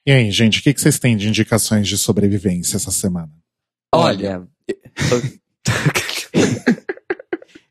E 0.06 0.12
aí, 0.12 0.30
gente, 0.30 0.60
o 0.60 0.62
que, 0.62 0.72
que 0.72 0.80
vocês 0.80 1.00
têm 1.00 1.16
de 1.16 1.26
indicações 1.26 1.88
de 1.88 1.98
sobrevivência 1.98 2.76
essa 2.76 2.92
semana? 2.92 3.32
Olha. 3.92 4.46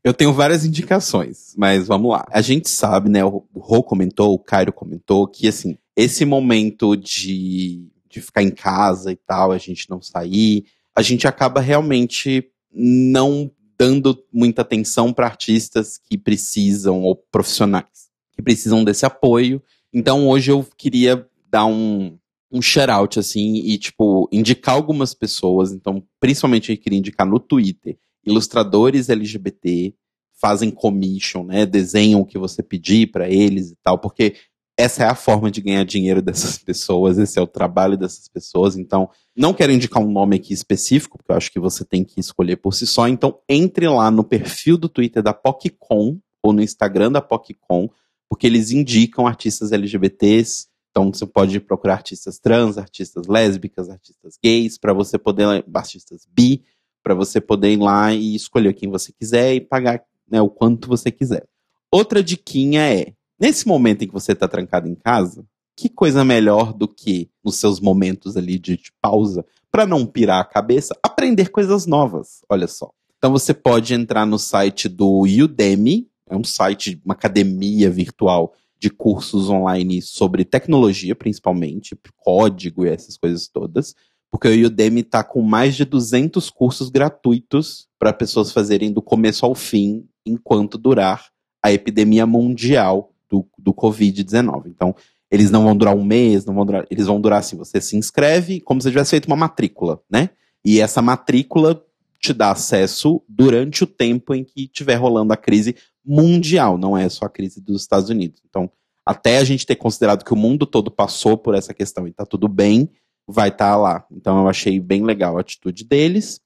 Eu 0.04 0.14
tenho 0.16 0.34
várias 0.34 0.66
indicações, 0.66 1.54
mas 1.56 1.88
vamos 1.88 2.12
lá. 2.12 2.26
A 2.32 2.42
gente 2.42 2.70
sabe, 2.70 3.08
né? 3.08 3.24
O 3.24 3.46
Rô 3.56 3.84
comentou, 3.84 4.34
o 4.34 4.40
Cairo 4.40 4.74
comentou 4.74 5.28
que, 5.28 5.48
assim, 5.48 5.78
esse 5.96 6.26
momento 6.26 6.96
de, 6.96 7.88
de 8.10 8.20
ficar 8.20 8.42
em 8.42 8.50
casa 8.50 9.12
e 9.12 9.16
tal, 9.16 9.52
a 9.52 9.60
gente 9.60 9.88
não 9.90 10.02
sair, 10.02 10.66
a 10.96 11.04
gente 11.04 11.28
acaba 11.28 11.62
realmente 11.62 12.50
não 12.74 13.52
dando 13.78 14.18
muita 14.34 14.64
atenção 14.64 15.14
para 15.14 15.28
artistas 15.28 16.00
que 16.00 16.18
precisam, 16.18 17.04
ou 17.04 17.16
profissionais, 17.16 18.10
que 18.32 18.42
precisam 18.42 18.84
desse 18.84 19.06
apoio. 19.06 19.62
Então, 19.94 20.28
hoje 20.28 20.52
eu 20.52 20.66
queria 20.78 21.28
dar 21.48 21.66
um, 21.68 22.18
um 22.52 22.60
shout-out, 22.62 23.20
assim, 23.20 23.58
e, 23.58 23.78
tipo, 23.78 24.28
indicar 24.32 24.74
algumas 24.74 25.14
pessoas. 25.14 25.72
Então, 25.72 26.04
principalmente 26.20 26.72
eu 26.72 26.78
queria 26.78 26.98
indicar 26.98 27.28
no 27.28 27.40
Twitter 27.40 28.00
ilustradores 28.26 29.10
LGBT 29.10 29.94
fazem 30.40 30.72
commission, 30.72 31.44
né? 31.44 31.66
Desenham 31.66 32.22
o 32.22 32.26
que 32.26 32.38
você 32.38 32.64
pedir 32.64 33.12
para 33.12 33.30
eles 33.30 33.72
e 33.72 33.78
tal, 33.84 34.00
porque 34.00 34.36
essa 34.78 35.04
é 35.04 35.08
a 35.08 35.16
forma 35.16 35.52
de 35.52 35.62
ganhar 35.62 35.84
dinheiro 35.84 36.22
dessas 36.22 36.58
pessoas, 36.64 37.18
esse 37.18 37.38
é 37.38 37.42
o 37.42 37.48
trabalho 37.48 37.98
dessas 37.98 38.28
pessoas. 38.28 38.76
Então, 38.76 39.10
não 39.36 39.54
quero 39.54 39.72
indicar 39.72 40.02
um 40.02 40.12
nome 40.12 40.38
aqui 40.38 40.54
específico, 40.54 41.18
porque 41.18 41.32
eu 41.32 41.38
acho 41.38 41.52
que 41.52 41.60
você 41.60 41.86
tem 41.86 42.04
que 42.04 42.20
escolher 42.20 42.56
por 42.56 42.74
si 42.74 42.88
só. 42.88 43.08
Então, 43.08 43.40
entre 43.48 43.88
lá 43.88 44.10
no 44.10 44.24
perfil 44.24 44.78
do 44.78 44.90
Twitter 44.90 45.22
da 45.22 45.34
PocCon 45.34 46.18
ou 46.42 46.54
no 46.54 46.62
Instagram 46.62 47.12
da 47.12 47.22
PocCon, 47.22 47.90
porque 48.28 48.48
eles 48.48 48.72
indicam 48.72 49.28
artistas 49.28 49.72
LGBTs 49.72 50.72
então 50.92 51.12
você 51.12 51.26
pode 51.26 51.60
procurar 51.60 51.94
artistas 51.94 52.38
trans, 52.38 52.78
artistas 52.78 53.26
lésbicas, 53.26 53.90
artistas 53.90 54.38
gays, 54.44 54.78
para 54.78 54.94
você 54.94 55.18
poder, 55.18 55.64
artistas 55.74 56.28
bi, 56.30 56.64
para 57.04 57.14
você 57.14 57.42
poder 57.42 57.74
ir 57.74 57.78
lá 57.78 58.14
e 58.14 58.36
escolher 58.36 58.74
quem 58.74 58.90
você 58.90 59.12
quiser 59.12 59.56
e 59.56 59.62
pagar 59.62 60.02
né, 60.30 60.42
o 60.42 60.50
quanto 60.50 60.88
você 60.88 61.12
quiser. 61.12 61.46
Outra 61.92 62.24
diquinha 62.24 62.82
é, 62.82 63.14
nesse 63.40 63.68
momento 63.68 64.04
em 64.04 64.08
que 64.08 64.14
você 64.14 64.32
está 64.32 64.48
trancado 64.48 64.88
em 64.88 64.96
casa, 64.96 65.46
que 65.76 65.90
coisa 65.90 66.24
melhor 66.24 66.74
do 66.74 66.88
que 66.88 67.30
nos 67.44 67.56
seus 67.56 67.80
momentos 67.80 68.38
ali 68.38 68.60
de, 68.60 68.78
de 68.78 68.92
pausa, 69.02 69.46
para 69.72 69.86
não 69.86 70.06
pirar 70.06 70.42
a 70.42 70.46
cabeça, 70.46 70.96
aprender 71.02 71.50
coisas 71.50 71.86
novas, 71.86 72.42
olha 72.50 72.68
só. 72.68 72.92
Então 73.18 73.32
você 73.32 73.54
pode 73.54 73.94
entrar 73.94 74.26
no 74.26 74.38
site 74.38 74.90
do 74.90 75.22
Udemy, 75.22 76.10
é 76.30 76.36
um 76.36 76.44
site, 76.44 77.02
uma 77.06 77.14
academia 77.14 77.90
virtual 77.90 78.54
de 78.80 78.90
cursos 78.90 79.50
online 79.50 80.02
sobre 80.02 80.44
tecnologia, 80.44 81.16
principalmente, 81.16 81.96
código 82.18 82.86
e 82.86 82.90
essas 82.90 83.16
coisas 83.16 83.48
todas, 83.48 83.96
porque 84.32 84.48
o 84.48 84.68
Udemy 84.68 85.02
está 85.02 85.24
com 85.24 85.42
mais 85.42 85.76
de 85.76 85.84
200 85.84 86.50
cursos 86.50 86.90
gratuitos 86.90 87.90
para 88.00 88.14
pessoas 88.14 88.52
fazerem 88.54 88.92
do 88.92 89.02
começo 89.02 89.46
ao 89.46 89.54
fim, 89.54 90.08
enquanto 90.26 90.78
durar 90.78 91.28
a 91.62 91.72
epidemia 91.72 92.26
mundial 92.26 93.14
do, 93.30 93.46
do 93.60 93.74
Covid-19. 93.74 94.68
Então, 94.68 94.96
eles 95.30 95.52
não 95.52 95.64
vão 95.64 95.76
durar 95.76 95.96
um 95.96 96.04
mês, 96.04 96.46
não 96.46 96.54
vão 96.54 96.66
durar, 96.66 96.86
eles 96.90 97.06
vão 97.06 97.20
durar 97.20 97.40
assim, 97.40 97.58
você 97.58 97.80
se 97.82 97.98
inscreve 97.98 98.62
como 98.62 98.82
se 98.82 98.90
tivesse 98.90 99.12
feito 99.12 99.28
uma 99.28 99.36
matrícula, 99.36 100.02
né? 100.10 100.30
E 100.64 100.80
essa 100.80 101.02
matrícula 101.02 101.84
te 102.20 102.34
dá 102.34 102.52
acesso 102.52 103.22
durante 103.28 103.84
o 103.84 103.88
tempo 103.88 104.34
em 104.34 104.44
que 104.44 104.64
estiver 104.64 104.96
rolando 104.96 105.34
a 105.34 105.38
crise 105.38 105.76
mundial, 106.06 106.78
não 106.78 106.98
é 106.98 107.10
só 107.10 107.26
a 107.26 107.30
crise 107.30 107.60
dos 107.60 107.82
Estados 107.82 108.10
Unidos. 108.10 108.42
Então, 108.48 108.70
até 109.06 109.38
a 109.38 109.44
gente 109.44 109.66
ter 109.66 109.76
considerado 109.76 110.24
que 110.24 110.34
o 110.34 110.38
mundo 110.38 110.66
todo 110.66 110.92
passou 110.92 111.38
por 111.38 111.56
essa 111.56 111.74
questão 111.74 112.08
e 112.08 112.14
tá 112.14 112.26
tudo 112.26 112.48
bem, 112.48 112.90
vai 113.28 113.50
estar 113.50 113.72
tá 113.72 113.78
lá. 113.78 114.06
Então 114.12 114.40
eu 114.40 114.48
achei 114.48 114.80
bem 114.80 115.04
legal 115.04 115.38
a 115.38 115.42
atitude 115.42 115.84
deles. 115.84 116.40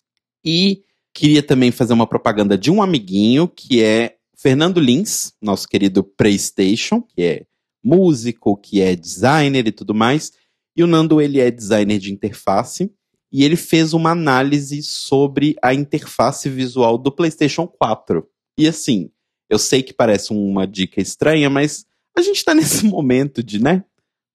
E 0.44 0.84
queria 1.14 1.42
também 1.42 1.72
fazer 1.72 1.94
uma 1.94 2.08
propaganda 2.08 2.58
de 2.58 2.70
um 2.70 2.82
amiguinho 2.82 3.48
que 3.48 3.84
é 3.84 4.16
Fernando 4.38 4.80
Lins, 4.80 5.34
nosso 5.42 5.68
querido 5.68 6.04
PlayStation, 6.04 7.02
que 7.02 7.24
é 7.24 7.46
músico, 7.84 8.58
que 8.58 8.82
é 8.82 8.96
designer 8.96 9.68
e 9.68 9.72
tudo 9.72 9.94
mais. 9.94 10.32
E 10.76 10.84
o 10.84 10.88
Nando, 10.88 11.22
ele 11.22 11.40
é 11.40 11.50
designer 11.50 12.00
de 12.00 12.12
interface 12.12 12.92
e 13.32 13.44
ele 13.44 13.56
fez 13.56 13.94
uma 13.94 14.12
análise 14.12 14.82
sobre 14.84 15.56
a 15.62 15.74
interface 15.74 16.50
visual 16.50 16.98
do 16.98 17.12
PlayStation 17.12 17.68
4. 17.68 18.28
E 18.58 18.68
assim, 18.68 19.10
eu 19.50 19.60
sei 19.60 19.84
que 19.84 19.94
parece 19.94 20.34
uma 20.34 20.68
dica 20.68 21.02
estranha, 21.02 21.50
mas 21.50 21.86
a 22.18 22.22
gente 22.22 22.44
tá 22.44 22.54
nesse 22.56 22.86
momento 22.86 23.44
de, 23.44 23.62
né? 23.62 23.84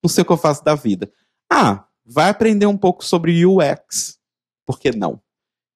Não 0.03 0.09
sei 0.09 0.23
o 0.23 0.25
que 0.25 0.31
eu 0.31 0.37
faço 0.37 0.63
da 0.63 0.75
vida. 0.75 1.11
Ah, 1.51 1.85
vai 2.05 2.29
aprender 2.29 2.65
um 2.65 2.77
pouco 2.77 3.03
sobre 3.03 3.45
UX. 3.45 4.19
Por 4.65 4.79
que 4.79 4.91
não? 4.91 5.21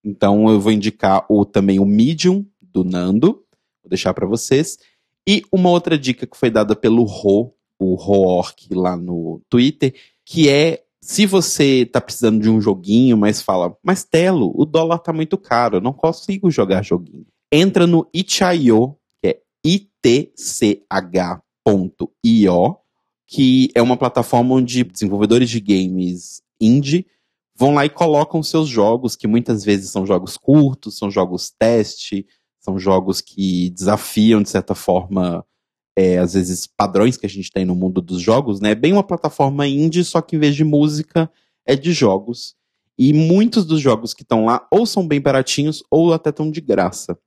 Então 0.03 0.49
eu 0.49 0.60
vou 0.60 0.72
indicar 0.72 1.26
o, 1.30 1.45
também 1.45 1.80
o 1.80 1.85
Medium 1.85 2.45
do 2.61 2.84
Nando. 2.84 3.43
Vou 3.84 3.89
deixar 3.89 4.14
para 4.14 4.27
vocês. 4.27 4.77
E 5.27 5.43
uma 5.52 5.69
outra 5.69 5.97
dica 5.97 6.27
que 6.27 6.38
foi 6.38 6.52
dada 6.52 6.76
pelo 6.76 7.03
Ro, 7.03 7.53
o 7.80 7.95
Roork 7.95 8.73
lá 8.73 8.95
no 8.95 9.41
Twitter, 9.49 9.95
que 10.23 10.49
é 10.49 10.84
se 11.02 11.26
você 11.26 11.85
tá 11.85 12.02
precisando 12.02 12.41
de 12.41 12.49
um 12.49 12.60
joguinho, 12.60 13.15
mas 13.15 13.41
fala, 13.41 13.77
mas 13.84 14.03
Telo, 14.03 14.52
o 14.56 14.65
dólar 14.65 14.97
tá 14.99 15.14
muito 15.14 15.38
caro, 15.38 15.77
eu 15.77 15.81
não 15.81 15.93
consigo 15.93 16.49
jogar 16.49 16.84
joguinho. 16.84 17.27
Entra 17.52 17.85
no 17.85 18.10
itch.io, 18.11 18.97
que 19.22 19.30
é 19.30 19.39
itch.io, 19.64 20.27
que 23.27 23.69
é 23.73 23.81
uma 23.81 23.97
plataforma 23.97 24.56
onde 24.56 24.84
desenvolvedores 24.84 25.49
de 25.49 25.60
games 25.60 26.41
indie 26.60 27.06
vão 27.57 27.73
lá 27.73 27.85
e 27.85 27.89
colocam 27.89 28.43
seus 28.43 28.68
jogos, 28.68 29.15
que 29.15 29.27
muitas 29.27 29.64
vezes 29.64 29.89
são 29.89 30.06
jogos 30.06 30.38
curtos, 30.38 30.97
são 30.97 31.10
jogos 31.10 31.52
teste, 31.57 32.26
são 32.60 32.77
jogos 32.77 33.22
que 33.22 33.69
desafiam, 33.69 34.41
de 34.41 34.49
certa 34.49 34.76
forma, 34.76 35.45
é, 35.95 36.18
às 36.18 36.34
vezes, 36.34 36.68
padrões 36.68 37.15
que 37.15 37.26
a 37.26 37.30
gente 37.30 37.52
tem 37.52 37.64
no 37.64 37.76
mundo 37.76 38.02
dos 38.02 38.22
jogos, 38.22 38.60
né? 38.60 38.72
É 38.72 38.76
bem 38.76 38.91
uma 38.91 39.03
plataforma 39.03 39.68
indie, 39.68 40.03
só 40.03 40.22
que 40.22 40.35
em 40.35 40.39
vez 40.39 40.56
de 40.56 40.64
música, 40.64 41.31
é 41.65 41.76
de 41.76 41.93
jogos. 41.93 42.56
E 42.97 43.14
muitos 43.14 43.65
dos 43.65 43.80
jogos 43.80 44.14
que 44.14 44.23
estão 44.23 44.45
lá 44.45 44.68
ou 44.72 44.85
são 44.85 45.07
bem 45.07 45.22
baratinhos 45.22 45.84
ou 45.89 46.14
até 46.14 46.30
estão 46.30 46.49
de 46.49 46.61
graça. 46.61 47.18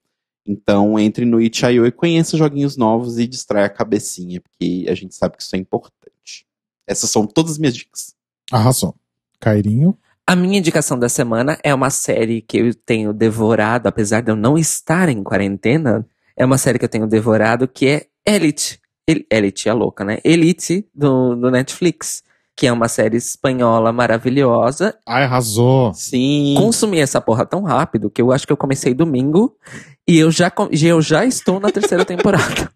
Então 0.51 0.99
entre 0.99 1.27
no 1.27 1.39
itch.io 1.41 1.87
e 1.87 1.93
conheça 1.93 2.37
joguinhos 2.39 2.77
novos 2.77 3.19
e 3.19 3.27
distraia 3.27 3.67
a 3.67 3.71
cabecinha, 3.71 4.41
porque 4.41 4.87
a 4.89 4.95
gente 4.95 5.15
sabe 5.15 5.37
que 5.37 5.43
isso 5.43 5.55
é 5.55 5.59
importante. 5.59 6.47
Essas 6.87 7.11
são 7.11 7.27
todas 7.27 7.53
as 7.53 7.59
minhas 7.59 7.77
dicas. 7.77 8.15
Arrasou. 8.51 8.95
Cairinho? 9.39 9.97
A 10.27 10.35
minha 10.35 10.59
indicação 10.59 10.99
da 10.99 11.09
semana 11.09 11.59
é 11.63 11.75
uma 11.75 11.91
série 11.91 12.41
que 12.41 12.59
eu 12.59 12.75
tenho 12.75 13.13
devorado, 13.13 13.89
apesar 13.89 14.23
de 14.23 14.31
eu 14.31 14.37
não 14.37 14.57
estar 14.59 15.09
em 15.09 15.23
quarentena. 15.23 16.07
É 16.37 16.45
uma 16.45 16.57
série 16.59 16.79
que 16.79 16.85
eu 16.85 16.89
tenho 16.89 17.07
devorado 17.07 17.69
que 17.69 17.87
é 17.87 18.07
Elite. 18.27 18.81
El- 19.07 19.25
Elite, 19.31 19.69
é 19.69 19.73
louca, 19.73 20.05
né? 20.05 20.19
Elite 20.25 20.87
do, 20.95 21.35
do 21.35 21.51
Netflix. 21.51 22.23
Que 22.59 22.67
é 22.67 22.73
uma 22.73 22.89
série 22.89 23.17
espanhola 23.17 23.93
maravilhosa. 23.93 24.99
Ai, 25.07 25.23
arrasou. 25.23 25.95
Sim. 25.95 26.57
Consumi 26.59 26.99
essa 26.99 27.21
porra 27.21 27.47
tão 27.47 27.63
rápido 27.63 28.11
que 28.11 28.21
eu 28.21 28.33
acho 28.33 28.45
que 28.45 28.53
eu 28.53 28.57
comecei 28.57 28.93
domingo 28.93 29.57
e 30.09 30.19
eu 30.19 30.29
já, 30.29 30.51
com- 30.51 30.69
eu 30.73 31.01
já 31.01 31.25
estou 31.25 31.61
na 31.61 31.71
terceira 31.71 32.03
temporada. 32.05 32.69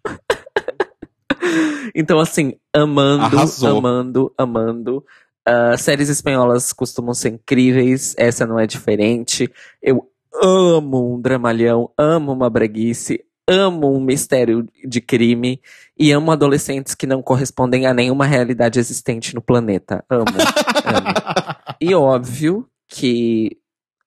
então, 1.93 2.17
assim, 2.19 2.53
amando, 2.73 3.23
Arrasou. 3.25 3.77
amando, 3.79 4.33
amando. 4.37 5.03
Ah, 5.45 5.75
séries 5.77 6.07
espanholas 6.07 6.71
costumam 6.71 7.13
ser 7.13 7.33
incríveis, 7.33 8.15
essa 8.17 8.45
não 8.45 8.57
é 8.57 8.65
diferente. 8.65 9.51
Eu 9.81 10.07
amo 10.41 11.13
um 11.15 11.19
dramalhão, 11.21 11.91
amo 11.97 12.31
uma 12.31 12.49
breguice, 12.49 13.19
amo 13.49 13.93
um 13.95 13.99
mistério 14.01 14.67
de 14.85 15.01
crime 15.01 15.59
e 15.97 16.11
amo 16.11 16.31
adolescentes 16.31 16.95
que 16.95 17.05
não 17.07 17.21
correspondem 17.21 17.85
a 17.85 17.93
nenhuma 17.93 18.25
realidade 18.25 18.79
existente 18.79 19.35
no 19.35 19.41
planeta. 19.41 20.03
Amo, 20.09 20.25
amo. 20.85 21.75
E 21.79 21.93
óbvio 21.93 22.67
que 22.87 23.57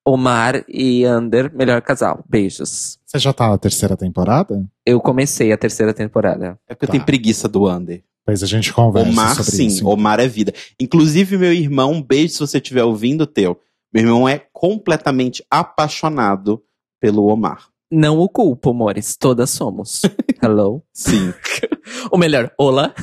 Omar 0.05 0.65
e 0.69 1.05
Ander, 1.05 1.53
melhor 1.55 1.83
casal. 1.83 2.25
Beijos. 2.29 2.99
Você 3.05 3.19
já 3.19 3.33
tá 3.33 3.49
na 3.49 3.59
terceira 3.59 3.97
temporada? 3.97 4.65
Eu 4.85 5.01
comecei 5.01 5.53
a 5.53 5.59
terceira 5.59 5.93
temporada. 5.93 6.59
É 6.69 6.75
porque 6.75 6.85
eu 6.85 6.89
Tá. 6.89 6.93
tenho 6.93 7.05
preguiça 7.05 7.49
do 7.49 7.69
Under. 7.69 8.03
Pois 8.25 8.43
a 8.43 8.47
gente 8.47 8.73
conversa 8.73 9.11
Omar, 9.11 9.35
sobre 9.37 9.51
sim. 9.53 9.67
isso. 9.67 9.87
Omar 9.87 10.19
é 10.19 10.27
vida. 10.27 10.53
Inclusive, 10.81 11.37
meu 11.39 11.53
irmão, 11.53 11.93
um 11.93 12.03
beijo 12.03 12.35
se 12.35 12.41
você 12.41 12.59
estiver 12.59 12.83
ouvindo 12.85 13.23
o 13.23 13.27
teu. 13.27 13.61
Meu 13.93 14.03
irmão 14.05 14.29
é 14.29 14.43
completamente 14.53 15.45
apaixonado 15.51 16.63
pelo 17.01 17.27
Omar. 17.27 17.69
Não 17.91 18.19
o 18.19 18.29
culpo, 18.29 18.71
amores. 18.71 19.17
Todas 19.17 19.51
somos. 19.51 20.03
Hello. 20.43 20.83
Sim. 20.93 21.33
Ou 22.11 22.19
melhor, 22.19 22.53
olá. 22.59 22.95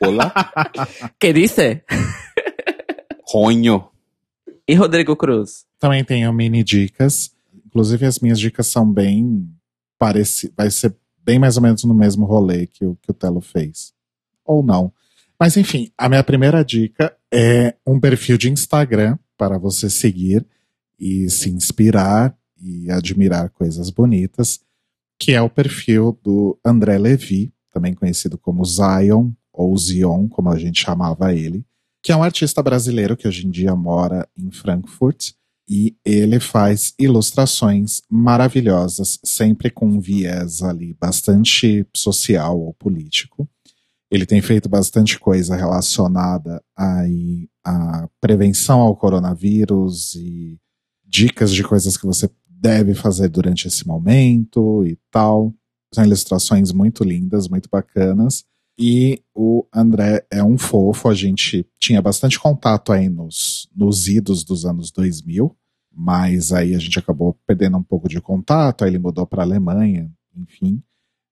Olá, 0.00 0.32
Que 1.18 1.32
dice? 1.32 1.82
conho. 3.24 3.88
E 4.66 4.74
Rodrigo 4.74 5.16
Cruz? 5.16 5.66
Também 5.78 6.04
tenho 6.04 6.32
mini 6.32 6.62
dicas. 6.62 7.30
Inclusive, 7.66 8.06
as 8.06 8.20
minhas 8.20 8.38
dicas 8.38 8.68
são 8.68 8.90
bem 8.90 9.48
parecidas. 9.98 10.54
Vai 10.56 10.70
ser 10.70 10.96
bem 11.24 11.38
mais 11.38 11.56
ou 11.56 11.62
menos 11.62 11.82
no 11.84 11.94
mesmo 11.94 12.24
rolê 12.24 12.66
que 12.66 12.84
o, 12.84 12.96
que 13.02 13.10
o 13.10 13.14
Telo 13.14 13.40
fez. 13.40 13.92
Ou 14.44 14.62
não. 14.62 14.92
Mas 15.38 15.56
enfim, 15.56 15.90
a 15.98 16.08
minha 16.08 16.22
primeira 16.24 16.64
dica 16.64 17.14
é 17.32 17.74
um 17.86 17.98
perfil 18.00 18.38
de 18.38 18.50
Instagram 18.50 19.18
para 19.36 19.58
você 19.58 19.90
seguir 19.90 20.46
e 20.98 21.28
se 21.28 21.50
inspirar 21.50 22.36
e 22.60 22.90
admirar 22.90 23.50
coisas 23.50 23.90
bonitas, 23.90 24.60
que 25.18 25.32
é 25.32 25.42
o 25.42 25.50
perfil 25.50 26.18
do 26.22 26.58
André 26.64 26.98
Levi, 26.98 27.52
também 27.72 27.94
conhecido 27.94 28.38
como 28.38 28.64
Zion, 28.64 29.32
ou 29.52 29.76
Zion, 29.76 30.28
como 30.28 30.48
a 30.50 30.58
gente 30.58 30.80
chamava 30.80 31.34
ele, 31.34 31.64
que 32.02 32.12
é 32.12 32.16
um 32.16 32.22
artista 32.22 32.62
brasileiro 32.62 33.16
que 33.16 33.26
hoje 33.26 33.46
em 33.46 33.50
dia 33.50 33.74
mora 33.74 34.28
em 34.36 34.50
Frankfurt 34.50 35.32
e 35.68 35.96
ele 36.04 36.40
faz 36.40 36.94
ilustrações 36.98 38.00
maravilhosas, 38.08 39.18
sempre 39.22 39.70
com 39.70 39.86
um 39.86 40.00
viés 40.00 40.62
ali 40.62 40.94
bastante 40.98 41.86
social 41.94 42.58
ou 42.58 42.72
político. 42.72 43.48
Ele 44.10 44.24
tem 44.24 44.40
feito 44.40 44.68
bastante 44.68 45.18
coisa 45.18 45.54
relacionada 45.54 46.62
aí 46.74 47.50
à 47.62 48.08
prevenção 48.20 48.80
ao 48.80 48.96
coronavírus 48.96 50.14
e 50.14 50.58
dicas 51.04 51.52
de 51.52 51.62
coisas 51.62 51.96
que 51.96 52.06
você 52.06 52.30
deve 52.60 52.94
fazer 52.94 53.28
durante 53.28 53.68
esse 53.68 53.86
momento 53.86 54.84
e 54.86 54.98
tal. 55.10 55.54
São 55.94 56.04
ilustrações 56.04 56.72
muito 56.72 57.04
lindas, 57.04 57.48
muito 57.48 57.68
bacanas. 57.70 58.44
E 58.78 59.22
o 59.34 59.66
André 59.74 60.24
é 60.30 60.42
um 60.42 60.56
fofo, 60.56 61.08
a 61.08 61.14
gente 61.14 61.66
tinha 61.80 62.00
bastante 62.00 62.38
contato 62.38 62.92
aí 62.92 63.08
nos, 63.08 63.68
nos 63.74 64.06
idos 64.06 64.44
dos 64.44 64.64
anos 64.64 64.92
2000, 64.92 65.56
mas 65.92 66.52
aí 66.52 66.76
a 66.76 66.78
gente 66.78 66.96
acabou 66.96 67.36
perdendo 67.44 67.76
um 67.76 67.82
pouco 67.82 68.08
de 68.08 68.20
contato, 68.20 68.84
aí 68.84 68.90
ele 68.90 69.00
mudou 69.00 69.26
para 69.26 69.42
Alemanha, 69.42 70.08
enfim. 70.36 70.80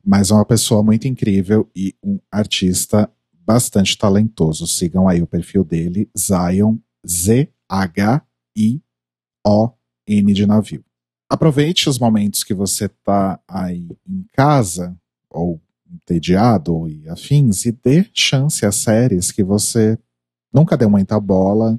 Mas 0.04 0.32
é 0.32 0.34
uma 0.34 0.44
pessoa 0.44 0.82
muito 0.82 1.06
incrível 1.06 1.70
e 1.74 1.94
um 2.02 2.18
artista 2.32 3.08
bastante 3.32 3.96
talentoso. 3.96 4.66
Sigam 4.66 5.06
aí 5.06 5.22
o 5.22 5.26
perfil 5.26 5.62
dele, 5.62 6.10
Zion, 6.18 6.78
Z-H-I-O-N 7.06 7.52
de 10.32 10.46
navio. 10.46 10.85
Aproveite 11.28 11.88
os 11.88 11.98
momentos 11.98 12.44
que 12.44 12.54
você 12.54 12.88
tá 12.88 13.40
aí 13.48 13.88
em 14.08 14.24
casa, 14.32 14.96
ou 15.28 15.60
entediado 15.92 16.88
e 16.88 17.08
afins, 17.08 17.64
e 17.64 17.72
dê 17.72 18.06
chance 18.12 18.64
a 18.64 18.70
séries 18.72 19.32
que 19.32 19.42
você 19.42 19.98
nunca 20.52 20.76
deu 20.76 20.88
muita 20.88 21.18
bola, 21.18 21.78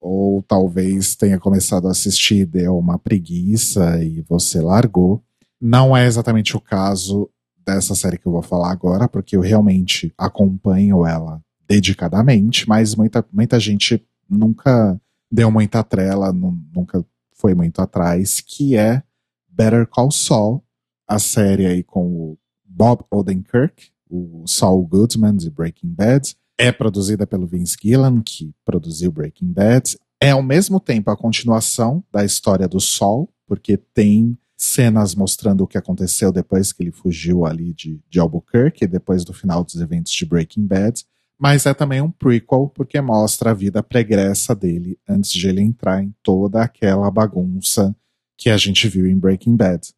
ou 0.00 0.42
talvez 0.42 1.14
tenha 1.14 1.38
começado 1.38 1.86
a 1.86 1.90
assistir 1.90 2.46
deu 2.46 2.76
uma 2.76 2.98
preguiça 2.98 4.02
e 4.02 4.22
você 4.22 4.60
largou. 4.60 5.22
Não 5.60 5.96
é 5.96 6.06
exatamente 6.06 6.56
o 6.56 6.60
caso 6.60 7.28
dessa 7.64 7.94
série 7.94 8.18
que 8.18 8.26
eu 8.26 8.32
vou 8.32 8.42
falar 8.42 8.72
agora, 8.72 9.08
porque 9.08 9.36
eu 9.36 9.40
realmente 9.40 10.12
acompanho 10.18 11.06
ela 11.06 11.40
dedicadamente, 11.68 12.68
mas 12.68 12.94
muita, 12.96 13.24
muita 13.32 13.60
gente 13.60 14.02
nunca 14.28 15.00
deu 15.30 15.50
muita 15.50 15.84
trela, 15.84 16.32
nu- 16.32 16.58
nunca 16.74 17.04
foi 17.40 17.54
muito 17.54 17.80
atrás, 17.80 18.40
que 18.40 18.76
é 18.76 19.02
Better 19.48 19.86
Call 19.86 20.10
Saul, 20.10 20.62
a 21.08 21.18
série 21.18 21.66
aí 21.66 21.82
com 21.82 22.06
o 22.06 22.38
Bob 22.64 23.02
Odenkirk, 23.10 23.90
o 24.08 24.44
Saul 24.46 24.86
Goodman 24.86 25.36
de 25.36 25.50
Breaking 25.50 25.92
Bad. 25.92 26.36
É 26.58 26.70
produzida 26.70 27.26
pelo 27.26 27.46
Vince 27.46 27.76
Gillan, 27.80 28.20
que 28.20 28.54
produziu 28.64 29.10
Breaking 29.10 29.52
Bad. 29.52 29.98
É 30.20 30.30
ao 30.30 30.42
mesmo 30.42 30.78
tempo 30.78 31.10
a 31.10 31.16
continuação 31.16 32.04
da 32.12 32.24
história 32.24 32.68
do 32.68 32.78
Saul, 32.78 33.32
porque 33.46 33.78
tem 33.78 34.36
cenas 34.56 35.14
mostrando 35.14 35.64
o 35.64 35.66
que 35.66 35.78
aconteceu 35.78 36.30
depois 36.30 36.70
que 36.70 36.82
ele 36.82 36.92
fugiu 36.92 37.46
ali 37.46 37.72
de, 37.72 37.98
de 38.10 38.20
Albuquerque, 38.20 38.86
depois 38.86 39.24
do 39.24 39.32
final 39.32 39.64
dos 39.64 39.76
eventos 39.76 40.12
de 40.12 40.26
Breaking 40.26 40.66
Bad. 40.66 41.02
Mas 41.40 41.64
é 41.64 41.72
também 41.72 42.02
um 42.02 42.10
prequel, 42.10 42.70
porque 42.74 43.00
mostra 43.00 43.52
a 43.52 43.54
vida 43.54 43.82
pregressa 43.82 44.54
dele 44.54 44.98
antes 45.08 45.32
de 45.32 45.48
ele 45.48 45.62
entrar 45.62 46.02
em 46.02 46.14
toda 46.22 46.62
aquela 46.62 47.10
bagunça 47.10 47.96
que 48.36 48.50
a 48.50 48.58
gente 48.58 48.86
viu 48.88 49.06
em 49.06 49.18
Breaking 49.18 49.56
Bad. 49.56 49.88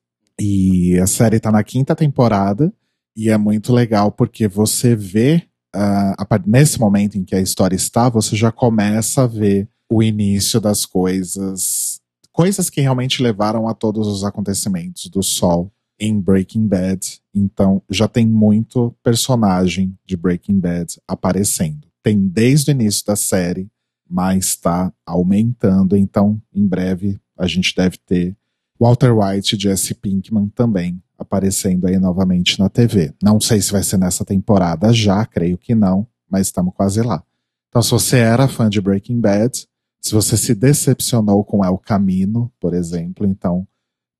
E 0.41 0.97
a 1.01 1.07
série 1.09 1.41
tá 1.41 1.51
na 1.51 1.65
quinta 1.65 1.97
temporada 1.97 2.73
e 3.17 3.29
é 3.29 3.37
muito 3.37 3.73
legal 3.73 4.13
porque 4.13 4.47
você 4.47 4.95
vê, 4.95 5.43
ah, 5.75 6.15
a 6.17 6.39
nesse 6.47 6.79
momento 6.79 7.19
em 7.19 7.25
que 7.25 7.35
a 7.35 7.41
história 7.41 7.75
está, 7.75 8.09
você 8.09 8.37
já 8.37 8.53
começa 8.53 9.25
a 9.25 9.27
ver 9.27 9.69
o 9.91 10.01
início 10.01 10.61
das 10.61 10.87
coisas, 10.87 12.01
coisas 12.31 12.71
que 12.71 12.81
realmente 12.81 13.21
levaram 13.21 13.67
a 13.67 13.75
todos 13.75 14.07
os 14.07 14.23
acontecimentos 14.23 15.09
do 15.09 15.25
Sol 15.25 15.73
em 15.99 16.21
Breaking 16.21 16.67
Bad. 16.67 17.21
Então 17.35 17.83
já 17.91 18.09
tem 18.09 18.27
muito 18.27 18.95
personagem 19.03 19.97
de 20.05 20.17
Breaking 20.17 20.59
Bad 20.59 21.01
aparecendo. 21.07 21.87
Tem 22.03 22.19
desde 22.27 22.71
o 22.71 22.73
início 22.73 23.07
da 23.07 23.17
série, 23.17 23.71
mas 24.09 24.47
está 24.47 24.93
aumentando. 25.07 25.97
Então, 25.97 26.41
em 26.53 26.67
breve, 26.67 27.21
a 27.39 27.47
gente 27.47 27.75
deve 27.75 27.97
ter 27.99 28.37
Walter 28.79 29.13
White 29.17 29.55
e 29.55 29.59
Jesse 29.59 29.95
Pinkman 29.95 30.49
também 30.49 31.01
aparecendo 31.17 31.87
aí 31.87 31.99
novamente 31.99 32.59
na 32.59 32.69
TV. 32.69 33.15
Não 33.23 33.41
sei 33.41 33.63
se 33.63 33.73
vai 33.73 33.83
ser 33.83 33.97
nessa 33.97 34.25
temporada 34.25 34.93
já, 34.93 35.25
creio 35.25 35.57
que 35.57 35.75
não, 35.75 36.07
mas 36.29 36.49
estamos 36.49 36.75
quase 36.75 37.01
lá. 37.01 37.23
Então, 37.69 37.81
se 37.81 37.91
você 37.91 38.19
era 38.19 38.49
fã 38.49 38.69
de 38.69 38.81
Breaking 38.81 39.21
Bad, 39.21 39.67
se 40.01 40.13
você 40.13 40.37
se 40.37 40.55
decepcionou 40.55 41.45
com 41.45 41.65
El 41.65 41.79
Camino, 41.79 42.53
por 42.61 42.75
exemplo, 42.75 43.25
então 43.25 43.67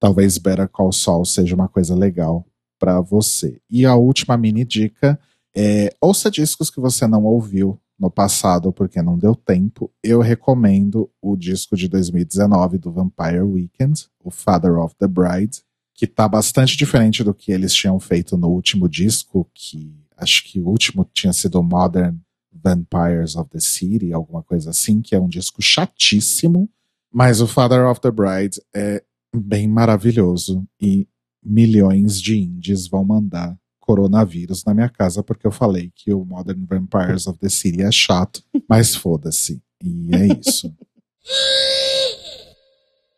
talvez 0.03 0.37
Better 0.37 0.69
Call 0.69 0.91
Saul 0.91 1.25
seja 1.25 1.55
uma 1.55 1.69
coisa 1.69 1.95
legal 1.95 2.45
para 2.77 3.01
você. 3.01 3.61
E 3.71 3.87
a 3.87 3.95
última 3.95 4.37
mini 4.37 4.65
dica 4.65 5.17
é 5.55 5.95
ouça 6.01 6.29
discos 6.29 6.69
que 6.71 6.81
você 6.81 7.07
não 7.07 7.23
ouviu 7.23 7.81
no 7.97 8.11
passado 8.11 8.73
porque 8.73 9.01
não 9.01 9.17
deu 9.17 9.37
tempo. 9.37 9.93
Eu 10.03 10.21
recomendo 10.21 11.09
o 11.23 11.37
disco 11.37 11.77
de 11.77 11.87
2019 11.87 12.79
do 12.79 12.91
Vampire 12.91 13.43
Weekend, 13.43 14.09
o 14.25 14.29
Father 14.29 14.77
of 14.77 14.93
the 14.99 15.07
Bride, 15.07 15.63
que 15.95 16.09
tá 16.09 16.27
bastante 16.27 16.77
diferente 16.77 17.23
do 17.23 17.33
que 17.33 17.53
eles 17.53 17.73
tinham 17.73 18.01
feito 18.01 18.37
no 18.37 18.49
último 18.49 18.89
disco, 18.89 19.49
que 19.55 19.95
acho 20.17 20.43
que 20.43 20.59
o 20.59 20.67
último 20.67 21.09
tinha 21.15 21.33
sido 21.33 21.63
Modern 21.63 22.17
Vampires 22.53 23.37
of 23.37 23.49
the 23.51 23.61
City, 23.61 24.13
alguma 24.13 24.43
coisa 24.43 24.71
assim, 24.71 25.01
que 25.01 25.15
é 25.15 25.21
um 25.21 25.29
disco 25.29 25.63
chatíssimo. 25.63 26.69
Mas 27.09 27.41
o 27.41 27.47
Father 27.47 27.87
of 27.87 28.01
the 28.01 28.11
Bride 28.11 28.61
é 28.75 29.05
bem 29.35 29.69
maravilhoso 29.69 30.67
e 30.81 31.07
milhões 31.43 32.21
de 32.21 32.39
indies 32.39 32.87
vão 32.87 33.05
mandar 33.05 33.57
coronavírus 33.81 34.65
na 34.65 34.73
minha 34.73 34.89
casa 34.89 35.23
porque 35.23 35.47
eu 35.47 35.51
falei 35.51 35.91
que 35.95 36.15
o 36.15 36.25
Modern 36.25 36.65
Vampires 36.65 37.27
of 37.27 37.39
the 37.39 37.49
City 37.49 37.83
é 37.83 37.91
chato, 37.91 38.43
mas 38.69 38.95
foda-se. 38.95 39.61
E 39.83 40.15
é 40.15 40.39
isso. 40.39 40.73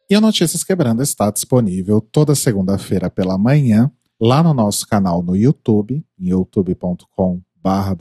E 0.08 0.16
o 0.16 0.20
Notícias 0.20 0.64
Quebrando 0.64 1.02
está 1.02 1.30
disponível 1.30 2.00
toda 2.00 2.34
segunda-feira 2.34 3.10
pela 3.10 3.36
manhã 3.36 3.90
lá 4.20 4.42
no 4.42 4.54
nosso 4.54 4.86
canal 4.86 5.22
no 5.22 5.36
YouTube, 5.36 6.04
em 6.18 6.28
youtube.com 6.28 7.40
barra 7.62 7.96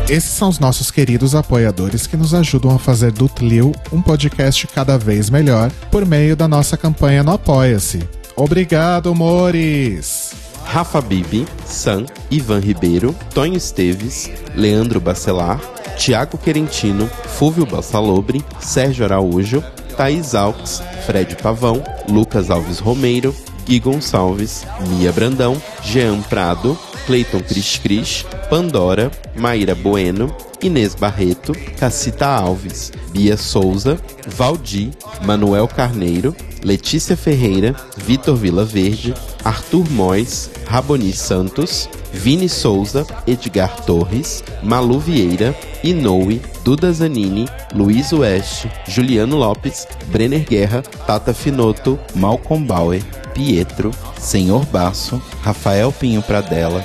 Esses 0.08 0.30
são 0.30 0.48
os 0.48 0.58
nossos 0.58 0.90
queridos 0.90 1.34
apoiadores 1.34 2.06
que 2.06 2.16
nos 2.16 2.32
ajudam 2.32 2.74
a 2.74 2.78
fazer 2.78 3.12
do 3.12 3.28
Tlio 3.28 3.72
um 3.92 4.00
podcast 4.00 4.66
cada 4.68 4.96
vez 4.96 5.28
melhor 5.28 5.70
por 5.90 6.06
meio 6.06 6.34
da 6.34 6.48
nossa 6.48 6.78
campanha 6.78 7.22
no 7.22 7.32
Apoia-se. 7.32 8.02
Obrigado, 8.34 9.14
Mores! 9.14 10.32
Rafa 10.64 11.02
Bibi, 11.02 11.46
Sam, 11.66 12.06
Ivan 12.30 12.60
Ribeiro, 12.60 13.14
Tonho 13.34 13.56
Esteves, 13.56 14.30
Leandro 14.54 14.98
Bacelar, 14.98 15.60
Tiago 15.98 16.38
Querentino, 16.38 17.06
Fúvio 17.36 17.66
Bassalobre, 17.66 18.42
Sérgio 18.60 19.04
Araújo, 19.04 19.62
Thaís 19.94 20.34
Alves, 20.34 20.82
Fred 21.04 21.36
Pavão, 21.36 21.82
Lucas 22.08 22.50
Alves 22.50 22.78
Romeiro, 22.78 23.34
Gui 23.66 23.78
Gonçalves, 23.78 24.66
Mia 24.88 25.12
Brandão, 25.12 25.60
Jean 25.82 26.22
Prado, 26.22 26.78
Cleiton 27.08 27.40
Cris 27.40 27.78
Cris, 27.78 28.26
Pandora, 28.50 29.10
Maíra 29.34 29.74
Bueno, 29.74 30.30
Inês 30.62 30.94
Barreto, 30.94 31.54
Cacita 31.78 32.26
Alves, 32.26 32.92
Bia 33.12 33.34
Souza, 33.34 33.96
Valdi, 34.26 34.90
Manuel 35.24 35.66
Carneiro, 35.68 36.36
Letícia 36.62 37.16
Ferreira, 37.16 37.74
Vitor 37.96 38.36
Vila 38.36 38.62
Verde, 38.62 39.14
Arthur 39.42 39.90
Mois, 39.90 40.50
Raboni 40.66 41.10
Santos, 41.14 41.88
Vini 42.12 42.46
Souza, 42.46 43.06
Edgar 43.26 43.86
Torres, 43.86 44.44
Malu 44.62 44.98
Vieira, 44.98 45.54
Inoue, 45.82 46.42
Duda 46.62 46.92
Zanini, 46.92 47.48
Luiz 47.74 48.12
Oeste, 48.12 48.70
Juliano 48.86 49.38
Lopes, 49.38 49.88
Brenner 50.12 50.44
Guerra, 50.44 50.82
Tata 50.82 51.32
Finoto, 51.32 51.98
Malcolm 52.14 52.66
Bauer, 52.66 53.02
Pietro, 53.32 53.92
Senhor 54.18 54.66
Basso, 54.66 55.22
Rafael 55.44 55.92
Pinho 55.92 56.20
Pradella, 56.22 56.84